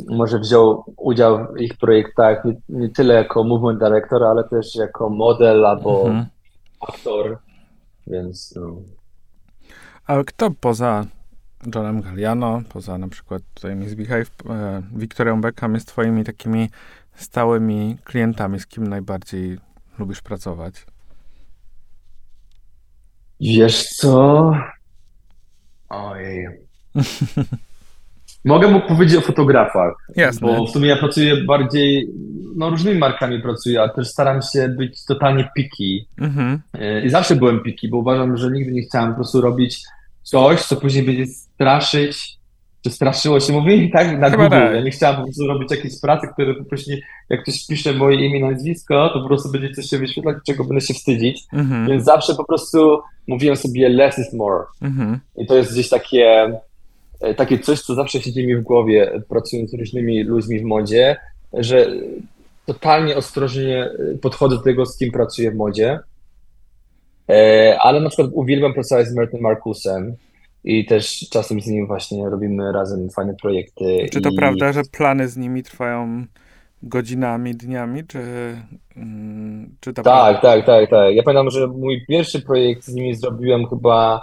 może 0.08 0.38
wziął 0.38 0.84
udział 0.96 1.46
w 1.54 1.60
ich 1.60 1.76
projektach 1.78 2.44
nie, 2.44 2.56
nie 2.68 2.88
tyle 2.88 3.14
jako 3.14 3.44
movement 3.44 3.78
director, 3.80 4.24
ale 4.24 4.44
też 4.48 4.74
jako 4.74 5.10
model 5.10 5.66
albo 5.66 6.06
mhm. 6.06 6.26
aktor, 6.88 7.38
więc 8.06 8.54
no. 8.56 8.76
A 10.06 10.24
kto 10.24 10.50
poza 10.60 11.04
Johnem 11.74 12.00
Galliano, 12.02 12.62
poza 12.68 12.98
na 12.98 13.08
przykład 13.08 13.42
tutaj 13.54 13.76
Miss 13.76 13.94
Behave, 13.94 14.30
e, 14.50 14.82
Victorią 14.92 15.40
Beckham 15.40 15.74
jest 15.74 15.88
twoimi 15.88 16.24
takimi 16.24 16.70
stałymi 17.14 17.96
klientami, 18.04 18.60
z 18.60 18.66
kim 18.66 18.86
najbardziej 18.86 19.58
lubisz 19.98 20.22
pracować? 20.22 20.86
Wiesz 23.40 23.88
co? 23.88 24.52
Ojej. 25.88 26.46
Mogę 28.46 28.68
mu 28.68 28.80
powiedzieć 28.80 29.16
o 29.16 29.20
fotografach. 29.20 29.94
Jasne. 30.16 30.46
Bo 30.46 30.66
w 30.66 30.70
sumie 30.70 30.88
ja 30.88 30.96
pracuję 30.96 31.36
bardziej, 31.36 32.08
no 32.56 32.70
różnymi 32.70 32.98
markami 32.98 33.42
pracuję, 33.42 33.82
a 33.82 33.88
też 33.88 34.08
staram 34.08 34.42
się 34.42 34.68
być 34.68 35.04
totalnie 35.04 35.48
piki. 35.56 36.08
Mhm. 36.20 36.60
E, 36.74 37.04
I 37.04 37.10
zawsze 37.10 37.36
byłem 37.36 37.60
piki, 37.60 37.88
bo 37.88 37.98
uważam, 37.98 38.36
że 38.36 38.50
nigdy 38.50 38.72
nie 38.72 38.82
chciałem 38.82 39.10
po 39.10 39.16
prostu 39.16 39.40
robić 39.40 39.82
coś, 40.22 40.62
co 40.62 40.76
później 40.76 41.04
będzie 41.04 41.26
straszyć, 41.26 42.38
czy 42.84 42.90
straszyło 42.90 43.40
się, 43.40 43.52
mówi 43.52 43.90
tak 43.90 44.18
na 44.18 44.30
Chyba 44.30 44.42
Google. 44.42 44.50
Tak. 44.50 44.74
Ja 44.74 44.80
nie 44.80 44.90
chciałem 44.90 45.16
po 45.16 45.22
prostu 45.22 45.46
robić 45.46 45.70
jakiejś 45.70 46.00
pracy, 46.00 46.26
które 46.32 46.54
po 46.54 46.64
prostu, 46.64 46.90
jak 47.30 47.42
ktoś 47.42 47.66
pisze 47.66 47.92
moje 47.92 48.26
imię, 48.26 48.40
nazwisko, 48.40 49.10
to 49.14 49.20
po 49.20 49.28
prostu 49.28 49.52
będzie 49.52 49.74
coś 49.74 49.86
się 49.86 49.98
wyświetlać, 49.98 50.36
czego 50.46 50.64
będę 50.64 50.80
się 50.80 50.94
wstydzić. 50.94 51.44
Mhm. 51.52 51.86
Więc 51.86 52.04
zawsze 52.04 52.34
po 52.34 52.44
prostu 52.44 53.00
mówiłem 53.26 53.56
sobie 53.56 53.88
less 53.88 54.18
is 54.18 54.32
more. 54.32 54.64
Mhm. 54.82 55.20
I 55.36 55.46
to 55.46 55.56
jest 55.56 55.72
gdzieś 55.72 55.88
takie 55.88 56.52
takie 57.36 57.58
coś, 57.58 57.80
co 57.80 57.94
zawsze 57.94 58.20
siedzi 58.20 58.46
mi 58.46 58.56
w 58.56 58.62
głowie, 58.62 59.22
pracując 59.28 59.70
z 59.70 59.74
różnymi 59.74 60.24
ludźmi 60.24 60.60
w 60.60 60.64
modzie, 60.64 61.16
że 61.52 61.86
totalnie 62.66 63.16
ostrożnie 63.16 63.84
e, 63.84 64.18
podchodzę 64.18 64.56
do 64.56 64.62
tego, 64.62 64.86
z 64.86 64.98
kim 64.98 65.12
pracuję 65.12 65.50
w 65.50 65.54
modzie. 65.54 65.98
E, 67.28 67.78
ale 67.80 68.00
na 68.00 68.08
przykład 68.08 68.30
uwielbiam 68.32 68.74
pracować 68.74 69.06
z 69.06 69.14
Mertem 69.14 69.40
Markusem 69.40 70.16
i 70.64 70.86
też 70.86 71.26
czasem 71.30 71.60
z 71.60 71.66
nim 71.66 71.86
właśnie 71.86 72.28
robimy 72.28 72.72
razem 72.72 73.10
fajne 73.10 73.34
projekty. 73.34 74.06
Czy 74.12 74.20
to 74.20 74.28
i... 74.28 74.36
prawda, 74.36 74.72
że 74.72 74.82
plany 74.92 75.28
z 75.28 75.36
nimi 75.36 75.62
trwają 75.62 76.24
godzinami, 76.82 77.54
dniami, 77.54 78.04
czy, 78.04 78.18
mm, 78.96 79.76
czy 79.80 79.92
to 79.92 80.02
Tak, 80.02 80.40
prawda? 80.40 80.40
tak, 80.40 80.66
tak, 80.66 80.90
tak. 80.90 81.14
Ja 81.14 81.22
pamiętam, 81.22 81.50
że 81.50 81.66
mój 81.66 82.06
pierwszy 82.08 82.42
projekt 82.42 82.84
z 82.84 82.94
nimi 82.94 83.14
zrobiłem 83.14 83.66
chyba 83.66 84.22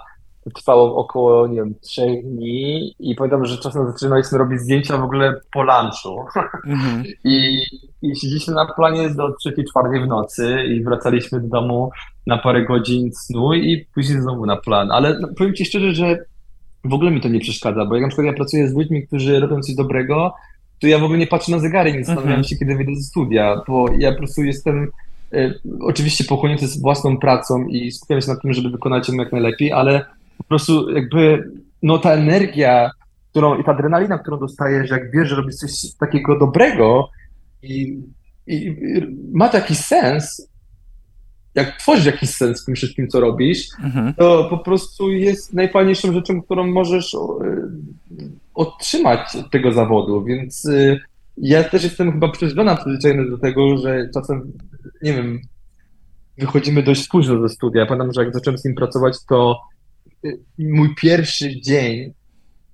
trwało 0.51 0.95
około, 0.95 1.47
nie 1.47 1.55
wiem, 1.55 1.75
trzech 1.81 2.23
dni 2.23 2.95
i 2.99 3.15
pamiętam, 3.15 3.45
że 3.45 3.57
czasem 3.57 3.87
zaczynaliśmy 3.87 4.37
robić 4.37 4.59
zdjęcia 4.59 4.97
w 4.97 5.03
ogóle 5.03 5.39
po 5.53 5.63
lunchu 5.63 6.25
mm-hmm. 6.67 7.03
I, 7.23 7.63
i 8.01 8.15
siedzieliśmy 8.15 8.53
na 8.53 8.65
planie 8.65 9.09
do 9.09 9.33
trzeciej, 9.33 9.65
czwartej 9.65 10.03
w 10.03 10.07
nocy 10.07 10.63
i 10.67 10.83
wracaliśmy 10.83 11.41
do 11.41 11.47
domu 11.47 11.91
na 12.27 12.37
parę 12.37 12.65
godzin 12.65 13.11
snu 13.13 13.53
i 13.53 13.85
później 13.93 14.21
znowu 14.21 14.45
na 14.45 14.55
plan, 14.55 14.91
ale 14.91 15.19
no, 15.19 15.27
powiem 15.37 15.53
Ci 15.53 15.65
szczerze, 15.65 15.91
że 15.93 16.25
w 16.85 16.93
ogóle 16.93 17.11
mi 17.11 17.21
to 17.21 17.29
nie 17.29 17.39
przeszkadza, 17.39 17.85
bo 17.85 17.95
jak 17.95 18.01
na 18.01 18.07
przykład 18.07 18.27
ja 18.27 18.33
pracuję 18.33 18.69
z 18.69 18.73
ludźmi, 18.73 19.07
którzy 19.07 19.39
robią 19.39 19.61
coś 19.61 19.75
dobrego, 19.75 20.33
to 20.79 20.87
ja 20.87 20.99
w 20.99 21.03
ogóle 21.03 21.19
nie 21.19 21.27
patrzę 21.27 21.51
na 21.51 21.59
zegary, 21.59 21.93
nie 21.93 22.05
zastanawiam 22.05 22.41
mm-hmm. 22.41 22.47
się, 22.47 22.55
kiedy 22.55 22.75
wyjdę 22.75 22.95
ze 22.95 23.03
studia, 23.03 23.61
bo 23.67 23.85
ja 23.97 24.11
po 24.11 24.17
prostu 24.17 24.43
jestem 24.43 24.87
e, 25.33 25.53
oczywiście 25.81 26.23
pochłonięty 26.23 26.67
z 26.67 26.81
własną 26.81 27.17
pracą 27.17 27.65
i 27.65 27.91
skupiam 27.91 28.21
się 28.21 28.27
na 28.27 28.39
tym, 28.39 28.53
żeby 28.53 28.69
wykonać 28.69 29.09
ją 29.09 29.15
jak 29.15 29.31
najlepiej, 29.31 29.71
ale 29.71 30.05
po 30.37 30.43
prostu 30.43 30.89
jakby 30.89 31.51
no 31.83 31.97
ta 31.97 32.11
energia, 32.11 32.91
którą 33.31 33.59
i 33.59 33.63
ta 33.63 33.71
adrenalina, 33.71 34.19
którą 34.19 34.39
dostajesz, 34.39 34.89
jak 34.89 35.11
wiesz, 35.11 35.29
że 35.29 35.35
robisz 35.35 35.55
coś 35.55 35.71
takiego 35.99 36.39
dobrego 36.39 37.09
i, 37.61 37.99
i, 38.47 38.55
i 38.55 39.07
ma 39.33 39.49
to 39.49 39.57
jakiś 39.57 39.77
sens, 39.77 40.49
jak 41.55 41.77
tworzysz 41.77 42.05
jakiś 42.05 42.29
sens 42.29 42.61
w 42.61 42.65
tym 42.65 42.75
wszystkim, 42.75 43.07
co 43.07 43.19
robisz, 43.19 43.67
mhm. 43.83 44.13
to 44.13 44.47
po 44.49 44.57
prostu 44.57 45.11
jest 45.11 45.53
najfajniejszą 45.53 46.13
rzeczą, 46.13 46.41
którą 46.41 46.67
możesz 46.67 47.15
otrzymać 48.53 49.35
od 49.35 49.51
tego 49.51 49.71
zawodu, 49.71 50.23
więc 50.23 50.65
y, 50.65 50.99
ja 51.37 51.63
też 51.63 51.83
jestem 51.83 52.11
chyba 52.11 52.31
przyzwyczajony 52.31 52.77
przyzwyczajony 52.77 53.29
do 53.29 53.37
tego, 53.37 53.77
że 53.77 54.09
czasem, 54.13 54.51
nie 55.01 55.13
wiem, 55.13 55.41
wychodzimy 56.37 56.83
dość 56.83 57.07
późno 57.07 57.41
ze 57.41 57.49
studia. 57.49 57.85
Pamiętam, 57.85 58.13
że 58.13 58.23
jak 58.23 58.33
zacząłem 58.33 58.57
z 58.57 58.65
nim 58.65 58.75
pracować, 58.75 59.25
to 59.29 59.59
mój 60.59 60.95
pierwszy 60.95 61.61
dzień 61.61 62.13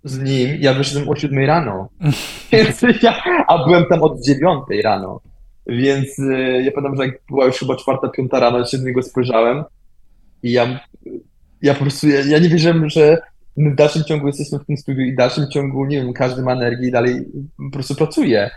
z 0.04 0.20
nim, 0.20 0.58
ja 0.60 0.74
wyszedłem 0.74 1.10
o 1.10 1.16
7 1.16 1.46
rano. 1.46 1.90
Więc 2.52 2.82
ja, 3.02 3.24
a 3.48 3.66
byłem 3.66 3.86
tam 3.86 4.04
od 4.04 4.24
9 4.26 4.64
rano. 4.84 5.22
Więc 5.68 6.20
y, 6.20 6.62
ja 6.64 6.72
pamiętam, 6.72 6.98
że 6.98 7.06
jak 7.06 7.22
była 7.30 7.46
już 7.46 7.56
chyba 7.56 7.76
czwarta, 7.76 8.10
piąta 8.10 8.40
rano, 8.40 8.66
się 8.66 8.78
do 8.78 8.86
niego 8.86 9.02
spojrzałem 9.02 9.64
i 10.44 10.52
ja, 10.52 10.80
ja 11.62 11.74
po 11.74 11.80
prostu, 11.80 12.10
ja, 12.10 12.20
ja 12.26 12.40
nie 12.40 12.50
wierzyłem, 12.50 12.90
że 12.90 13.18
my 13.58 13.72
w 13.72 13.76
dalszym 13.76 14.04
ciągu 14.04 14.28
jesteśmy 14.28 14.60
w 14.60 14.66
tym 14.66 14.78
studiu 14.78 15.02
i 15.02 15.14
w 15.14 15.16
dalszym 15.16 15.50
ciągu, 15.50 15.86
nie 15.86 15.98
wiem, 15.98 16.14
każdy 16.14 16.42
ma 16.42 16.54
energię 16.54 16.88
i 16.88 16.92
dalej 16.92 17.26
po 17.58 17.72
prostu 17.74 17.96
pracuje. 17.96 18.50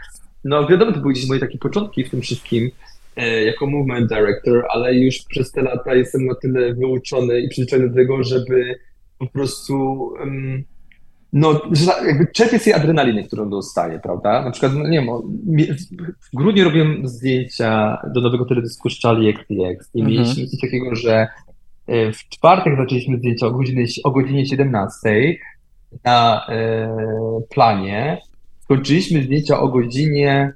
No 0.44 0.68
wiadomo, 0.68 0.92
to 0.92 1.00
były 1.00 1.12
gdzieś 1.12 1.28
moje 1.28 1.40
takie 1.40 1.58
początki 1.58 2.04
w 2.04 2.10
tym 2.10 2.20
wszystkim, 2.20 2.70
jako 3.46 3.66
movement 3.66 4.08
director, 4.08 4.64
ale 4.70 4.94
już 4.94 5.18
przez 5.28 5.52
te 5.52 5.62
lata 5.62 5.94
jestem 5.94 6.26
na 6.26 6.34
tyle 6.34 6.74
wyuczony 6.74 7.40
i 7.40 7.48
przyzwyczajony 7.48 7.88
do 7.88 7.94
tego, 7.94 8.24
żeby 8.24 8.78
po 9.18 9.26
prostu 9.26 10.14
no, 11.32 11.60
jakby 12.06 12.26
czerpię 12.26 12.58
z 12.58 12.64
tej 12.64 12.72
adrenaliny, 12.72 13.24
którą 13.24 13.50
dostaję, 13.50 14.00
prawda? 14.02 14.44
Na 14.44 14.50
przykład, 14.50 14.72
no, 14.74 14.88
nie 14.88 15.00
wiem, 15.00 15.08
w 16.20 16.36
grudniu 16.36 16.64
robiłem 16.64 17.08
zdjęcia 17.08 17.98
do 18.14 18.20
nowego 18.20 18.44
teledysku 18.44 18.90
z 18.90 19.00
Charlie 19.00 19.30
XTX 19.30 19.90
i 19.94 20.00
mhm. 20.00 20.06
mieliśmy 20.06 20.46
coś 20.46 20.60
takiego, 20.60 20.94
że 20.94 21.28
e, 21.86 22.12
w 22.12 22.28
czwartek 22.28 22.76
zaczęliśmy 22.76 23.18
zdjęcia 23.18 23.46
o 23.46 23.50
godzinie, 23.50 23.86
o 24.04 24.10
godzinie 24.10 24.46
17 24.46 25.36
na 26.04 26.46
e, 26.48 26.88
planie, 27.50 28.18
skończyliśmy 28.60 29.22
zdjęcia 29.22 29.60
o 29.60 29.68
godzinie 29.68 30.52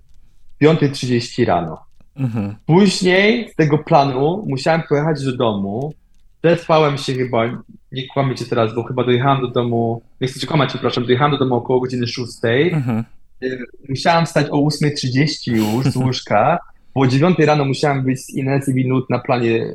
5.30 0.63 1.45
rano. 1.47 1.79
Mhm. 2.17 2.55
Później 2.67 3.49
z 3.53 3.55
tego 3.55 3.79
planu 3.79 4.45
musiałem 4.49 4.83
pojechać 4.89 5.25
do 5.25 5.37
domu. 5.37 5.95
Przespałem 6.43 6.99
się 6.99 7.15
chyba, 7.15 7.63
nie 7.93 8.07
kłamiecie 8.07 8.45
teraz, 8.45 8.75
bo 8.75 8.83
chyba 8.83 9.05
dojechałem 9.05 9.41
do 9.41 9.49
domu, 9.49 10.03
nie 10.21 10.29
chcę 10.29 10.47
kłamać, 10.47 10.69
przepraszam, 10.69 11.05
dojechałem 11.05 11.33
do 11.33 11.39
domu 11.39 11.55
około 11.55 11.81
godziny 11.81 12.07
6. 12.07 12.33
Mhm. 12.73 13.05
Y, 13.43 13.59
musiałem 13.89 14.27
wstać 14.27 14.47
o 14.51 14.57
8.30 14.57 15.53
już 15.53 15.85
z 15.87 15.97
łóżka, 15.97 16.59
bo 16.95 17.01
o 17.01 17.07
9 17.07 17.39
rano 17.39 17.65
musiałem 17.65 18.05
być 18.05 18.21
z 18.21 18.35
Ines 18.35 18.69
i 18.69 18.75
Winut 18.75 19.11
na 19.11 19.19
planie, 19.19 19.75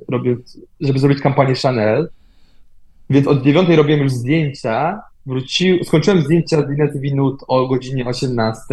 żeby 0.79 0.99
zrobić 0.99 1.21
kampanię 1.21 1.53
Chanel. 1.55 2.09
Więc 3.09 3.27
od 3.27 3.43
9 3.43 3.69
robiłem 3.69 4.01
już 4.01 4.11
zdjęcia, 4.11 5.01
wrócił, 5.25 5.83
skończyłem 5.83 6.21
zdjęcia 6.21 6.61
z 6.67 6.69
Ines 6.69 6.95
i 6.95 6.99
Winut 6.99 7.43
o 7.47 7.67
godzinie 7.67 8.05
18. 8.05 8.63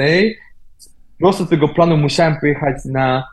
Prosto 1.19 1.45
z 1.45 1.49
tego 1.49 1.69
planu 1.69 1.97
musiałem 1.97 2.37
pojechać 2.41 2.77
na 2.85 3.25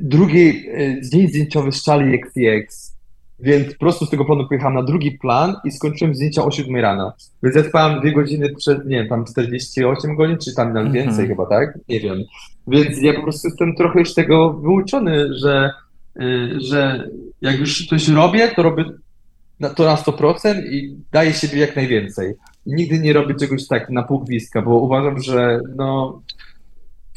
drugi 0.00 0.48
e, 0.48 1.00
dzień 1.10 1.28
zdjęciowy 1.28 1.72
z 1.72 1.84
Charlie 1.84 2.20
XTX, 2.20 2.96
więc 3.40 3.72
po 3.72 3.78
prostu 3.78 4.06
z 4.06 4.10
tego 4.10 4.24
planu 4.24 4.48
pojechałem 4.48 4.74
na 4.74 4.82
drugi 4.82 5.10
plan 5.10 5.56
i 5.64 5.70
skończyłem 5.70 6.14
zdjęcia 6.14 6.44
o 6.44 6.50
7 6.50 6.76
rano. 6.76 7.12
Więc 7.42 7.56
ja 7.56 7.64
spałem 7.64 8.00
dwie 8.00 8.12
godziny 8.12 8.54
przed, 8.54 8.86
nie 8.86 8.96
wiem, 8.96 9.08
tam 9.08 9.24
48 9.24 10.16
godzin, 10.16 10.38
czy 10.38 10.54
tam 10.54 10.72
nawet 10.72 10.92
więcej 10.92 11.28
chyba, 11.28 11.46
tak? 11.46 11.78
Nie 11.88 12.00
wiem. 12.00 12.18
Więc 12.66 13.02
ja 13.02 13.14
po 13.14 13.22
prostu 13.22 13.48
jestem 13.48 13.74
trochę 13.74 13.98
już 13.98 14.14
tego 14.14 14.52
wyuczony, 14.52 15.38
że, 15.38 15.70
yy, 16.16 16.60
że 16.60 17.08
jak 17.40 17.58
już 17.58 17.86
coś 17.86 18.08
robię, 18.08 18.48
to 18.48 18.62
robię 18.62 18.84
na, 19.60 19.70
to 19.70 19.84
na 19.84 19.96
100% 19.96 20.66
i 20.70 20.96
daję 21.12 21.32
siebie 21.32 21.58
jak 21.58 21.76
najwięcej. 21.76 22.34
Nigdy 22.66 22.98
nie 22.98 23.12
robię 23.12 23.34
czegoś 23.34 23.66
tak 23.66 23.90
na 23.90 24.02
pół 24.02 24.20
gwizdka, 24.20 24.62
bo 24.62 24.74
uważam, 24.74 25.22
że 25.22 25.60
no, 25.76 26.22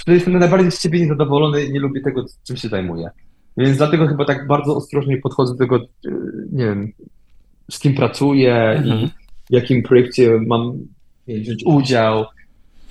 wtedy 0.09 0.17
jestem 0.17 0.39
najbardziej 0.39 0.71
z 0.71 0.81
siebie 0.81 0.99
niezadowolony 0.99 1.63
i 1.63 1.71
nie 1.71 1.79
lubię 1.79 2.01
tego, 2.01 2.25
czym 2.43 2.57
się 2.57 2.67
zajmuję. 2.67 3.09
Więc 3.57 3.77
dlatego 3.77 4.07
chyba 4.07 4.25
tak 4.25 4.47
bardzo 4.47 4.75
ostrożnie 4.75 5.17
podchodzę 5.17 5.53
do 5.53 5.59
tego, 5.59 5.75
e, 5.75 6.11
nie 6.51 6.65
wiem, 6.65 6.91
z 7.71 7.79
kim 7.79 7.95
pracuję 7.95 8.55
mhm. 8.55 8.99
i 8.99 9.07
w 9.49 9.53
jakim 9.53 9.83
projekcie 9.83 10.39
mam 10.47 10.73
wziąć 11.27 11.63
udział. 11.65 12.25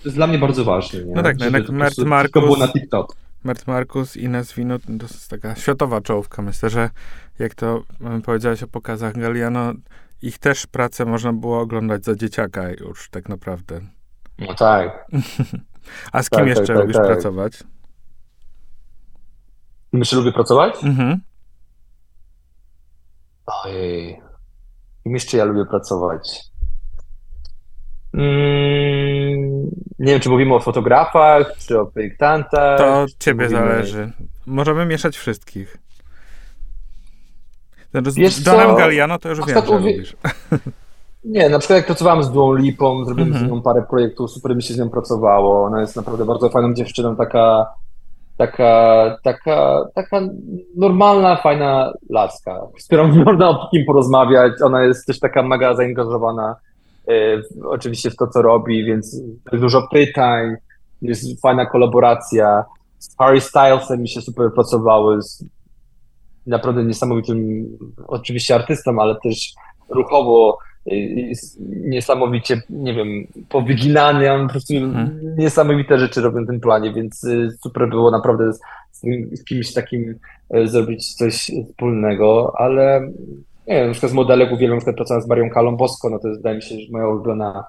To 0.03 0.05
jest 0.05 0.17
dla 0.17 0.27
mnie 0.27 0.39
bardzo 0.39 0.65
ważne. 0.65 1.05
Nie? 1.05 1.15
No 1.15 1.23
tak, 1.23 1.39
no 1.39 1.45
jednak 1.45 1.69
Mert 1.69 1.99
Markus, 1.99 2.43
było 2.43 2.57
na 2.57 2.69
TikTok. 2.69 3.17
Mert 3.45 3.67
Markus, 3.67 4.17
Ines 4.17 4.55
Winut, 4.55 4.83
to 4.87 5.07
jest 5.07 5.31
taka 5.31 5.55
światowa 5.55 6.01
czołówka. 6.01 6.43
Myślę, 6.43 6.71
że 6.71 6.91
jak 7.39 7.55
to 7.55 7.83
powiedziałeś 8.25 8.63
o 8.63 8.69
pokazach 8.69 9.19
Galliano, 9.19 9.73
ich 10.23 10.39
też 10.39 10.67
pracę 10.67 11.05
można 11.05 11.33
było 11.33 11.61
oglądać 11.61 12.05
za 12.05 12.15
dzieciaka 12.15 12.71
już 12.71 13.11
tak 13.11 13.29
naprawdę. 13.29 13.81
No 14.39 14.55
tak. 14.55 15.07
A 16.13 16.23
z 16.23 16.31
kim 16.31 16.39
tak, 16.39 16.49
jeszcze 16.49 16.67
tak, 16.67 16.77
tak 16.77 16.81
lubisz 16.81 16.97
tak, 16.97 17.07
pracować? 17.07 17.65
Kim 19.91 20.01
jeszcze 20.01 20.17
lubię 20.17 20.33
pracować? 20.33 20.85
Mhm. 20.85 21.21
Ojej. 23.47 24.21
Kim 25.03 25.15
jeszcze 25.15 25.37
ja 25.37 25.45
lubię 25.45 25.65
pracować? 25.65 26.41
Mm, 28.15 29.71
nie 29.99 30.13
wiem, 30.13 30.21
czy 30.21 30.31
mówimy 30.31 30.55
o 30.55 30.61
fotografach, 30.61 31.57
czy 31.59 31.81
o 31.81 31.87
projektantach. 31.87 32.79
To 32.79 33.01
od 33.01 33.19
ciebie 33.19 33.45
mówimy... 33.45 33.61
zależy. 33.61 34.13
Możemy 34.47 34.87
mieszać 34.87 35.17
wszystkich. 35.17 35.77
Znaczy, 37.91 38.11
z 38.11 38.47
Johnem 38.47 38.77
Galliano 38.77 39.19
to 39.19 39.29
już 39.29 39.39
wiem, 39.39 39.67
że 39.67 39.73
uwie... 39.73 39.93
lubisz. 39.93 40.17
Nie, 41.25 41.49
na 41.49 41.59
przykład 41.59 41.77
jak 41.77 41.87
pracowałem 41.87 42.23
z 42.23 42.31
Duą 42.31 42.55
Lipą, 42.55 43.05
zrobiłem 43.05 43.29
mm 43.29 43.43
-hmm. 43.43 43.47
z 43.47 43.51
nią 43.51 43.63
parę 43.63 43.83
projektów, 43.83 44.31
super 44.31 44.57
mi 44.57 44.63
się 44.63 44.75
z 44.75 44.79
nią 44.79 44.91
pracowało. 44.91 45.65
Ona 45.65 45.81
jest 45.81 45.97
naprawdę 45.97 46.25
bardzo 46.25 46.49
fajną 46.49 46.75
dziewczyną, 46.75 47.17
taka, 47.17 47.67
taka, 48.37 49.17
taka, 49.23 49.85
taka 49.95 50.21
normalna, 50.77 51.37
fajna 51.37 51.93
laska, 52.11 52.61
z 52.79 52.87
którą 52.87 53.09
można 53.25 53.49
o 53.49 53.69
kim 53.71 53.85
porozmawiać. 53.87 54.53
Ona 54.63 54.85
jest 54.85 55.07
też 55.07 55.21
taka 55.21 55.43
mega 55.43 55.75
zaangażowana 55.75 56.57
y, 57.09 57.43
oczywiście 57.65 58.11
w 58.11 58.17
to, 58.17 58.27
co 58.27 58.43
robi, 58.43 58.85
więc 58.85 59.21
dużo 59.53 59.89
pytań, 59.93 60.57
jest 61.03 61.41
fajna 61.43 61.67
kolaboracja. 61.67 62.65
Z 62.99 63.17
Harry 63.17 63.41
Stylesem 63.41 64.01
mi 64.01 64.09
się 64.09 64.21
super 64.21 64.53
pracowały, 64.55 65.23
z 65.23 65.45
naprawdę 66.47 66.85
niesamowitym 66.85 67.67
oczywiście 68.07 68.55
artystą, 68.55 69.01
ale 69.01 69.17
też 69.23 69.53
ruchowo 69.89 70.59
niesamowicie, 71.67 72.63
nie 72.71 72.95
wiem, 72.95 73.09
powyginany, 73.49 74.33
on 74.33 74.47
po 74.47 74.53
prostu 74.53 74.75
hmm. 74.75 75.21
niesamowite 75.39 75.99
rzeczy 75.99 76.21
robią 76.21 76.41
na 76.41 76.47
tym 76.47 76.61
planie, 76.61 76.93
więc 76.93 77.25
y, 77.25 77.51
super 77.63 77.89
było 77.89 78.11
naprawdę 78.11 78.53
z, 78.53 78.61
z 79.33 79.45
kimś 79.45 79.73
takim 79.73 80.15
y, 80.57 80.69
zrobić 80.69 81.15
coś 81.15 81.51
wspólnego, 81.69 82.53
ale 82.59 83.01
nie 83.67 83.75
wiem, 83.75 83.87
na 83.87 83.93
przykład 83.93 84.13
z 84.13 84.15
modelek 84.15 84.53
uwielbiam, 84.53 84.77
na 84.77 84.81
przykład 84.81 84.97
pracowałem 84.97 85.23
z 85.23 85.29
Marią 85.29 85.51
Kalą 85.51 85.77
Bosko, 85.77 86.11
no 86.11 86.19
to 86.19 86.29
jest, 86.29 86.41
wydaje 86.41 86.57
mi 86.57 86.63
się, 86.63 86.75
że 86.75 86.93
moja 86.93 87.09
ulubiona 87.09 87.65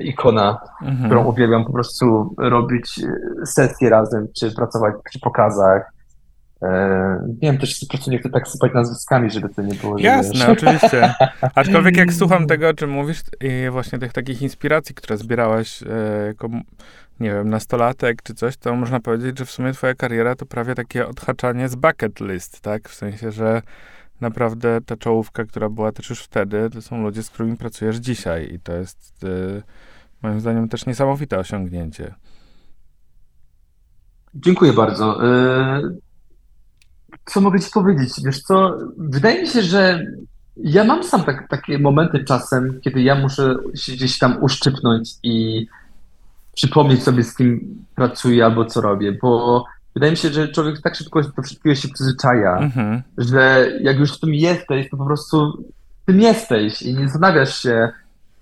ikona, 0.00 0.58
mhm. 0.82 1.06
którą 1.06 1.24
uwielbiam 1.24 1.64
po 1.64 1.72
prostu 1.72 2.34
robić 2.38 2.98
y, 3.42 3.46
sesje 3.46 3.90
razem, 3.90 4.28
czy 4.40 4.54
pracować 4.54 4.94
przy 5.04 5.20
pokazach, 5.20 5.92
wiem, 7.42 7.58
też 7.58 7.80
po 7.80 7.86
prostu 7.86 8.10
nie 8.10 8.18
chcę 8.18 8.30
tak 8.30 8.48
sypać 8.48 8.72
nazwiskami, 8.74 9.30
żeby 9.30 9.48
to 9.48 9.62
nie 9.62 9.74
było. 9.74 9.98
Jasne, 9.98 10.48
oczywiście. 10.48 11.14
Aczkolwiek 11.54 11.96
jak 11.96 12.12
słucham 12.12 12.46
tego, 12.46 12.68
o 12.68 12.74
czym 12.74 12.90
mówisz 12.90 13.22
i 13.40 13.70
właśnie 13.70 13.98
tych 13.98 14.12
takich 14.12 14.42
inspiracji, 14.42 14.94
które 14.94 15.16
zbierałaś 15.16 15.82
e, 15.82 16.26
jako, 16.26 16.48
nie 17.20 17.30
wiem, 17.30 17.50
nastolatek 17.50 18.22
czy 18.22 18.34
coś, 18.34 18.56
to 18.56 18.76
można 18.76 19.00
powiedzieć, 19.00 19.38
że 19.38 19.44
w 19.44 19.50
sumie 19.50 19.72
twoja 19.72 19.94
kariera 19.94 20.34
to 20.34 20.46
prawie 20.46 20.74
takie 20.74 21.06
odhaczanie 21.06 21.68
z 21.68 21.74
bucket 21.74 22.20
list, 22.20 22.60
tak? 22.60 22.88
W 22.88 22.94
sensie, 22.94 23.32
że 23.32 23.62
naprawdę 24.20 24.80
ta 24.86 24.96
czołówka, 24.96 25.44
która 25.44 25.68
była 25.68 25.92
też 25.92 26.10
już 26.10 26.22
wtedy, 26.22 26.70
to 26.70 26.82
są 26.82 27.02
ludzie, 27.02 27.22
z 27.22 27.30
którymi 27.30 27.56
pracujesz 27.56 27.96
dzisiaj 27.96 28.54
i 28.54 28.60
to 28.60 28.72
jest 28.72 29.24
e, 29.24 29.62
moim 30.22 30.40
zdaniem 30.40 30.68
też 30.68 30.86
niesamowite 30.86 31.38
osiągnięcie. 31.38 32.14
Dziękuję 34.34 34.72
bardzo 34.72 35.20
co 37.24 37.40
mogę 37.40 37.60
ci 37.60 37.70
powiedzieć? 37.70 38.12
Wiesz 38.24 38.42
co, 38.42 38.78
wydaje 38.98 39.42
mi 39.42 39.48
się, 39.48 39.62
że 39.62 40.06
ja 40.56 40.84
mam 40.84 41.04
sam 41.04 41.24
tak, 41.24 41.48
takie 41.48 41.78
momenty 41.78 42.24
czasem, 42.24 42.80
kiedy 42.80 43.02
ja 43.02 43.14
muszę 43.14 43.56
się 43.74 43.92
gdzieś 43.92 44.18
tam 44.18 44.42
uszczypnąć 44.42 45.10
i 45.22 45.66
przypomnieć 46.54 47.02
sobie, 47.02 47.22
z 47.22 47.34
kim 47.36 47.84
pracuję 47.94 48.44
albo 48.44 48.64
co 48.64 48.80
robię, 48.80 49.18
bo 49.22 49.64
wydaje 49.94 50.12
mi 50.12 50.18
się, 50.18 50.28
że 50.28 50.48
człowiek 50.48 50.80
tak 50.80 50.94
szybko 50.94 51.22
do 51.22 51.42
wszystkiego 51.42 51.74
się 51.74 51.88
przyzwyczaja, 51.88 52.56
mhm. 52.56 53.02
że 53.18 53.72
jak 53.80 53.98
już 53.98 54.16
w 54.16 54.20
tym 54.20 54.34
jesteś, 54.34 54.90
to 54.90 54.96
po 54.96 55.06
prostu 55.06 55.64
tym 56.06 56.20
jesteś 56.20 56.82
i 56.82 56.94
nie 56.94 57.04
zastanawiasz 57.04 57.62
się, 57.62 57.88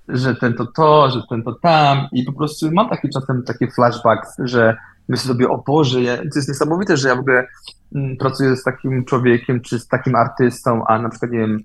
że 0.09 0.35
ten 0.35 0.55
to 0.55 0.67
to, 0.67 1.11
że 1.11 1.23
ten 1.29 1.43
to 1.43 1.53
tam 1.53 2.09
i 2.13 2.25
po 2.25 2.33
prostu 2.33 2.73
mam 2.73 2.89
takie 2.89 3.09
czasem 3.09 3.43
takie 3.43 3.71
flashbacks, 3.71 4.37
że 4.39 4.77
myślę 5.09 5.27
sobie, 5.27 5.49
o 5.49 5.63
Boże, 5.67 6.03
ja, 6.03 6.17
to 6.17 6.23
jest 6.37 6.49
niesamowite, 6.49 6.97
że 6.97 7.09
ja 7.09 7.17
w 7.17 7.19
ogóle 7.19 7.47
mm, 7.95 8.17
pracuję 8.17 8.57
z 8.57 8.63
takim 8.63 9.05
człowiekiem, 9.05 9.61
czy 9.61 9.79
z 9.79 9.89
takim 9.89 10.15
artystą, 10.15 10.85
a 10.87 10.99
na 10.99 11.09
przykład, 11.09 11.31
nie 11.31 11.39
wiem, 11.39 11.63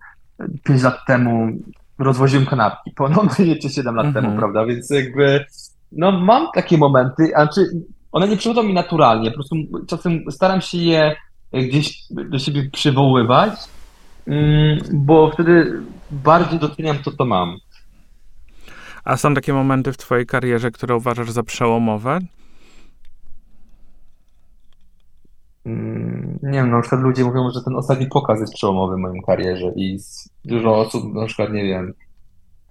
5 0.63 0.83
lat 0.83 1.05
temu 1.07 1.49
rozwoziłem 1.99 2.45
kanapki, 2.45 2.91
ponownie 2.91 3.55
czy 3.61 3.69
7 3.69 3.95
lat 3.95 4.13
temu, 4.13 4.27
mhm. 4.27 4.37
prawda, 4.37 4.65
więc 4.65 4.89
jakby, 4.89 5.45
no 5.91 6.11
mam 6.11 6.47
takie 6.53 6.77
momenty, 6.77 7.35
a 7.35 7.47
czy 7.47 7.65
one 8.11 8.27
nie 8.27 8.37
przychodzą 8.37 8.63
mi 8.63 8.73
naturalnie, 8.73 9.31
po 9.31 9.35
prostu 9.35 9.55
czasem 9.87 10.31
staram 10.31 10.61
się 10.61 10.77
je 10.77 11.15
gdzieś 11.53 12.03
do 12.09 12.39
siebie 12.39 12.69
przywoływać, 12.73 13.53
mm, 14.27 14.79
bo 14.93 15.31
wtedy 15.31 15.81
bardziej 16.11 16.59
doceniam 16.59 16.97
to, 16.97 17.11
co 17.11 17.25
mam. 17.25 17.57
A 19.03 19.17
są 19.17 19.33
takie 19.33 19.53
momenty 19.53 19.93
w 19.93 19.97
twojej 19.97 20.25
karierze, 20.25 20.71
które 20.71 20.95
uważasz 20.95 21.31
za 21.31 21.43
przełomowe? 21.43 22.11
Mm, 22.11 22.27
nie 25.66 26.51
wiem, 26.51 26.72
na 26.72 26.82
przykład 26.82 27.01
ludzie 27.01 27.24
mówią, 27.24 27.49
że 27.51 27.64
ten 27.64 27.76
ostatni 27.76 28.07
pokaz 28.07 28.39
jest 28.39 28.53
przełomowy 28.53 28.95
w 28.95 28.99
moim 28.99 29.22
karierze 29.22 29.72
i 29.76 29.99
dużo 30.45 30.78
osób 30.78 31.14
na 31.14 31.26
przykład, 31.26 31.51
nie 31.51 31.64
wiem, 31.64 31.93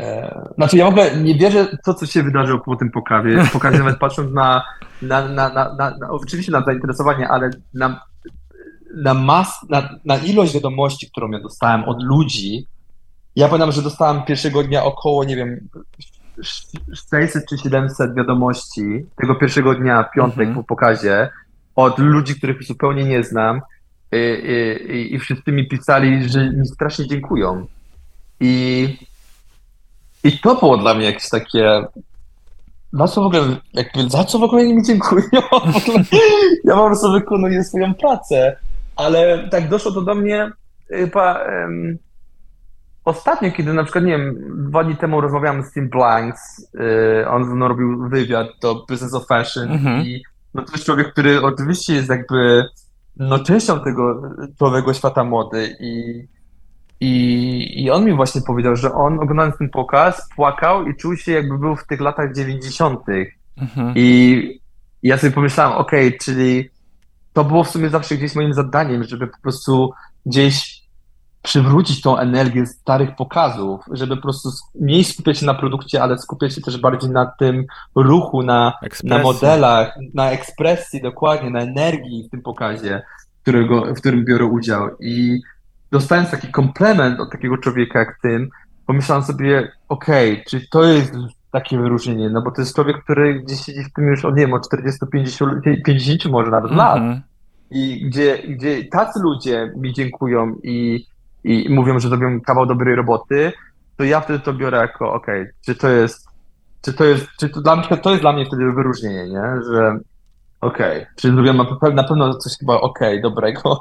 e, 0.00 0.48
znaczy 0.54 0.76
ja 0.76 0.86
w 0.86 0.88
ogóle 0.88 1.16
nie 1.16 1.34
wierzę 1.34 1.64
w 1.64 1.84
to, 1.84 1.94
co 1.94 2.06
się 2.06 2.22
wydarzyło 2.22 2.60
po 2.60 2.76
tym 2.76 2.90
pokazie, 2.90 3.38
pokazie 3.52 3.78
nawet 3.78 3.98
patrząc 3.98 4.32
na, 4.32 4.64
na, 5.02 5.28
na, 5.28 5.48
na, 5.48 5.74
na, 5.74 5.90
na 5.90 6.10
oczywiście 6.10 6.52
na 6.52 6.64
zainteresowanie, 6.64 7.28
ale 7.28 7.50
na, 7.74 8.00
na, 8.94 9.14
mas, 9.14 9.66
na, 9.68 9.88
na 10.04 10.16
ilość 10.16 10.54
wiadomości, 10.54 11.10
którą 11.10 11.30
ja 11.30 11.40
dostałem 11.40 11.84
od 11.84 12.02
ludzi, 12.02 12.66
ja 13.36 13.48
pamiętam, 13.48 13.72
że 13.72 13.82
dostałem 13.82 14.22
pierwszego 14.22 14.62
dnia 14.62 14.84
około, 14.84 15.24
nie 15.24 15.36
wiem, 15.36 15.68
600 17.10 17.46
czy 17.48 17.58
700 17.58 18.14
wiadomości. 18.14 19.06
Tego 19.16 19.34
pierwszego 19.34 19.74
dnia, 19.74 20.04
piątek 20.04 20.48
mhm. 20.48 20.54
po 20.54 20.64
pokazie, 20.64 21.28
od 21.78 21.98
ludzi, 21.98 22.34
których 22.34 22.62
zupełnie 22.62 23.04
nie 23.04 23.24
znam 23.24 23.60
i, 24.12 24.16
i, 24.88 25.14
i 25.14 25.18
wszyscy 25.18 25.52
mi 25.52 25.68
pisali, 25.68 26.28
że 26.28 26.50
mi 26.50 26.66
strasznie 26.66 27.06
dziękują. 27.06 27.66
I, 28.40 28.96
I 30.24 30.38
to 30.38 30.54
było 30.54 30.76
dla 30.76 30.94
mnie 30.94 31.06
jakieś 31.06 31.28
takie 31.28 31.82
na 32.92 33.08
co 33.08 33.22
w 33.22 33.26
ogóle, 33.26 33.56
jakby, 33.74 34.10
za 34.10 34.24
co 34.24 34.38
w 34.38 34.42
ogóle 34.42 34.64
mi 34.64 34.82
dziękują? 34.82 35.24
ja 36.64 36.74
po 36.74 36.86
prostu 36.86 37.12
wykonuję 37.12 37.64
swoją 37.64 37.94
pracę, 37.94 38.56
ale 38.96 39.48
tak 39.48 39.68
doszło 39.68 39.92
to 39.92 40.02
do 40.02 40.14
mnie 40.14 40.50
chyba 40.88 41.44
um, 41.44 41.98
ostatnio, 43.04 43.52
kiedy 43.52 43.72
na 43.72 43.84
przykład, 43.84 44.04
nie 44.04 44.12
wiem, 44.18 44.36
dwa 44.68 44.84
dni 44.84 44.96
temu 44.96 45.20
rozmawiałem 45.20 45.62
z 45.62 45.72
Tim 45.72 45.88
Blanks, 45.88 46.70
y, 47.22 47.28
on 47.28 47.62
robił 47.62 48.08
wywiad 48.08 48.46
do 48.62 48.74
Business 48.88 49.14
of 49.14 49.26
Fashion 49.26 49.72
mm 49.72 49.78
-hmm. 49.78 50.06
i 50.06 50.22
no 50.58 50.64
to 50.64 50.72
jest 50.72 50.84
człowiek, 50.84 51.12
który 51.12 51.42
oczywiście 51.42 51.94
jest 51.94 52.08
jakby 52.08 52.64
no 53.16 53.38
częścią 53.38 53.80
tego 53.80 54.22
całego 54.58 54.94
świata 54.94 55.24
mody 55.24 55.76
i, 55.80 56.24
i, 57.00 57.84
i 57.84 57.90
on 57.90 58.04
mi 58.04 58.16
właśnie 58.16 58.40
powiedział, 58.40 58.76
że 58.76 58.92
on 58.92 59.20
oglądając 59.20 59.58
ten 59.58 59.70
pokaz 59.70 60.28
płakał 60.36 60.86
i 60.86 60.96
czuł 60.96 61.16
się 61.16 61.32
jakby 61.32 61.58
był 61.58 61.76
w 61.76 61.86
tych 61.86 62.00
latach 62.00 62.34
90. 62.34 63.00
Mhm. 63.56 63.92
I 63.96 64.60
ja 65.02 65.18
sobie 65.18 65.32
pomyślałem, 65.32 65.78
okej, 65.78 66.06
okay, 66.06 66.18
czyli 66.18 66.70
to 67.32 67.44
było 67.44 67.64
w 67.64 67.70
sumie 67.70 67.90
zawsze 67.90 68.16
gdzieś 68.16 68.34
moim 68.34 68.54
zadaniem, 68.54 69.04
żeby 69.04 69.26
po 69.26 69.38
prostu 69.42 69.92
gdzieś 70.26 70.77
przywrócić 71.42 72.00
tą 72.00 72.18
energię 72.18 72.66
starych 72.66 73.16
pokazów, 73.16 73.80
żeby 73.90 74.16
po 74.16 74.22
prostu 74.22 74.48
mniej 74.74 75.04
skupiać 75.04 75.38
się 75.38 75.46
na 75.46 75.54
produkcie, 75.54 76.02
ale 76.02 76.18
skupiać 76.18 76.54
się 76.54 76.60
też 76.60 76.78
bardziej 76.78 77.10
na 77.10 77.26
tym 77.26 77.64
ruchu, 77.94 78.42
na, 78.42 78.72
na 79.04 79.18
modelach, 79.18 79.94
na 80.14 80.30
ekspresji, 80.30 81.02
dokładnie, 81.02 81.50
na 81.50 81.60
energii 81.60 82.24
w 82.28 82.30
tym 82.30 82.42
pokazie, 82.42 83.02
którego, 83.42 83.94
w 83.94 83.94
którym 83.94 84.24
biorę 84.24 84.44
udział. 84.44 84.88
I 85.00 85.40
dostając 85.90 86.30
taki 86.30 86.48
komplement 86.48 87.20
od 87.20 87.32
takiego 87.32 87.58
człowieka 87.58 87.98
jak 87.98 88.18
tym, 88.22 88.50
pomyślałem 88.86 89.24
sobie, 89.24 89.72
okej, 89.88 90.32
okay, 90.32 90.44
czy 90.48 90.68
to 90.68 90.84
jest 90.84 91.12
takie 91.52 91.78
wyróżnienie, 91.78 92.30
no 92.30 92.42
bo 92.42 92.50
to 92.50 92.60
jest 92.60 92.74
człowiek, 92.74 93.04
który 93.04 93.42
gdzieś 93.42 93.60
siedzi 93.60 93.84
w 93.84 93.92
tym 93.92 94.06
już, 94.06 94.24
o 94.24 94.30
nie 94.30 94.36
wiem, 94.36 94.54
o 94.54 94.60
40, 94.60 95.00
50, 95.12 95.64
50 95.84 96.24
może 96.24 96.50
nawet 96.50 96.72
mm 96.72 96.86
-hmm. 96.86 97.10
lat. 97.10 97.18
I 97.70 98.06
gdzie, 98.06 98.38
gdzie 98.48 98.84
tacy 98.84 99.20
ludzie 99.20 99.72
mi 99.76 99.92
dziękują 99.92 100.54
i 100.62 101.06
i 101.44 101.74
mówią, 101.74 101.98
że 101.98 102.08
zrobią 102.08 102.40
kawał 102.40 102.66
dobrej 102.66 102.94
roboty, 102.94 103.52
to 103.96 104.04
ja 104.04 104.20
wtedy 104.20 104.38
to 104.38 104.52
biorę 104.52 104.78
jako, 104.78 105.12
okej, 105.12 105.42
okay, 105.42 105.54
czy 105.66 105.74
to 105.74 105.88
jest, 105.88 106.28
czy 106.82 106.92
to 106.92 107.04
jest, 107.04 107.26
czy 107.40 107.48
to 107.48 107.60
dla 107.60 107.76
mnie, 107.76 107.96
to 107.96 108.10
jest 108.10 108.22
dla 108.22 108.32
mnie 108.32 108.46
wtedy 108.46 108.72
wyróżnienie, 108.72 109.28
nie? 109.28 109.62
Że, 109.72 109.98
Okej, 110.60 111.02
okay. 111.02 111.14
czyli 111.16 111.34
zrobiłem 111.34 111.56
na 111.94 112.04
pewno 112.04 112.34
coś 112.34 112.58
chyba 112.58 112.80
okej, 112.80 113.08
okay, 113.08 113.22
dobrego. 113.22 113.80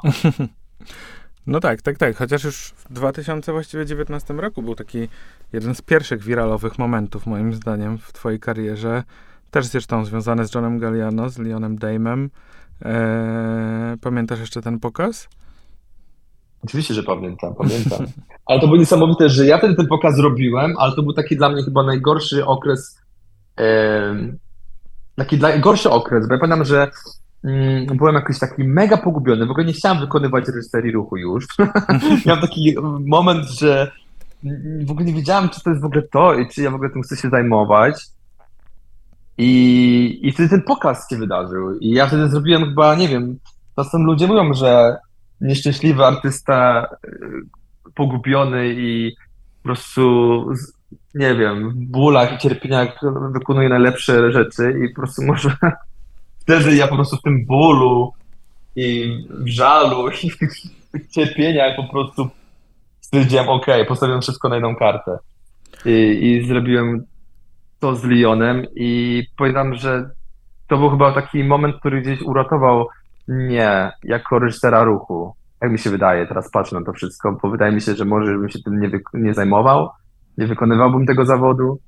No 1.46 1.60
tak, 1.60 1.82
tak, 1.82 1.98
tak. 1.98 2.16
Chociaż 2.16 2.44
już 2.44 2.74
w 2.76 2.92
2019 2.92 4.34
roku 4.34 4.62
był 4.62 4.74
taki 4.74 5.08
jeden 5.52 5.74
z 5.74 5.82
pierwszych 5.82 6.22
wiralowych 6.22 6.78
momentów, 6.78 7.26
moim 7.26 7.54
zdaniem, 7.54 7.98
w 7.98 8.12
twojej 8.12 8.40
karierze. 8.40 9.02
Też 9.50 9.66
zresztą 9.66 10.04
związany 10.04 10.46
z 10.46 10.54
Johnem 10.54 10.78
Galliano, 10.78 11.28
z 11.28 11.38
Leonem 11.38 11.78
Damem. 11.78 12.30
Eee, 12.82 13.98
pamiętasz 14.00 14.40
jeszcze 14.40 14.62
ten 14.62 14.80
pokaz? 14.80 15.28
Oczywiście, 16.68 16.94
że 16.94 17.02
pamiętam, 17.02 17.54
pamiętam. 17.54 18.06
Ale 18.46 18.60
to 18.60 18.66
było 18.66 18.78
niesamowite, 18.78 19.28
że 19.28 19.46
ja 19.46 19.58
wtedy 19.58 19.74
ten 19.74 19.86
pokaz 19.86 20.16
zrobiłem, 20.16 20.74
ale 20.78 20.94
to 20.94 21.02
był 21.02 21.12
taki 21.12 21.36
dla 21.36 21.48
mnie 21.48 21.62
chyba 21.62 21.82
najgorszy 21.82 22.46
okres, 22.46 23.00
taki 25.16 25.38
dla, 25.38 25.58
gorszy 25.58 25.90
okres, 25.90 26.28
bo 26.28 26.34
ja 26.34 26.40
pamiętam, 26.40 26.64
że 26.64 26.90
mm, 27.44 27.86
byłem 27.86 28.14
jakiś 28.14 28.38
taki 28.38 28.64
mega 28.64 28.96
pogubiony, 28.96 29.46
w 29.46 29.50
ogóle 29.50 29.66
nie 29.66 29.72
chciałem 29.72 30.00
wykonywać 30.00 30.48
reżyserii 30.48 30.92
ruchu 30.92 31.16
już. 31.16 31.46
Miałem 32.26 32.42
taki 32.42 32.76
moment, 33.06 33.50
że 33.50 33.92
w 34.86 34.90
ogóle 34.90 35.06
nie 35.06 35.14
wiedziałem, 35.14 35.48
czy 35.48 35.62
to 35.62 35.70
jest 35.70 35.82
w 35.82 35.86
ogóle 35.86 36.02
to 36.02 36.34
i 36.34 36.48
czy 36.48 36.62
ja 36.62 36.70
w 36.70 36.74
ogóle 36.74 36.90
tym 36.90 37.02
chcę 37.02 37.16
się 37.16 37.30
zajmować. 37.30 38.06
I, 39.38 40.20
I 40.22 40.32
wtedy 40.32 40.48
ten 40.48 40.62
pokaz 40.62 41.10
się 41.10 41.16
wydarzył. 41.16 41.78
I 41.78 41.90
ja 41.90 42.06
wtedy 42.06 42.28
zrobiłem 42.28 42.64
chyba, 42.64 42.94
nie 42.94 43.08
wiem, 43.08 43.38
czasem 43.76 44.02
ludzie 44.02 44.26
mówią, 44.26 44.54
że 44.54 44.96
nieszczęśliwy 45.40 46.04
artysta 46.04 46.86
y, 47.04 47.08
pogubiony 47.94 48.68
i 48.68 49.16
po 49.62 49.68
prostu, 49.68 50.46
nie 51.14 51.34
wiem, 51.34 51.70
w 51.70 51.74
bólach 51.74 52.32
i 52.32 52.38
cierpieniach 52.38 53.00
wykonuje 53.32 53.68
najlepsze 53.68 54.32
rzeczy 54.32 54.74
i 54.84 54.88
po 54.88 55.00
prostu 55.00 55.22
może 55.22 55.56
wtedy 56.42 56.76
ja 56.76 56.88
po 56.88 56.94
prostu 56.94 57.16
w 57.16 57.22
tym 57.22 57.46
bólu 57.46 58.12
i 58.76 59.18
w 59.30 59.48
żalu 59.48 60.10
i 60.22 60.30
w 60.30 60.38
tych 60.38 60.52
cierpieniach 61.10 61.76
po 61.76 61.84
prostu 61.84 62.28
stwierdziłem, 63.00 63.48
ok, 63.48 63.66
postawiłem 63.88 64.20
wszystko 64.20 64.48
na 64.48 64.54
jedną 64.54 64.76
kartę. 64.76 65.18
I, 65.84 66.18
i 66.22 66.48
zrobiłem 66.48 67.04
to 67.80 67.96
z 67.96 68.04
Lyonem 68.04 68.66
i 68.74 69.22
pamiętam, 69.36 69.74
że 69.74 70.10
to 70.68 70.76
był 70.76 70.90
chyba 70.90 71.12
taki 71.12 71.44
moment, 71.44 71.76
który 71.76 72.02
gdzieś 72.02 72.22
uratował 72.22 72.88
nie, 73.28 73.92
jako 74.04 74.38
reżysera 74.38 74.84
ruchu. 74.84 75.34
Jak 75.62 75.72
mi 75.72 75.78
się 75.78 75.90
wydaje, 75.90 76.26
teraz 76.26 76.50
patrzę 76.50 76.76
na 76.78 76.84
to 76.84 76.92
wszystko, 76.92 77.38
bo 77.42 77.50
wydaje 77.50 77.72
mi 77.72 77.80
się, 77.80 77.94
że 77.94 78.04
może 78.04 78.38
bym 78.38 78.48
się 78.48 78.58
tym 78.62 78.80
nie, 78.80 78.90
nie 79.14 79.34
zajmował, 79.34 79.88
nie 80.38 80.46
wykonywałbym 80.46 81.06
tego 81.06 81.26
zawodu. 81.26 81.78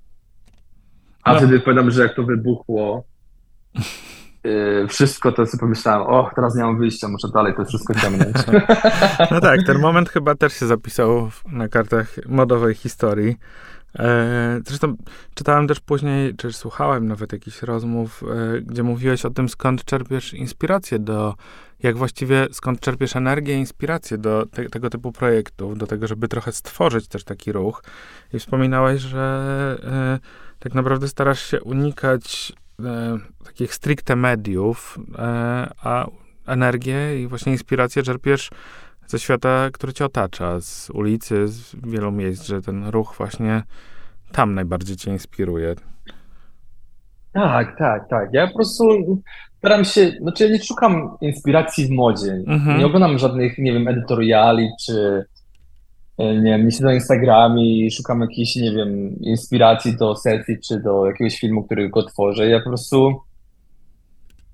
A 1.25 1.33
no. 1.33 1.39
wtedy 1.39 1.61
pamiętam, 1.61 1.91
że 1.91 2.03
jak 2.03 2.15
to 2.15 2.23
wybuchło, 2.23 3.05
yy, 4.45 4.87
wszystko 4.89 5.33
to 5.33 5.47
sobie 5.47 5.61
pomyślałem, 5.61 6.07
o, 6.07 6.31
teraz 6.35 6.57
nie 6.57 6.63
mam 6.63 6.79
wyjścia, 6.79 7.09
muszę 7.09 7.29
dalej 7.35 7.55
to 7.57 7.65
wszystko 7.65 7.95
ciągnąć. 7.95 8.37
No 9.31 9.41
tak, 9.51 9.61
ten 9.67 9.79
moment 9.79 10.09
chyba 10.09 10.35
też 10.35 10.53
się 10.53 10.67
zapisał 10.67 11.31
na 11.53 11.69
kartach 11.69 12.15
modowej 12.29 12.75
historii. 12.75 13.37
E, 13.99 14.61
zresztą 14.67 14.97
czytałem 15.35 15.69
też 15.69 15.81
później, 15.81 16.35
czy 16.35 16.53
słuchałem 16.53 17.09
nawet 17.09 17.33
jakichś 17.33 17.63
rozmów, 17.63 18.23
e, 18.23 18.61
gdzie 18.61 18.83
mówiłeś 18.83 19.25
o 19.25 19.31
tym, 19.31 19.49
skąd 19.49 19.85
czerpiesz 19.85 20.35
inspirację 20.35 20.99
do, 20.99 21.35
jak 21.83 21.97
właściwie, 21.97 22.47
skąd 22.53 22.81
czerpiesz 22.81 23.17
energię 23.17 23.57
i 23.57 23.59
inspirację 23.59 24.19
do 24.19 24.47
te, 24.47 24.69
tego 24.69 24.91
typu 24.91 25.13
projektów, 25.13 25.79
do 25.79 25.87
tego, 25.87 26.07
żeby 26.07 26.29
trochę 26.29 26.53
stworzyć 26.53 27.09
też 27.09 27.25
taki 27.25 27.53
ruch. 27.53 27.83
I 28.33 28.39
wspominałeś, 28.39 29.01
że 29.01 29.79
e, 29.85 30.19
tak 30.59 30.75
naprawdę 30.75 31.09
starasz 31.09 31.43
się 31.43 31.61
unikać 31.61 32.53
takich 33.45 33.75
stricte 33.75 34.17
mediów, 34.17 34.99
a 35.83 36.07
energię 36.47 37.23
i 37.23 37.27
właśnie 37.27 37.53
inspirację 37.53 38.03
czerpiesz 38.03 38.51
ze 39.11 39.19
świata, 39.19 39.71
który 39.73 39.93
cię 39.93 40.05
otacza, 40.05 40.61
z 40.61 40.91
ulicy, 40.91 41.49
z 41.49 41.77
wielu 41.87 42.13
miejsc, 42.13 42.47
że 42.47 42.63
ten 42.63 42.89
ruch 42.89 43.15
właśnie 43.19 43.63
tam 44.33 44.55
najbardziej 44.55 44.97
cię 44.97 45.11
inspiruje. 45.11 45.75
Tak, 47.33 47.79
tak, 47.79 48.09
tak. 48.09 48.29
Ja 48.33 48.47
po 48.47 48.55
prostu 48.55 48.85
staram 49.59 49.85
się, 49.85 50.13
znaczy 50.21 50.45
ja 50.45 50.51
nie 50.51 50.65
szukam 50.65 51.17
inspiracji 51.21 51.87
w 51.87 51.91
modzie. 51.91 52.33
Mhm. 52.47 52.79
Nie 52.79 52.87
oglądam 52.87 53.19
żadnych, 53.19 53.59
nie 53.59 53.73
wiem, 53.73 53.89
editoriali, 53.89 54.69
czy 54.87 55.25
e, 56.19 56.35
nie 56.35 56.51
wiem, 56.51 56.65
nie 56.65 56.71
siedzę 56.71 56.85
na 56.85 56.95
Instagramie 56.95 57.87
i 57.87 57.91
szukam 57.91 58.21
jakiejś, 58.21 58.57
nie 58.57 58.73
wiem, 58.73 59.21
inspiracji 59.21 59.97
do 59.97 60.17
sesji, 60.17 60.59
czy 60.69 60.81
do 60.81 61.07
jakiegoś 61.07 61.41
filmu, 61.41 61.65
który 61.65 61.89
go 61.89 62.03
tworzę. 62.03 62.49
Ja 62.49 62.59
po 62.59 62.69
prostu 62.69 63.21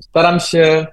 staram 0.01 0.41
się 0.41 0.87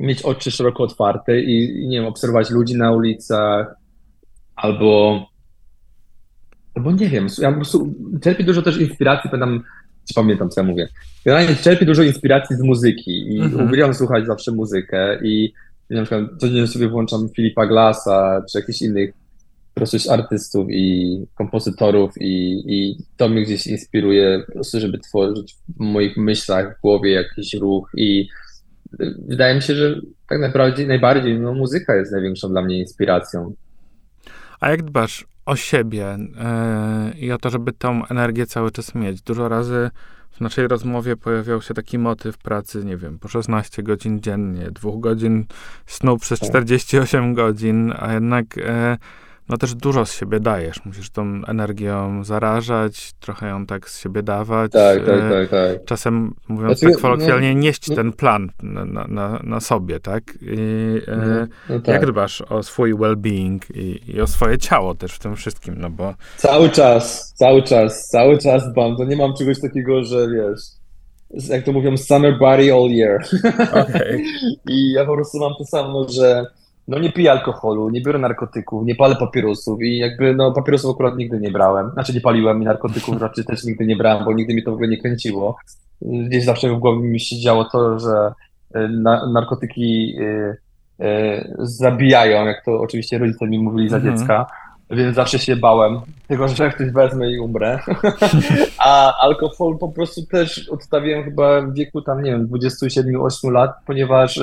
mieć 0.00 0.22
oczy 0.22 0.50
szeroko 0.50 0.82
otwarte 0.82 1.40
i, 1.40 1.82
i 1.82 1.88
nie 1.88 1.98
wiem, 1.98 2.06
obserwować 2.06 2.50
ludzi 2.50 2.76
na 2.76 2.92
ulicach, 2.92 3.74
albo, 4.56 5.26
albo 6.74 6.92
nie 6.92 7.08
wiem, 7.08 7.26
ja 7.38 7.50
po 7.50 7.56
prostu 7.56 7.94
czerpię 8.22 8.44
dużo 8.44 8.62
też 8.62 8.80
inspiracji, 8.80 9.30
pamiętam, 9.30 9.62
czy 10.08 10.14
pamiętam, 10.14 10.50
co 10.50 10.60
ja 10.60 10.66
mówię. 10.66 10.88
Generalnie 11.24 11.56
czerpię 11.56 11.86
dużo 11.86 12.02
inspiracji 12.02 12.56
z 12.56 12.62
muzyki 12.62 13.34
i 13.34 13.40
mhm. 13.40 13.66
uwielbiam 13.66 13.94
słuchać 13.94 14.26
zawsze 14.26 14.52
muzykę 14.52 15.18
i 15.24 15.52
na 15.90 16.02
przykład 16.02 16.24
codziennie 16.38 16.66
sobie 16.66 16.88
włączam 16.88 17.28
Filipa 17.36 17.66
Glassa, 17.66 18.42
czy 18.52 18.58
jakichś 18.58 18.82
innych 18.82 19.12
po 19.74 19.80
prostu 19.80 20.12
artystów 20.12 20.66
i 20.70 21.16
kompozytorów 21.34 22.14
i, 22.20 22.62
i 22.66 22.96
to 23.16 23.28
mnie 23.28 23.42
gdzieś 23.42 23.66
inspiruje 23.66 24.42
po 24.46 24.52
prostu, 24.52 24.80
żeby 24.80 24.98
tworzyć 24.98 25.56
w 25.68 25.80
moich 25.80 26.16
myślach, 26.16 26.78
w 26.78 26.80
głowie 26.80 27.12
jakiś 27.12 27.54
ruch 27.54 27.90
i 27.96 28.28
wydaje 29.28 29.54
mi 29.54 29.62
się, 29.62 29.74
że 29.74 30.00
tak 30.28 30.40
naprawdę 30.40 30.86
najbardziej 30.86 31.40
no, 31.40 31.54
muzyka 31.54 31.96
jest 31.96 32.12
największą 32.12 32.48
dla 32.48 32.62
mnie 32.62 32.78
inspiracją. 32.78 33.52
A 34.60 34.70
jak 34.70 34.82
dbasz 34.82 35.26
o 35.46 35.56
siebie 35.56 36.18
yy, 37.14 37.18
i 37.18 37.32
o 37.32 37.38
to, 37.38 37.50
żeby 37.50 37.72
tą 37.72 38.06
energię 38.06 38.46
cały 38.46 38.70
czas 38.70 38.94
mieć? 38.94 39.22
Dużo 39.22 39.48
razy 39.48 39.90
w 40.30 40.40
naszej 40.40 40.68
rozmowie 40.68 41.16
pojawiał 41.16 41.62
się 41.62 41.74
taki 41.74 41.98
motyw 41.98 42.38
pracy, 42.38 42.84
nie 42.84 42.96
wiem, 42.96 43.18
po 43.18 43.28
16 43.28 43.82
godzin 43.82 44.20
dziennie, 44.20 44.70
dwóch 44.70 45.00
godzin 45.00 45.44
snu 45.86 46.18
przez 46.18 46.40
48 46.40 47.24
tak. 47.24 47.34
godzin, 47.34 47.92
a 47.98 48.12
jednak 48.12 48.56
yy, 48.56 48.64
no 49.50 49.56
też 49.56 49.74
dużo 49.74 50.06
z 50.06 50.12
siebie 50.12 50.40
dajesz. 50.40 50.84
Musisz 50.84 51.10
tą 51.10 51.42
energią 51.46 52.24
zarażać, 52.24 53.12
trochę 53.20 53.48
ją 53.48 53.66
tak 53.66 53.90
z 53.90 54.00
siebie 54.00 54.22
dawać. 54.22 54.72
Tak, 54.72 55.06
tak, 55.06 55.20
e, 55.20 55.30
tak. 55.30 55.48
tak. 55.50 55.84
Czasem, 55.84 56.34
mówiąc 56.48 56.78
znaczy, 56.78 56.94
tak 56.94 57.02
kolokwialnie, 57.02 57.54
no, 57.54 57.60
nieść 57.60 57.88
no, 57.88 57.96
ten 57.96 58.12
plan 58.12 58.50
na, 58.62 59.06
na, 59.08 59.40
na 59.44 59.60
sobie, 59.60 60.00
tak? 60.00 60.22
I, 60.42 60.56
e, 61.08 61.16
no, 61.16 61.46
no, 61.68 61.80
tak. 61.80 61.94
Jak 61.94 62.06
dbasz 62.06 62.42
o 62.42 62.62
swój 62.62 62.94
well-being 62.94 63.58
i, 63.74 64.00
i, 64.14 64.20
o 64.20 64.26
swoje 64.26 64.58
ciało 64.58 64.94
też 64.94 65.12
w 65.12 65.18
tym 65.18 65.36
wszystkim, 65.36 65.74
no 65.78 65.90
bo... 65.90 66.14
Cały 66.36 66.70
czas, 66.70 67.32
cały 67.36 67.62
czas, 67.62 68.08
cały 68.08 68.38
czas 68.38 68.72
dbam. 68.72 68.96
To 68.96 69.04
nie 69.04 69.16
mam 69.16 69.34
czegoś 69.36 69.60
takiego, 69.60 70.04
że 70.04 70.28
wiesz 70.28 70.80
jak 71.48 71.64
to 71.64 71.72
mówią, 71.72 71.96
summer 71.96 72.38
body 72.38 72.72
all 72.72 72.90
year. 72.90 73.24
Okay. 73.70 74.22
I 74.70 74.92
ja 74.92 75.06
po 75.06 75.14
prostu 75.14 75.38
mam 75.38 75.52
to 75.58 75.64
samo, 75.64 76.08
że 76.08 76.46
no 76.88 76.98
nie 76.98 77.12
piję 77.12 77.32
alkoholu, 77.32 77.90
nie 77.90 78.00
biorę 78.00 78.18
narkotyków, 78.18 78.86
nie 78.86 78.94
palę 78.94 79.16
papierosów 79.16 79.82
i 79.82 79.98
jakby 79.98 80.34
no 80.34 80.52
papierosów 80.52 80.94
akurat 80.94 81.16
nigdy 81.16 81.40
nie 81.40 81.50
brałem. 81.50 81.90
Znaczy 81.90 82.14
nie 82.14 82.20
paliłem 82.20 82.62
i 82.62 82.64
narkotyków 82.64 83.20
raczej 83.22 83.44
też 83.44 83.64
nigdy 83.64 83.86
nie 83.86 83.96
brałem, 83.96 84.24
bo 84.24 84.32
nigdy 84.32 84.54
mi 84.54 84.62
to 84.62 84.70
w 84.70 84.74
ogóle 84.74 84.88
nie 84.88 84.98
kręciło. 84.98 85.56
Gdzieś 86.02 86.44
zawsze 86.44 86.68
w 86.68 86.78
głowie 86.78 87.08
mi 87.08 87.20
się 87.20 87.40
działo 87.40 87.64
to, 87.64 87.98
że 87.98 88.32
y, 88.76 88.88
na, 88.88 89.26
narkotyki 89.26 90.16
y, 90.18 90.56
y, 91.04 91.54
zabijają, 91.58 92.46
jak 92.46 92.64
to 92.64 92.80
oczywiście 92.80 93.18
rodzice 93.18 93.46
mi 93.46 93.58
mówili 93.58 93.88
za 93.88 93.96
mhm. 93.96 94.16
dziecka, 94.16 94.46
więc 94.90 95.16
zawsze 95.16 95.38
się 95.38 95.56
bałem 95.56 96.00
tego, 96.28 96.48
że 96.48 96.70
ktoś 96.70 96.90
wezmę 96.90 97.32
i 97.32 97.38
umrę. 97.38 97.78
A 98.78 99.20
alkohol 99.20 99.78
po 99.78 99.88
prostu 99.88 100.26
też 100.26 100.68
odstawiłem 100.68 101.24
chyba 101.24 101.60
w 101.60 101.74
wieku 101.74 102.02
tam, 102.02 102.22
nie 102.22 102.30
wiem, 102.30 102.48
27-8 102.48 103.50
lat, 103.52 103.70
ponieważ 103.86 104.40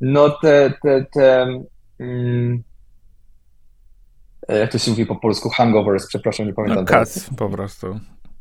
no 0.00 0.30
te, 0.30 0.72
te, 0.82 1.04
te 1.12 1.46
mm, 2.00 2.62
jak 4.48 4.72
to 4.72 4.78
się 4.78 4.90
mówi 4.90 5.06
po 5.06 5.16
polsku, 5.16 5.48
hangovers, 5.48 6.06
przepraszam, 6.06 6.46
nie 6.46 6.52
pamiętam. 6.52 6.84
No, 6.84 6.90
kac 6.90 7.30
po 7.36 7.48
prostu. 7.48 7.86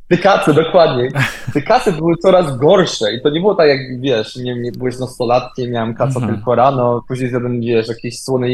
Te 0.10 0.18
kace, 0.18 0.54
dokładnie. 0.54 1.10
Te 1.54 1.62
kace 1.62 1.92
były 1.92 2.18
coraz 2.18 2.58
gorsze 2.58 3.14
i 3.14 3.22
to 3.22 3.30
nie 3.30 3.40
było 3.40 3.56
tak 3.56 3.68
jak, 3.68 4.02
wiesz, 4.02 4.36
nie, 4.36 4.56
nie 4.56 4.72
byłeś 4.72 5.00
nastolatkiem, 5.00 5.72
miałem 5.72 5.94
kaca 5.94 6.20
mhm. 6.20 6.36
tylko 6.36 6.56
rano, 6.56 7.04
później 7.08 7.30
zjadłem, 7.30 7.62
wiesz, 7.62 7.88
jakieś 7.88 8.20
słone 8.20 8.48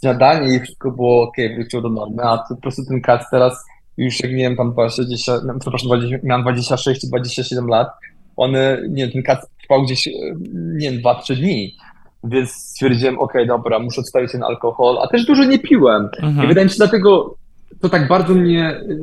śniadanie 0.00 0.54
i 0.54 0.60
wszystko 0.60 0.90
było 0.90 1.22
ok, 1.22 1.36
wróciło 1.54 1.82
do 1.82 1.88
normy, 1.88 2.22
a 2.22 2.38
to 2.38 2.54
po 2.54 2.60
prostu 2.60 2.84
ten 2.84 3.00
kac 3.00 3.30
teraz 3.30 3.64
już 3.96 4.20
jak 4.20 4.32
miałem 4.32 4.56
tam 4.56 4.72
20, 4.72 5.32
no, 5.46 5.54
przepraszam, 5.60 5.88
20, 5.88 6.16
miałem 6.22 6.42
26 6.42 7.06
27 7.06 7.66
lat, 7.66 7.88
on, 8.36 8.52
nie 8.88 9.08
ten 9.08 9.22
kac 9.22 9.46
trwał 9.62 9.82
gdzieś, 9.82 10.08
nie 10.54 10.90
wiem, 10.90 11.00
2-3 11.02 11.36
dni. 11.36 11.76
Więc 12.24 12.50
stwierdziłem, 12.50 13.18
okej, 13.18 13.42
okay, 13.42 13.46
dobra, 13.46 13.78
muszę 13.78 14.00
odstawić 14.00 14.32
ten 14.32 14.42
alkohol, 14.42 14.98
a 15.02 15.08
też 15.08 15.26
dużo 15.26 15.44
nie 15.44 15.58
piłem. 15.58 16.08
Mhm. 16.22 16.44
I 16.44 16.48
wydaje 16.48 16.64
mi 16.64 16.70
się, 16.70 16.76
dlatego 16.76 17.36
to 17.80 17.88
tak 17.88 18.08
bardzo 18.08 18.34
mnie 18.34 18.80
y, 18.80 18.96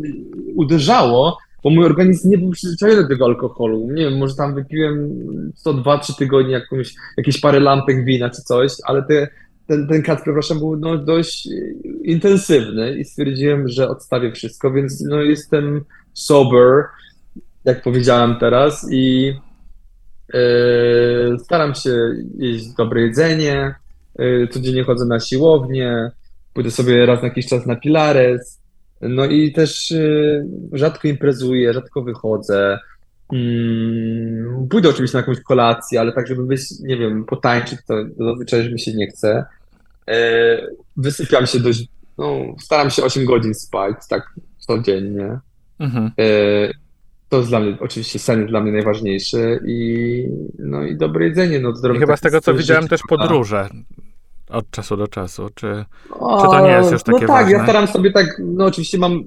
uderzało, 0.55 1.37
bo 1.63 1.69
mój 1.69 1.85
organizm 1.85 2.29
nie 2.29 2.37
był 2.37 2.51
przyzwyczajony 2.51 3.01
do 3.01 3.07
tego 3.07 3.25
alkoholu. 3.25 3.87
Nie 3.91 4.03
wiem, 4.03 4.17
może 4.17 4.35
tam 4.35 4.55
wypiłem 4.55 5.09
co 5.55 5.73
dwa, 5.73 5.97
trzy 5.97 6.15
tygodnie 6.15 6.51
jakąś, 6.51 6.93
jakieś 7.17 7.39
parę 7.39 7.59
lampek 7.59 8.05
wina 8.05 8.29
czy 8.29 8.41
coś, 8.41 8.71
ale 8.85 9.03
te, 9.03 9.27
ten, 9.67 9.87
ten 9.87 10.03
kat, 10.03 10.21
przepraszam, 10.21 10.59
był 10.59 10.77
no, 10.77 10.97
dość 10.97 11.49
intensywny 12.03 12.97
i 12.97 13.05
stwierdziłem, 13.05 13.67
że 13.67 13.89
odstawię 13.89 14.31
wszystko, 14.31 14.71
więc 14.71 15.01
no, 15.01 15.21
jestem 15.21 15.81
sober, 16.13 16.83
jak 17.65 17.83
powiedziałem 17.83 18.35
teraz 18.39 18.87
i 18.91 19.33
staram 21.43 21.75
się 21.75 21.91
jeść 22.37 22.67
dobre 22.77 23.01
jedzenie, 23.01 23.75
yy, 24.19 24.47
codziennie 24.51 24.83
chodzę 24.83 25.05
na 25.05 25.19
siłownię, 25.19 26.11
pójdę 26.53 26.71
sobie 26.71 27.05
raz 27.05 27.21
na 27.21 27.27
jakiś 27.27 27.47
czas 27.47 27.65
na 27.65 27.75
pilares, 27.75 28.59
no 29.01 29.25
i 29.25 29.51
też 29.51 29.91
yy, 29.91 30.45
rzadko 30.73 31.07
imprezuję, 31.07 31.73
rzadko 31.73 32.01
wychodzę, 32.01 32.79
mm, 33.33 34.67
Pójdę 34.69 34.89
oczywiście 34.89 35.17
na 35.17 35.21
jakąś 35.21 35.39
kolację, 35.39 35.99
ale 35.99 36.11
tak, 36.11 36.27
żeby 36.27 36.43
być, 36.43 36.79
nie 36.79 36.97
wiem, 36.97 37.25
potańczyć, 37.25 37.79
to 37.87 37.95
zazwyczaj 38.17 38.73
mi 38.73 38.79
się 38.79 38.93
nie 38.93 39.07
chce. 39.07 39.45
Wysypiam 40.97 41.47
się 41.47 41.59
dość, 41.59 41.87
no, 42.17 42.41
staram 42.59 42.89
się 42.89 43.03
8 43.03 43.25
godzin 43.25 43.53
spać, 43.53 43.95
tak 44.09 44.33
codziennie. 44.59 45.39
Mhm. 45.79 46.11
To 47.31 47.37
jest 47.37 47.49
dla 47.49 47.59
mnie, 47.59 47.77
oczywiście 47.79 48.19
sen 48.19 48.39
jest 48.39 48.51
dla 48.51 48.61
mnie 48.61 48.71
najważniejszy 48.71 49.59
i, 49.65 50.25
no 50.59 50.83
i 50.83 50.97
dobre 50.97 51.25
jedzenie. 51.25 51.59
No, 51.59 51.73
I 51.95 51.99
chyba 51.99 52.17
z 52.17 52.21
tego, 52.21 52.41
co 52.41 52.53
widziałem, 52.53 52.87
też 52.87 53.01
podróże 53.09 53.69
od 54.49 54.71
czasu 54.71 54.97
do 54.97 55.07
czasu. 55.07 55.49
Czy, 55.55 55.85
o, 56.09 56.41
czy 56.41 56.47
to 56.47 56.65
nie 56.67 56.71
jest 56.71 56.91
już 56.91 57.05
no 57.05 57.13
takie 57.13 57.25
No 57.25 57.33
tak, 57.33 57.43
ważne? 57.43 57.57
ja 57.57 57.63
staram 57.63 57.87
sobie 57.87 58.11
tak, 58.11 58.41
no 58.45 58.65
oczywiście 58.65 58.97
mam 58.97 59.23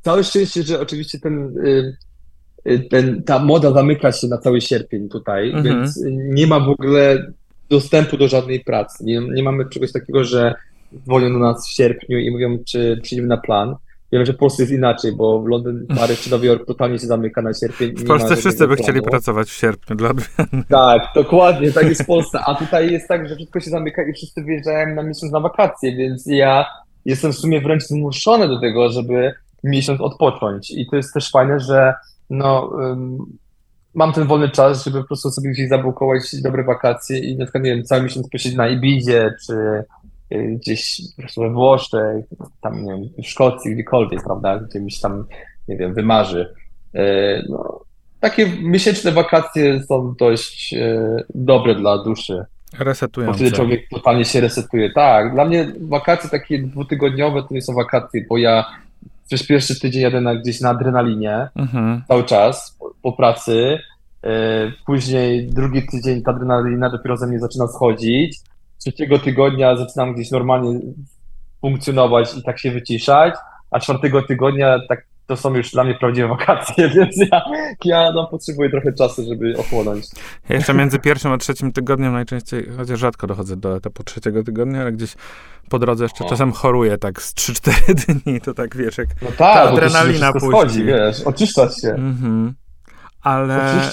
całe 0.00 0.24
szczęście, 0.24 0.62
że 0.62 0.80
oczywiście 0.80 1.18
ten, 1.18 1.58
y, 1.66 1.96
y, 2.66 2.78
ten, 2.78 3.22
ta 3.22 3.38
moda 3.38 3.72
zamyka 3.72 4.12
się 4.12 4.28
na 4.28 4.38
cały 4.38 4.60
sierpień 4.60 5.08
tutaj, 5.08 5.50
mhm. 5.50 5.64
więc 5.64 6.00
nie 6.10 6.46
ma 6.46 6.60
w 6.60 6.68
ogóle 6.68 7.32
dostępu 7.70 8.16
do 8.16 8.28
żadnej 8.28 8.60
pracy. 8.60 9.04
Nie, 9.04 9.20
nie 9.20 9.42
mamy 9.42 9.68
czegoś 9.68 9.92
takiego, 9.92 10.24
że 10.24 10.54
dzwonią 11.04 11.32
do 11.32 11.38
nas 11.38 11.68
w 11.68 11.72
sierpniu 11.72 12.18
i 12.18 12.30
mówią, 12.30 12.58
czy 12.66 13.00
przyjdziemy 13.02 13.28
na 13.28 13.36
plan. 13.36 13.76
Wiem, 14.12 14.26
że 14.26 14.32
w 14.32 14.36
Polsce 14.36 14.62
jest 14.62 14.72
inaczej, 14.72 15.12
bo 15.12 15.44
Londyn, 15.46 15.86
Paryż 15.98 16.20
czy 16.20 16.30
Nowy 16.30 16.46
Jork 16.46 16.66
totalnie 16.66 16.98
się 16.98 17.06
zamyka 17.06 17.42
na 17.42 17.54
sierpień. 17.54 17.96
W 17.96 18.06
Polsce 18.06 18.36
wszyscy 18.36 18.68
by 18.68 18.76
chcieli 18.76 19.02
pracować 19.02 19.48
w 19.48 19.52
sierpniu 19.52 19.96
dla 19.96 20.10
odmiany. 20.10 20.64
Tak, 20.68 21.02
dokładnie, 21.14 21.72
tak 21.72 21.88
jest 21.88 22.02
w 22.02 22.06
Polsce. 22.14 22.40
A 22.46 22.54
tutaj 22.54 22.92
jest 22.92 23.08
tak, 23.08 23.28
że 23.28 23.36
wszystko 23.36 23.60
się 23.60 23.70
zamyka 23.70 24.02
i 24.02 24.12
wszyscy 24.12 24.42
wyjeżdżają 24.42 24.94
na 24.94 25.02
miesiąc 25.02 25.32
na 25.32 25.40
wakacje, 25.40 25.96
więc 25.96 26.26
ja 26.26 26.66
jestem 27.04 27.32
w 27.32 27.36
sumie 27.36 27.60
wręcz 27.60 27.82
zmuszony 27.82 28.48
do 28.48 28.60
tego, 28.60 28.88
żeby 28.88 29.32
miesiąc 29.64 30.00
odpocząć. 30.00 30.70
I 30.70 30.86
to 30.86 30.96
jest 30.96 31.14
też 31.14 31.30
fajne, 31.30 31.60
że 31.60 31.94
no, 32.30 32.70
um, 32.72 33.18
mam 33.94 34.12
ten 34.12 34.26
wolny 34.26 34.48
czas, 34.48 34.84
żeby 34.84 35.00
po 35.00 35.06
prostu 35.06 35.30
sobie 35.30 35.50
gdzieś 35.50 35.68
zabukować 35.68 36.42
dobre 36.42 36.64
wakacje 36.64 37.18
i 37.18 37.36
na 37.36 37.44
przykład, 37.44 37.64
nie 37.64 37.76
wiem, 37.76 37.84
cały 37.84 38.02
miesiąc 38.02 38.28
posiedzieć 38.28 38.58
na 38.58 38.68
Ibizie, 38.68 39.34
czy 39.46 39.54
gdzieś 40.30 41.02
po 41.16 41.22
prostu 41.22 41.40
we 41.40 41.50
Włoszech, 41.50 42.24
tam 42.60 42.84
nie 42.84 42.92
wiem, 42.92 43.08
w 43.24 43.26
Szkocji, 43.26 43.74
gdziekolwiek, 43.74 44.24
prawda, 44.24 44.58
gdzie 44.58 44.80
mi 44.80 44.92
się 44.92 45.00
tam, 45.00 45.24
nie 45.68 45.76
wiem, 45.76 45.94
wymarzy. 45.94 46.54
Y, 46.94 47.44
no, 47.48 47.80
takie 48.20 48.46
miesięczne 48.62 49.12
wakacje 49.12 49.82
są 49.82 50.14
dość 50.18 50.74
y, 50.74 51.24
dobre 51.34 51.74
dla 51.74 52.04
duszy. 52.04 52.44
Resetujące. 52.78 53.32
Bo 53.32 53.36
wtedy 53.36 53.56
człowiek 53.56 53.88
totalnie 53.88 54.24
się 54.24 54.40
resetuje. 54.40 54.92
Tak, 54.92 55.34
dla 55.34 55.44
mnie 55.44 55.72
wakacje 55.80 56.30
takie 56.30 56.58
dwutygodniowe 56.62 57.42
to 57.42 57.54
nie 57.54 57.62
są 57.62 57.74
wakacje, 57.74 58.24
bo 58.28 58.38
ja 58.38 58.66
przez 59.26 59.46
pierwszy 59.46 59.80
tydzień 59.80 60.02
jadę 60.02 60.20
na, 60.20 60.34
gdzieś 60.34 60.60
na 60.60 60.70
adrenalinie 60.70 61.48
mhm. 61.56 62.02
cały 62.08 62.24
czas 62.24 62.76
po, 62.78 62.90
po 63.02 63.12
pracy. 63.12 63.78
Później 64.86 65.46
drugi 65.46 65.86
tydzień 65.86 66.22
ta 66.22 66.30
adrenalina 66.30 66.90
dopiero 66.90 67.16
ze 67.16 67.26
mnie 67.26 67.38
zaczyna 67.38 67.66
schodzić 67.66 68.40
trzeciego 68.80 69.18
tygodnia 69.18 69.76
zaczynam 69.76 70.14
gdzieś 70.14 70.30
normalnie 70.30 70.80
funkcjonować 71.60 72.36
i 72.36 72.42
tak 72.42 72.58
się 72.58 72.70
wyciszać, 72.70 73.34
a 73.70 73.80
czwartego 73.80 74.22
tygodnia 74.22 74.78
tak 74.88 75.10
to 75.30 75.36
są 75.36 75.54
już 75.54 75.70
dla 75.70 75.84
mnie 75.84 75.94
prawdziwe 75.94 76.28
wakacje, 76.38 76.88
więc 76.88 77.16
ja, 77.32 77.42
ja 77.84 78.12
no, 78.12 78.26
potrzebuję 78.26 78.70
trochę 78.70 78.92
czasu, 78.92 79.24
żeby 79.28 79.58
ochłonąć. 79.58 80.06
Ja 80.48 80.56
jeszcze 80.56 80.74
między 80.74 80.98
pierwszym 80.98 81.32
a 81.32 81.38
trzecim 81.38 81.72
tygodniem 81.72 82.12
najczęściej, 82.12 82.68
chociaż 82.76 83.00
rzadko 83.00 83.26
dochodzę 83.26 83.56
do 83.56 83.76
etapu 83.76 84.04
trzeciego 84.04 84.44
tygodnia, 84.44 84.80
ale 84.80 84.92
gdzieś 84.92 85.14
po 85.68 85.78
drodze 85.78 86.04
jeszcze 86.04 86.24
o. 86.24 86.28
czasem 86.28 86.52
choruję 86.52 86.98
tak 86.98 87.22
z 87.22 87.34
3-4 87.34 87.94
dni, 88.24 88.40
to 88.40 88.54
tak 88.54 88.76
wiesz, 88.76 88.98
jak 88.98 89.08
no 89.22 89.28
tak, 89.28 89.38
ta 89.38 89.62
adrenalina 89.62 90.32
puści. 90.32 90.48
Schodzi, 90.48 90.84
wiesz, 90.84 91.20
oczyszczasz 91.20 91.76
się. 91.76 91.88
Mhm. 91.88 92.54
Ale... 93.22 93.90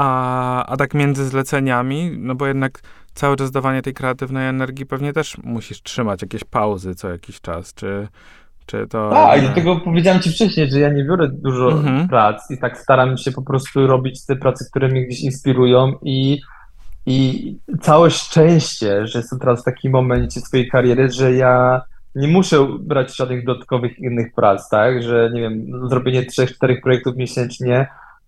A, 0.00 0.66
a 0.66 0.76
tak 0.76 0.94
między 0.94 1.28
zleceniami, 1.28 2.10
no 2.18 2.34
bo 2.34 2.46
jednak 2.46 2.80
cały 3.14 3.36
czas 3.36 3.50
dawanie 3.50 3.82
tej 3.82 3.94
kreatywnej 3.94 4.48
energii 4.48 4.86
pewnie 4.86 5.12
też 5.12 5.36
musisz 5.44 5.82
trzymać 5.82 6.22
jakieś 6.22 6.44
pauzy 6.44 6.94
co 6.94 7.10
jakiś 7.10 7.40
czas, 7.40 7.74
czy, 7.74 8.08
czy 8.66 8.86
to... 8.86 9.10
Tak, 9.10 9.40
dlatego 9.40 9.76
powiedziałem 9.76 10.20
ci 10.20 10.30
wcześniej, 10.30 10.70
że 10.70 10.80
ja 10.80 10.92
nie 10.92 11.04
biorę 11.04 11.28
dużo 11.32 11.72
mhm. 11.72 12.08
prac 12.08 12.50
i 12.50 12.58
tak 12.58 12.78
staram 12.78 13.16
się 13.16 13.32
po 13.32 13.42
prostu 13.42 13.86
robić 13.86 14.26
te 14.26 14.36
prace, 14.36 14.64
które 14.70 14.88
mnie 14.88 15.06
gdzieś 15.06 15.20
inspirują 15.20 15.92
i 16.02 16.40
i 17.06 17.56
całe 17.80 18.10
szczęście, 18.10 19.06
że 19.06 19.18
jestem 19.18 19.38
teraz 19.38 19.60
w 19.60 19.64
takim 19.64 19.92
momencie 19.92 20.40
swojej 20.40 20.68
kariery, 20.68 21.10
że 21.10 21.32
ja 21.32 21.82
nie 22.14 22.28
muszę 22.28 22.66
brać 22.80 23.16
żadnych 23.16 23.44
dodatkowych 23.44 23.98
innych 23.98 24.34
prac, 24.34 24.68
tak? 24.68 25.02
Że 25.02 25.30
nie 25.34 25.40
wiem, 25.40 25.66
zrobienie 25.88 26.26
trzech, 26.26 26.54
czterech 26.54 26.80
projektów 26.80 27.16
miesięcznie 27.16 27.86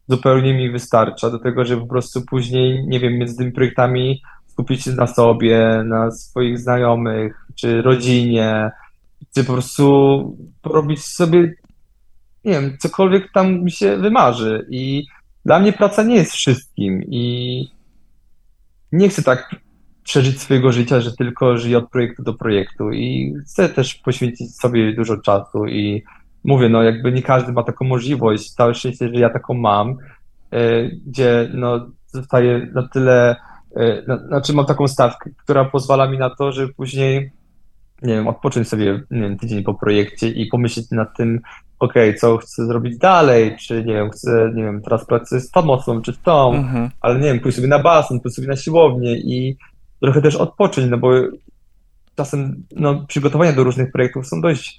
zupełnie 0.09 0.55
mi 0.55 0.71
wystarcza 0.71 1.31
do 1.31 1.39
tego, 1.39 1.65
żeby 1.65 1.83
po 1.83 1.89
prostu 1.89 2.23
później, 2.23 2.87
nie 2.87 3.01
wiem, 3.01 3.13
między 3.13 3.37
tymi 3.37 3.53
projektami 3.53 4.23
skupić 4.47 4.83
się 4.83 4.93
na 4.93 5.07
sobie, 5.07 5.83
na 5.85 6.11
swoich 6.11 6.59
znajomych, 6.59 7.47
czy 7.55 7.83
rodzinie, 7.83 8.71
czy 9.35 9.45
po 9.45 9.53
prostu 9.53 10.37
robić 10.65 11.05
sobie, 11.05 11.55
nie 12.45 12.53
wiem, 12.53 12.77
cokolwiek 12.81 13.33
tam 13.33 13.65
mi 13.65 13.71
się 13.71 13.97
wymarzy. 13.97 14.67
I 14.71 15.05
dla 15.45 15.59
mnie 15.59 15.73
praca 15.73 16.03
nie 16.03 16.15
jest 16.15 16.33
wszystkim 16.33 17.03
i 17.09 17.69
nie 18.93 19.09
chcę 19.09 19.23
tak 19.23 19.57
przeżyć 20.05 20.41
swojego 20.41 20.73
życia, 20.73 21.01
że 21.01 21.13
tylko 21.17 21.59
żyję 21.59 21.79
od 21.79 21.91
projektu 21.91 22.23
do 22.23 22.35
projektu 22.35 22.91
i 22.91 23.35
chcę 23.45 23.69
też 23.69 23.95
poświęcić 23.95 24.57
sobie 24.57 24.95
dużo 24.95 25.17
czasu 25.17 25.67
i 25.67 26.03
mówię, 26.45 26.68
no 26.68 26.82
jakby 26.82 27.12
nie 27.12 27.22
każdy 27.22 27.53
ma 27.53 27.62
taką 27.62 27.84
możliwość, 27.84 28.51
całe 28.51 28.74
szczęście, 28.74 29.09
że 29.09 29.20
ja 29.20 29.30
taką 29.30 29.55
mam, 29.55 29.97
e, 30.51 30.88
gdzie 30.88 31.51
no 31.55 31.86
zostaję 32.07 32.68
na 32.74 32.88
tyle 32.88 33.36
E, 33.76 34.03
znaczy 34.28 34.53
mam 34.53 34.66
taką 34.66 34.88
stawkę, 34.88 35.30
która 35.36 35.64
pozwala 35.64 36.11
mi 36.11 36.18
na 36.18 36.30
to, 36.30 36.53
żeby 36.53 36.74
później, 36.74 37.32
nie 38.03 38.14
wiem, 38.14 38.28
odpocząć 38.28 38.68
sobie 38.68 39.03
nie 39.11 39.20
wiem, 39.20 39.38
tydzień 39.38 39.62
po 39.62 39.74
projekcie 39.74 40.28
i 40.28 40.47
pomyśleć 40.47 40.90
nad 40.90 41.16
tym, 41.16 41.40
ok, 41.78 41.95
co 42.20 42.36
chcę 42.36 42.66
zrobić 42.66 42.99
dalej, 42.99 43.57
czy 43.61 43.84
nie 43.84 43.95
wiem, 43.95 44.11
chcę, 44.11 44.53
nie 44.55 44.62
wiem, 44.62 44.82
teraz 44.82 45.07
pracuję 45.07 45.40
z 45.40 45.51
tą 45.51 45.62
mocą, 45.62 46.03
czy 46.03 46.12
z 46.12 46.20
tą, 46.20 46.55
mhm. 46.55 46.90
ale 47.01 47.14
nie 47.14 47.26
wiem, 47.26 47.40
pójść 47.40 47.57
sobie 47.57 47.68
na 47.68 47.78
basen, 47.78 48.20
pójść 48.20 48.36
sobie 48.36 48.49
na 48.49 48.57
siłownię 48.57 49.18
i 49.18 49.57
trochę 50.01 50.22
też 50.22 50.36
odpocząć, 50.36 50.90
no 50.90 50.99
bo 50.99 51.12
czasem 52.16 52.64
no, 52.76 53.07
przygotowania 53.07 53.53
do 53.53 53.64
różnych 53.64 53.93
projektów 53.93 54.26
są 54.26 54.40
dość 54.40 54.78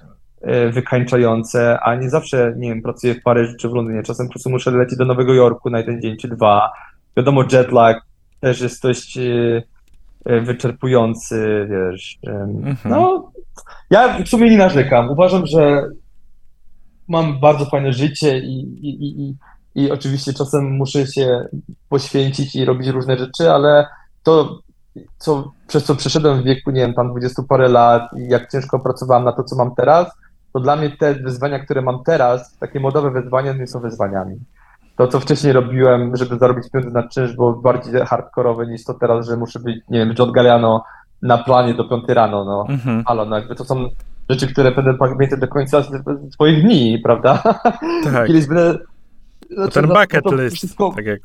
wykańczające, 0.71 1.79
a 1.79 1.95
nie 1.95 2.09
zawsze, 2.09 2.53
nie 2.57 2.69
wiem, 2.69 2.81
pracuję 2.81 3.15
w 3.15 3.23
Paryżu 3.23 3.53
czy 3.59 3.69
w 3.69 3.73
Londynie, 3.73 4.03
czasem 4.03 4.27
po 4.27 4.33
prostu 4.33 4.49
muszę 4.49 4.71
lecieć 4.71 4.97
do 4.97 5.05
Nowego 5.05 5.33
Jorku 5.33 5.69
na 5.69 5.77
jeden 5.77 6.01
dzień 6.01 6.17
czy 6.17 6.27
dwa, 6.27 6.71
wiadomo, 7.17 7.43
jetlag, 7.51 8.01
też 8.39 8.61
jest 8.61 8.83
dość 8.83 9.17
e, 9.17 9.63
e, 10.25 10.41
wyczerpujący, 10.41 11.67
wiesz. 11.69 12.19
Mhm. 12.27 12.77
No, 12.85 13.31
ja 13.89 14.23
w 14.23 14.29
sumie 14.29 14.49
nie 14.49 14.57
narzekam. 14.57 15.09
Uważam, 15.09 15.45
że 15.45 15.87
mam 17.07 17.39
bardzo 17.39 17.65
fajne 17.65 17.93
życie 17.93 18.39
i, 18.39 18.59
i, 18.87 19.21
i, 19.21 19.35
i 19.75 19.91
oczywiście 19.91 20.33
czasem 20.33 20.71
muszę 20.71 21.07
się 21.07 21.47
poświęcić 21.89 22.55
i 22.55 22.65
robić 22.65 22.87
różne 22.87 23.17
rzeczy, 23.17 23.51
ale 23.51 23.87
to, 24.23 24.59
co, 25.17 25.51
przez 25.67 25.83
co 25.83 25.95
przeszedłem 25.95 26.41
w 26.41 26.43
wieku, 26.43 26.71
nie 26.71 26.81
wiem, 26.81 26.93
tam 26.93 27.09
dwudziestu 27.09 27.43
parę 27.43 27.69
lat 27.69 28.09
i 28.17 28.27
jak 28.27 28.51
ciężko 28.51 28.79
pracowałem 28.79 29.23
na 29.23 29.31
to, 29.31 29.43
co 29.43 29.55
mam 29.55 29.75
teraz, 29.75 30.11
to 30.53 30.59
dla 30.59 30.75
mnie 30.75 30.89
te 30.89 31.13
wyzwania, 31.13 31.59
które 31.59 31.81
mam 31.81 32.03
teraz, 32.03 32.57
takie 32.57 32.79
modowe 32.79 33.11
wyzwania, 33.11 33.53
nie 33.53 33.67
są 33.67 33.79
wyzwaniami 33.79 34.39
to, 34.95 35.07
co 35.07 35.19
wcześniej 35.19 35.53
robiłem, 35.53 36.15
żeby 36.15 36.37
zarobić 36.37 36.69
pieniądze 36.69 37.01
na 37.01 37.07
czynsz, 37.07 37.33
było 37.33 37.53
bardziej 37.53 38.01
hardkorowe 38.01 38.67
niż 38.67 38.83
to 38.83 38.93
teraz, 38.93 39.27
że 39.27 39.37
muszę 39.37 39.59
być, 39.59 39.81
nie 39.89 39.99
wiem, 39.99 40.13
John 40.19 40.31
Galliano 40.31 40.83
na 41.21 41.37
planie 41.37 41.73
do 41.73 41.83
5 41.83 42.03
rano, 42.07 42.45
no. 42.45 42.65
Mhm. 42.69 43.03
Ale 43.05 43.25
no 43.25 43.37
jakby 43.37 43.55
to 43.55 43.65
są 43.65 43.89
rzeczy, 44.29 44.47
które 44.47 44.71
będę 44.71 44.93
pamiętać 44.93 45.39
do 45.39 45.47
końca 45.47 45.83
swoich 46.31 46.63
dni, 46.63 46.99
prawda? 47.03 47.43
Tak. 48.03 48.25
Kiedyś 48.27 48.45
będę... 48.45 48.77
Znaczy, 49.51 49.73
ten 49.73 49.85
no, 49.85 49.95
bucket 49.95 50.25
no, 50.25 50.35
list, 50.35 50.55
wszystko, 50.55 50.93
tak 50.95 51.05
jak... 51.05 51.21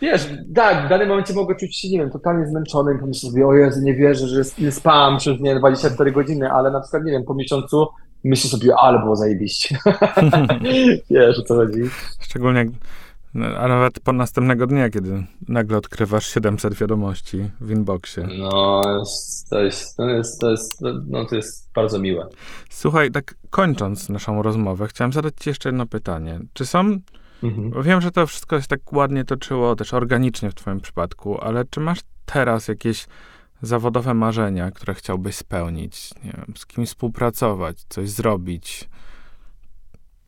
Wiesz, 0.00 0.28
tak, 0.54 0.86
w 0.86 0.88
danym 0.88 1.08
momencie 1.08 1.34
mogę 1.34 1.54
czuć 1.54 1.76
się, 1.76 1.88
nie 1.88 1.98
wiem, 1.98 2.10
totalnie 2.10 2.46
zmęczony 2.46 2.94
i 2.94 2.98
pomyśleć 2.98 3.32
sobie, 3.32 3.46
o 3.46 3.54
Jezu, 3.54 3.80
nie 3.82 3.94
wierzę, 3.94 4.26
że 4.28 4.70
spałam 4.70 5.18
przez, 5.18 5.40
nie 5.40 5.58
24 5.58 6.12
godziny, 6.12 6.52
ale 6.52 6.70
na 6.70 6.80
przykład, 6.80 7.04
nie 7.04 7.12
wiem, 7.12 7.24
po 7.24 7.34
miesiącu 7.34 7.86
myślisz 8.24 8.52
sobie, 8.52 8.74
ale 8.76 8.98
było 8.98 9.16
zajebiście. 9.16 9.78
Wiesz, 11.10 11.38
o 11.38 11.42
co 11.42 11.54
chodzi? 11.54 11.82
Szczególnie, 12.20 12.66
no, 13.34 13.46
a 13.46 13.68
nawet 13.68 14.00
po 14.00 14.12
następnego 14.12 14.66
dnia, 14.66 14.90
kiedy 14.90 15.24
nagle 15.48 15.78
odkrywasz 15.78 16.26
700 16.26 16.74
wiadomości 16.74 17.50
w 17.60 17.70
inboxie. 17.70 18.28
No, 18.38 18.82
to 19.50 19.60
jest, 19.62 19.96
to 19.96 20.08
jest, 20.08 20.40
to 20.40 20.50
jest, 20.50 20.82
no, 21.08 21.24
to 21.24 21.36
jest 21.36 21.70
bardzo 21.74 21.98
miłe. 21.98 22.26
Słuchaj, 22.70 23.10
tak 23.10 23.34
kończąc 23.50 24.08
naszą 24.08 24.42
rozmowę, 24.42 24.86
chciałem 24.88 25.12
zadać 25.12 25.34
ci 25.40 25.50
jeszcze 25.50 25.68
jedno 25.68 25.86
pytanie. 25.86 26.40
Czy 26.52 26.66
są 26.66 26.98
Mhm. 27.42 27.82
Wiem, 27.82 28.00
że 28.00 28.10
to 28.10 28.26
wszystko 28.26 28.60
się 28.60 28.66
tak 28.66 28.92
ładnie 28.92 29.24
toczyło, 29.24 29.76
też 29.76 29.94
organicznie 29.94 30.50
w 30.50 30.54
Twoim 30.54 30.80
przypadku, 30.80 31.40
ale 31.40 31.64
czy 31.70 31.80
masz 31.80 31.98
teraz 32.26 32.68
jakieś 32.68 33.06
zawodowe 33.62 34.14
marzenia, 34.14 34.70
które 34.70 34.94
chciałbyś 34.94 35.36
spełnić? 35.36 36.10
Nie 36.24 36.32
wiem, 36.32 36.54
z 36.56 36.66
kimś 36.66 36.88
współpracować, 36.88 37.84
coś 37.88 38.10
zrobić? 38.10 38.88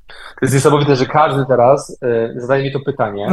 To 0.08 0.46
jest 0.46 0.54
niesamowite, 0.54 0.96
że 0.96 1.06
każdy 1.06 1.46
teraz 1.46 1.90
y, 1.90 2.40
zadaje 2.40 2.64
mi 2.64 2.72
to 2.72 2.80
pytanie. 2.80 3.28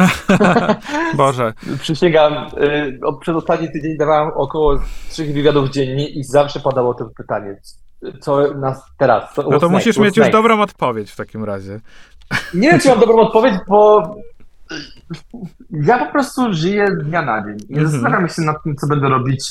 Boże. 1.17 1.53
Przysięgam, 1.79 2.33
y, 2.33 2.99
przez 3.21 3.35
ostatni 3.35 3.71
tydzień 3.71 3.97
dawałem 3.97 4.31
około 4.35 4.79
trzech 5.09 5.33
wywiadów 5.33 5.69
dziennie 5.69 6.09
i 6.09 6.23
zawsze 6.23 6.59
padało 6.59 6.93
to 6.93 7.09
pytanie. 7.17 7.61
Co 8.21 8.53
nas 8.53 8.83
teraz? 8.97 9.33
Co 9.33 9.43
no 9.43 9.59
to 9.59 9.69
musisz 9.69 9.97
mieć 9.97 10.17
już 10.17 10.29
dobrą 10.29 10.61
odpowiedź 10.61 11.11
w 11.11 11.15
takim 11.15 11.43
razie. 11.43 11.79
Nie 12.53 12.71
wiem, 12.71 12.79
czy 12.79 12.89
mam 12.89 12.99
dobrą 12.99 13.17
odpowiedź, 13.17 13.53
bo 13.67 14.03
ja 15.71 16.05
po 16.05 16.11
prostu 16.11 16.53
żyję 16.53 16.87
z 16.87 17.03
dnia 17.03 17.21
na 17.21 17.43
dzień. 17.43 17.57
Nie 17.69 17.77
mm 17.77 17.87
-hmm. 17.87 17.91
zastanawiam 17.91 18.29
się 18.29 18.41
nad 18.41 18.63
tym, 18.63 18.75
co 18.75 18.87
będę 18.87 19.09
robić, 19.09 19.49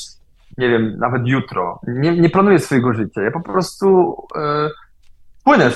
nie 0.57 0.69
wiem, 0.69 0.97
nawet 0.97 1.21
jutro. 1.25 1.79
Nie, 1.87 2.17
nie 2.17 2.29
planuję 2.29 2.59
swojego 2.59 2.93
życia. 2.93 3.21
Ja 3.21 3.31
po 3.31 3.41
prostu 3.41 4.17
e, 4.35 4.69
płynę 5.43 5.71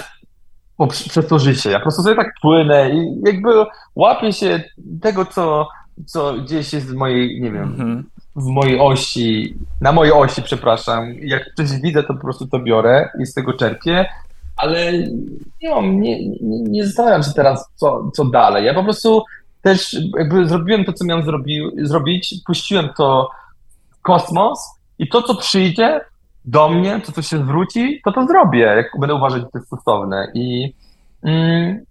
przez 0.89 1.27
to 1.27 1.39
życie. 1.39 1.71
Ja 1.71 1.79
po 1.79 1.83
prostu 1.83 2.03
sobie 2.03 2.15
tak 2.15 2.33
płynę 2.41 2.89
i 2.89 3.21
jakby 3.25 3.49
łapię 3.95 4.33
się 4.33 4.63
tego, 5.01 5.25
co, 5.25 5.67
co 6.05 6.33
gdzieś 6.33 6.73
jest 6.73 6.87
w 6.87 6.95
mojej, 6.95 7.41
nie 7.41 7.51
wiem, 7.51 7.63
mm 7.63 7.77
-hmm. 7.77 8.03
w 8.35 8.45
mojej 8.45 8.79
osi, 8.79 9.57
na 9.81 9.91
mojej 9.91 10.13
osi, 10.13 10.41
przepraszam. 10.41 11.13
Jak 11.19 11.43
coś 11.57 11.81
widzę, 11.81 12.03
to 12.03 12.13
po 12.13 12.19
prostu 12.19 12.47
to 12.47 12.59
biorę 12.59 13.09
i 13.21 13.25
z 13.25 13.33
tego 13.33 13.53
czerpię 13.53 14.05
ale 14.55 14.93
nie 15.61 15.69
mam, 15.69 16.01
nie, 16.01 16.29
nie, 16.29 16.59
nie 16.61 16.85
zastanawiam 16.85 17.23
się 17.23 17.31
teraz, 17.31 17.69
co, 17.75 18.11
co 18.13 18.25
dalej. 18.25 18.65
Ja 18.65 18.73
po 18.73 18.83
prostu 18.83 19.23
też 19.61 19.97
jakby 20.17 20.47
zrobiłem 20.47 20.85
to, 20.85 20.93
co 20.93 21.05
miałem 21.05 21.25
zrobi, 21.25 21.61
zrobić, 21.77 22.35
puściłem 22.45 22.89
to 22.97 23.29
w 23.91 24.01
kosmos 24.01 24.59
i 24.99 25.09
to, 25.09 25.21
co 25.21 25.35
przyjdzie 25.35 26.01
do 26.45 26.69
mnie, 26.69 27.01
to, 27.05 27.11
co 27.11 27.21
się 27.21 27.37
zwróci, 27.37 28.01
to 28.05 28.11
to 28.11 28.27
zrobię, 28.27 28.59
jak 28.59 28.91
będę 28.99 29.15
uważać, 29.15 29.41
że 29.41 29.47
to 29.47 29.57
jest 29.57 29.67
stosowne. 29.67 30.31
I 30.33 30.73
mm, 31.23 31.85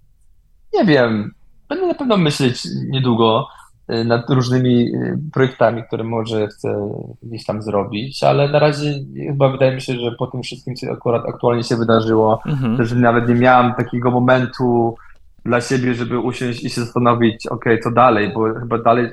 nie 0.74 0.84
wiem, 0.84 1.34
będę 1.68 1.86
na 1.86 1.94
pewno 1.94 2.16
myśleć 2.16 2.62
niedługo, 2.90 3.48
nad 3.88 4.30
różnymi 4.30 4.94
y, 4.94 5.18
projektami, 5.32 5.82
które 5.84 6.04
może 6.04 6.48
chcę 6.48 6.92
gdzieś 7.22 7.44
tam 7.44 7.62
zrobić, 7.62 8.22
ale 8.22 8.48
na 8.48 8.58
razie 8.58 8.94
chyba 9.26 9.48
wydaje 9.48 9.74
mi 9.74 9.80
się, 9.80 9.94
że 9.94 10.12
po 10.12 10.26
tym 10.26 10.42
wszystkim, 10.42 10.74
co 10.74 10.92
akurat 10.92 11.28
aktualnie 11.28 11.64
się 11.64 11.76
wydarzyło, 11.76 12.40
mhm. 12.46 12.84
że 12.84 12.96
nawet 12.96 13.28
nie 13.28 13.34
miałam 13.34 13.74
takiego 13.74 14.10
momentu 14.10 14.96
dla 15.44 15.60
siebie, 15.60 15.94
żeby 15.94 16.18
usiąść 16.18 16.64
i 16.64 16.70
się 16.70 16.80
zastanowić, 16.80 17.46
ok, 17.46 17.64
co 17.82 17.90
dalej, 17.90 18.32
bo 18.34 18.54
chyba 18.54 18.78
dalej 18.78 19.08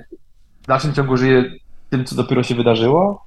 w 0.62 0.68
dalszym 0.68 0.94
ciągu 0.94 1.18
żyję 1.18 1.44
tym, 1.90 2.06
co 2.06 2.16
dopiero 2.16 2.44
się 2.44 2.56
wydarzyło. 2.56 3.26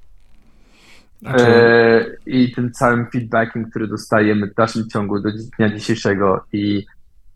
E, 1.25 2.05
I 2.25 2.51
tym 2.51 2.71
całym 2.71 3.05
feedbackiem, 3.11 3.69
który 3.69 3.87
dostajemy 3.87 4.47
w 4.47 4.53
dalszym 4.53 4.89
ciągu 4.89 5.19
do 5.19 5.29
dnia 5.57 5.69
dzisiejszego 5.69 6.45
i 6.53 6.85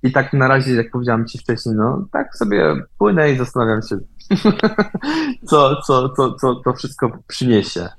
i 0.03 0.11
tak 0.11 0.33
na 0.33 0.47
razie, 0.47 0.75
jak 0.75 0.91
powiedziałem 0.91 1.27
ci 1.27 1.37
wcześniej, 1.37 1.75
no 1.75 2.05
tak 2.11 2.35
sobie 2.35 2.75
płynę 2.97 3.31
i 3.31 3.37
zastanawiam 3.37 3.81
się, 3.81 3.97
co, 5.49 5.81
co, 5.81 6.09
co, 6.09 6.33
co 6.33 6.55
to 6.55 6.73
wszystko 6.73 7.11
przyniesie 7.27 7.89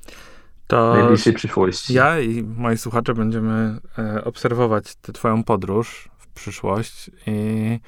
to 0.69 0.93
w 0.93 0.99
najbliższej 0.99 1.33
przyszłości. 1.33 1.95
Ja 1.95 2.21
i 2.21 2.43
moi 2.43 2.79
słuchacze 2.79 3.15
będziemy 3.15 3.81
e, 3.99 4.25
obserwować 4.25 4.95
tę 4.95 5.13
twoją 5.13 5.45
podróż 5.45 6.09
w 6.19 6.27
przyszłość 6.27 7.11
i 7.27 7.81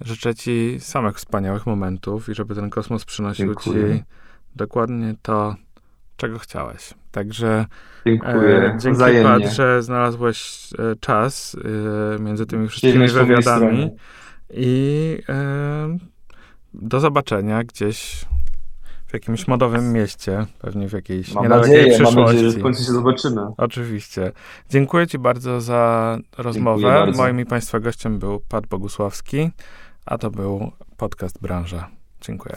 życzę 0.00 0.34
ci 0.34 0.76
samych 0.80 1.16
wspaniałych 1.16 1.66
momentów 1.66 2.28
i 2.28 2.34
żeby 2.34 2.54
ten 2.54 2.70
kosmos 2.70 3.04
przynosił 3.04 3.46
Dziękuję. 3.46 3.98
ci 3.98 4.04
dokładnie 4.56 5.14
to, 5.22 5.56
czego 6.18 6.38
chciałeś. 6.38 6.94
Także 7.10 7.66
Dziękuję. 8.06 8.74
E, 8.74 8.76
dzięki 8.78 8.96
Wzajemnie. 8.96 9.44
Pat, 9.44 9.52
że 9.52 9.82
znalazłeś 9.82 10.68
e, 10.78 10.96
czas 11.00 11.56
e, 12.16 12.22
między 12.22 12.46
tymi 12.46 12.68
wszystkimi 12.68 13.08
wywiadami 13.08 13.90
i 14.50 15.18
e, 15.28 15.98
do 16.74 17.00
zobaczenia 17.00 17.64
gdzieś 17.64 18.24
w 19.06 19.14
jakimś 19.14 19.48
modowym 19.48 19.92
mieście, 19.92 20.46
pewnie 20.58 20.88
w 20.88 20.92
jakiejś 20.92 21.34
mam 21.34 21.44
niedalekiej 21.44 21.72
nadzieję, 21.72 21.94
przyszłości. 21.94 22.16
Mam 22.16 22.26
nadzieję, 22.26 22.50
że 22.50 22.58
w 22.58 22.62
końcu 22.62 22.84
się 22.84 22.92
zobaczymy. 22.92 23.40
Oczywiście. 23.56 24.32
Dziękuję 24.70 25.06
Ci 25.06 25.18
bardzo 25.18 25.60
za 25.60 26.18
rozmowę. 26.38 26.82
Bardzo. 26.82 27.22
Moim 27.22 27.40
i 27.40 27.46
Państwa 27.46 27.80
gościem 27.80 28.18
był 28.18 28.40
Pat 28.48 28.66
Bogusławski, 28.66 29.50
a 30.06 30.18
to 30.18 30.30
był 30.30 30.72
podcast 30.96 31.42
Branża. 31.42 31.88
Dziękuję. 32.20 32.56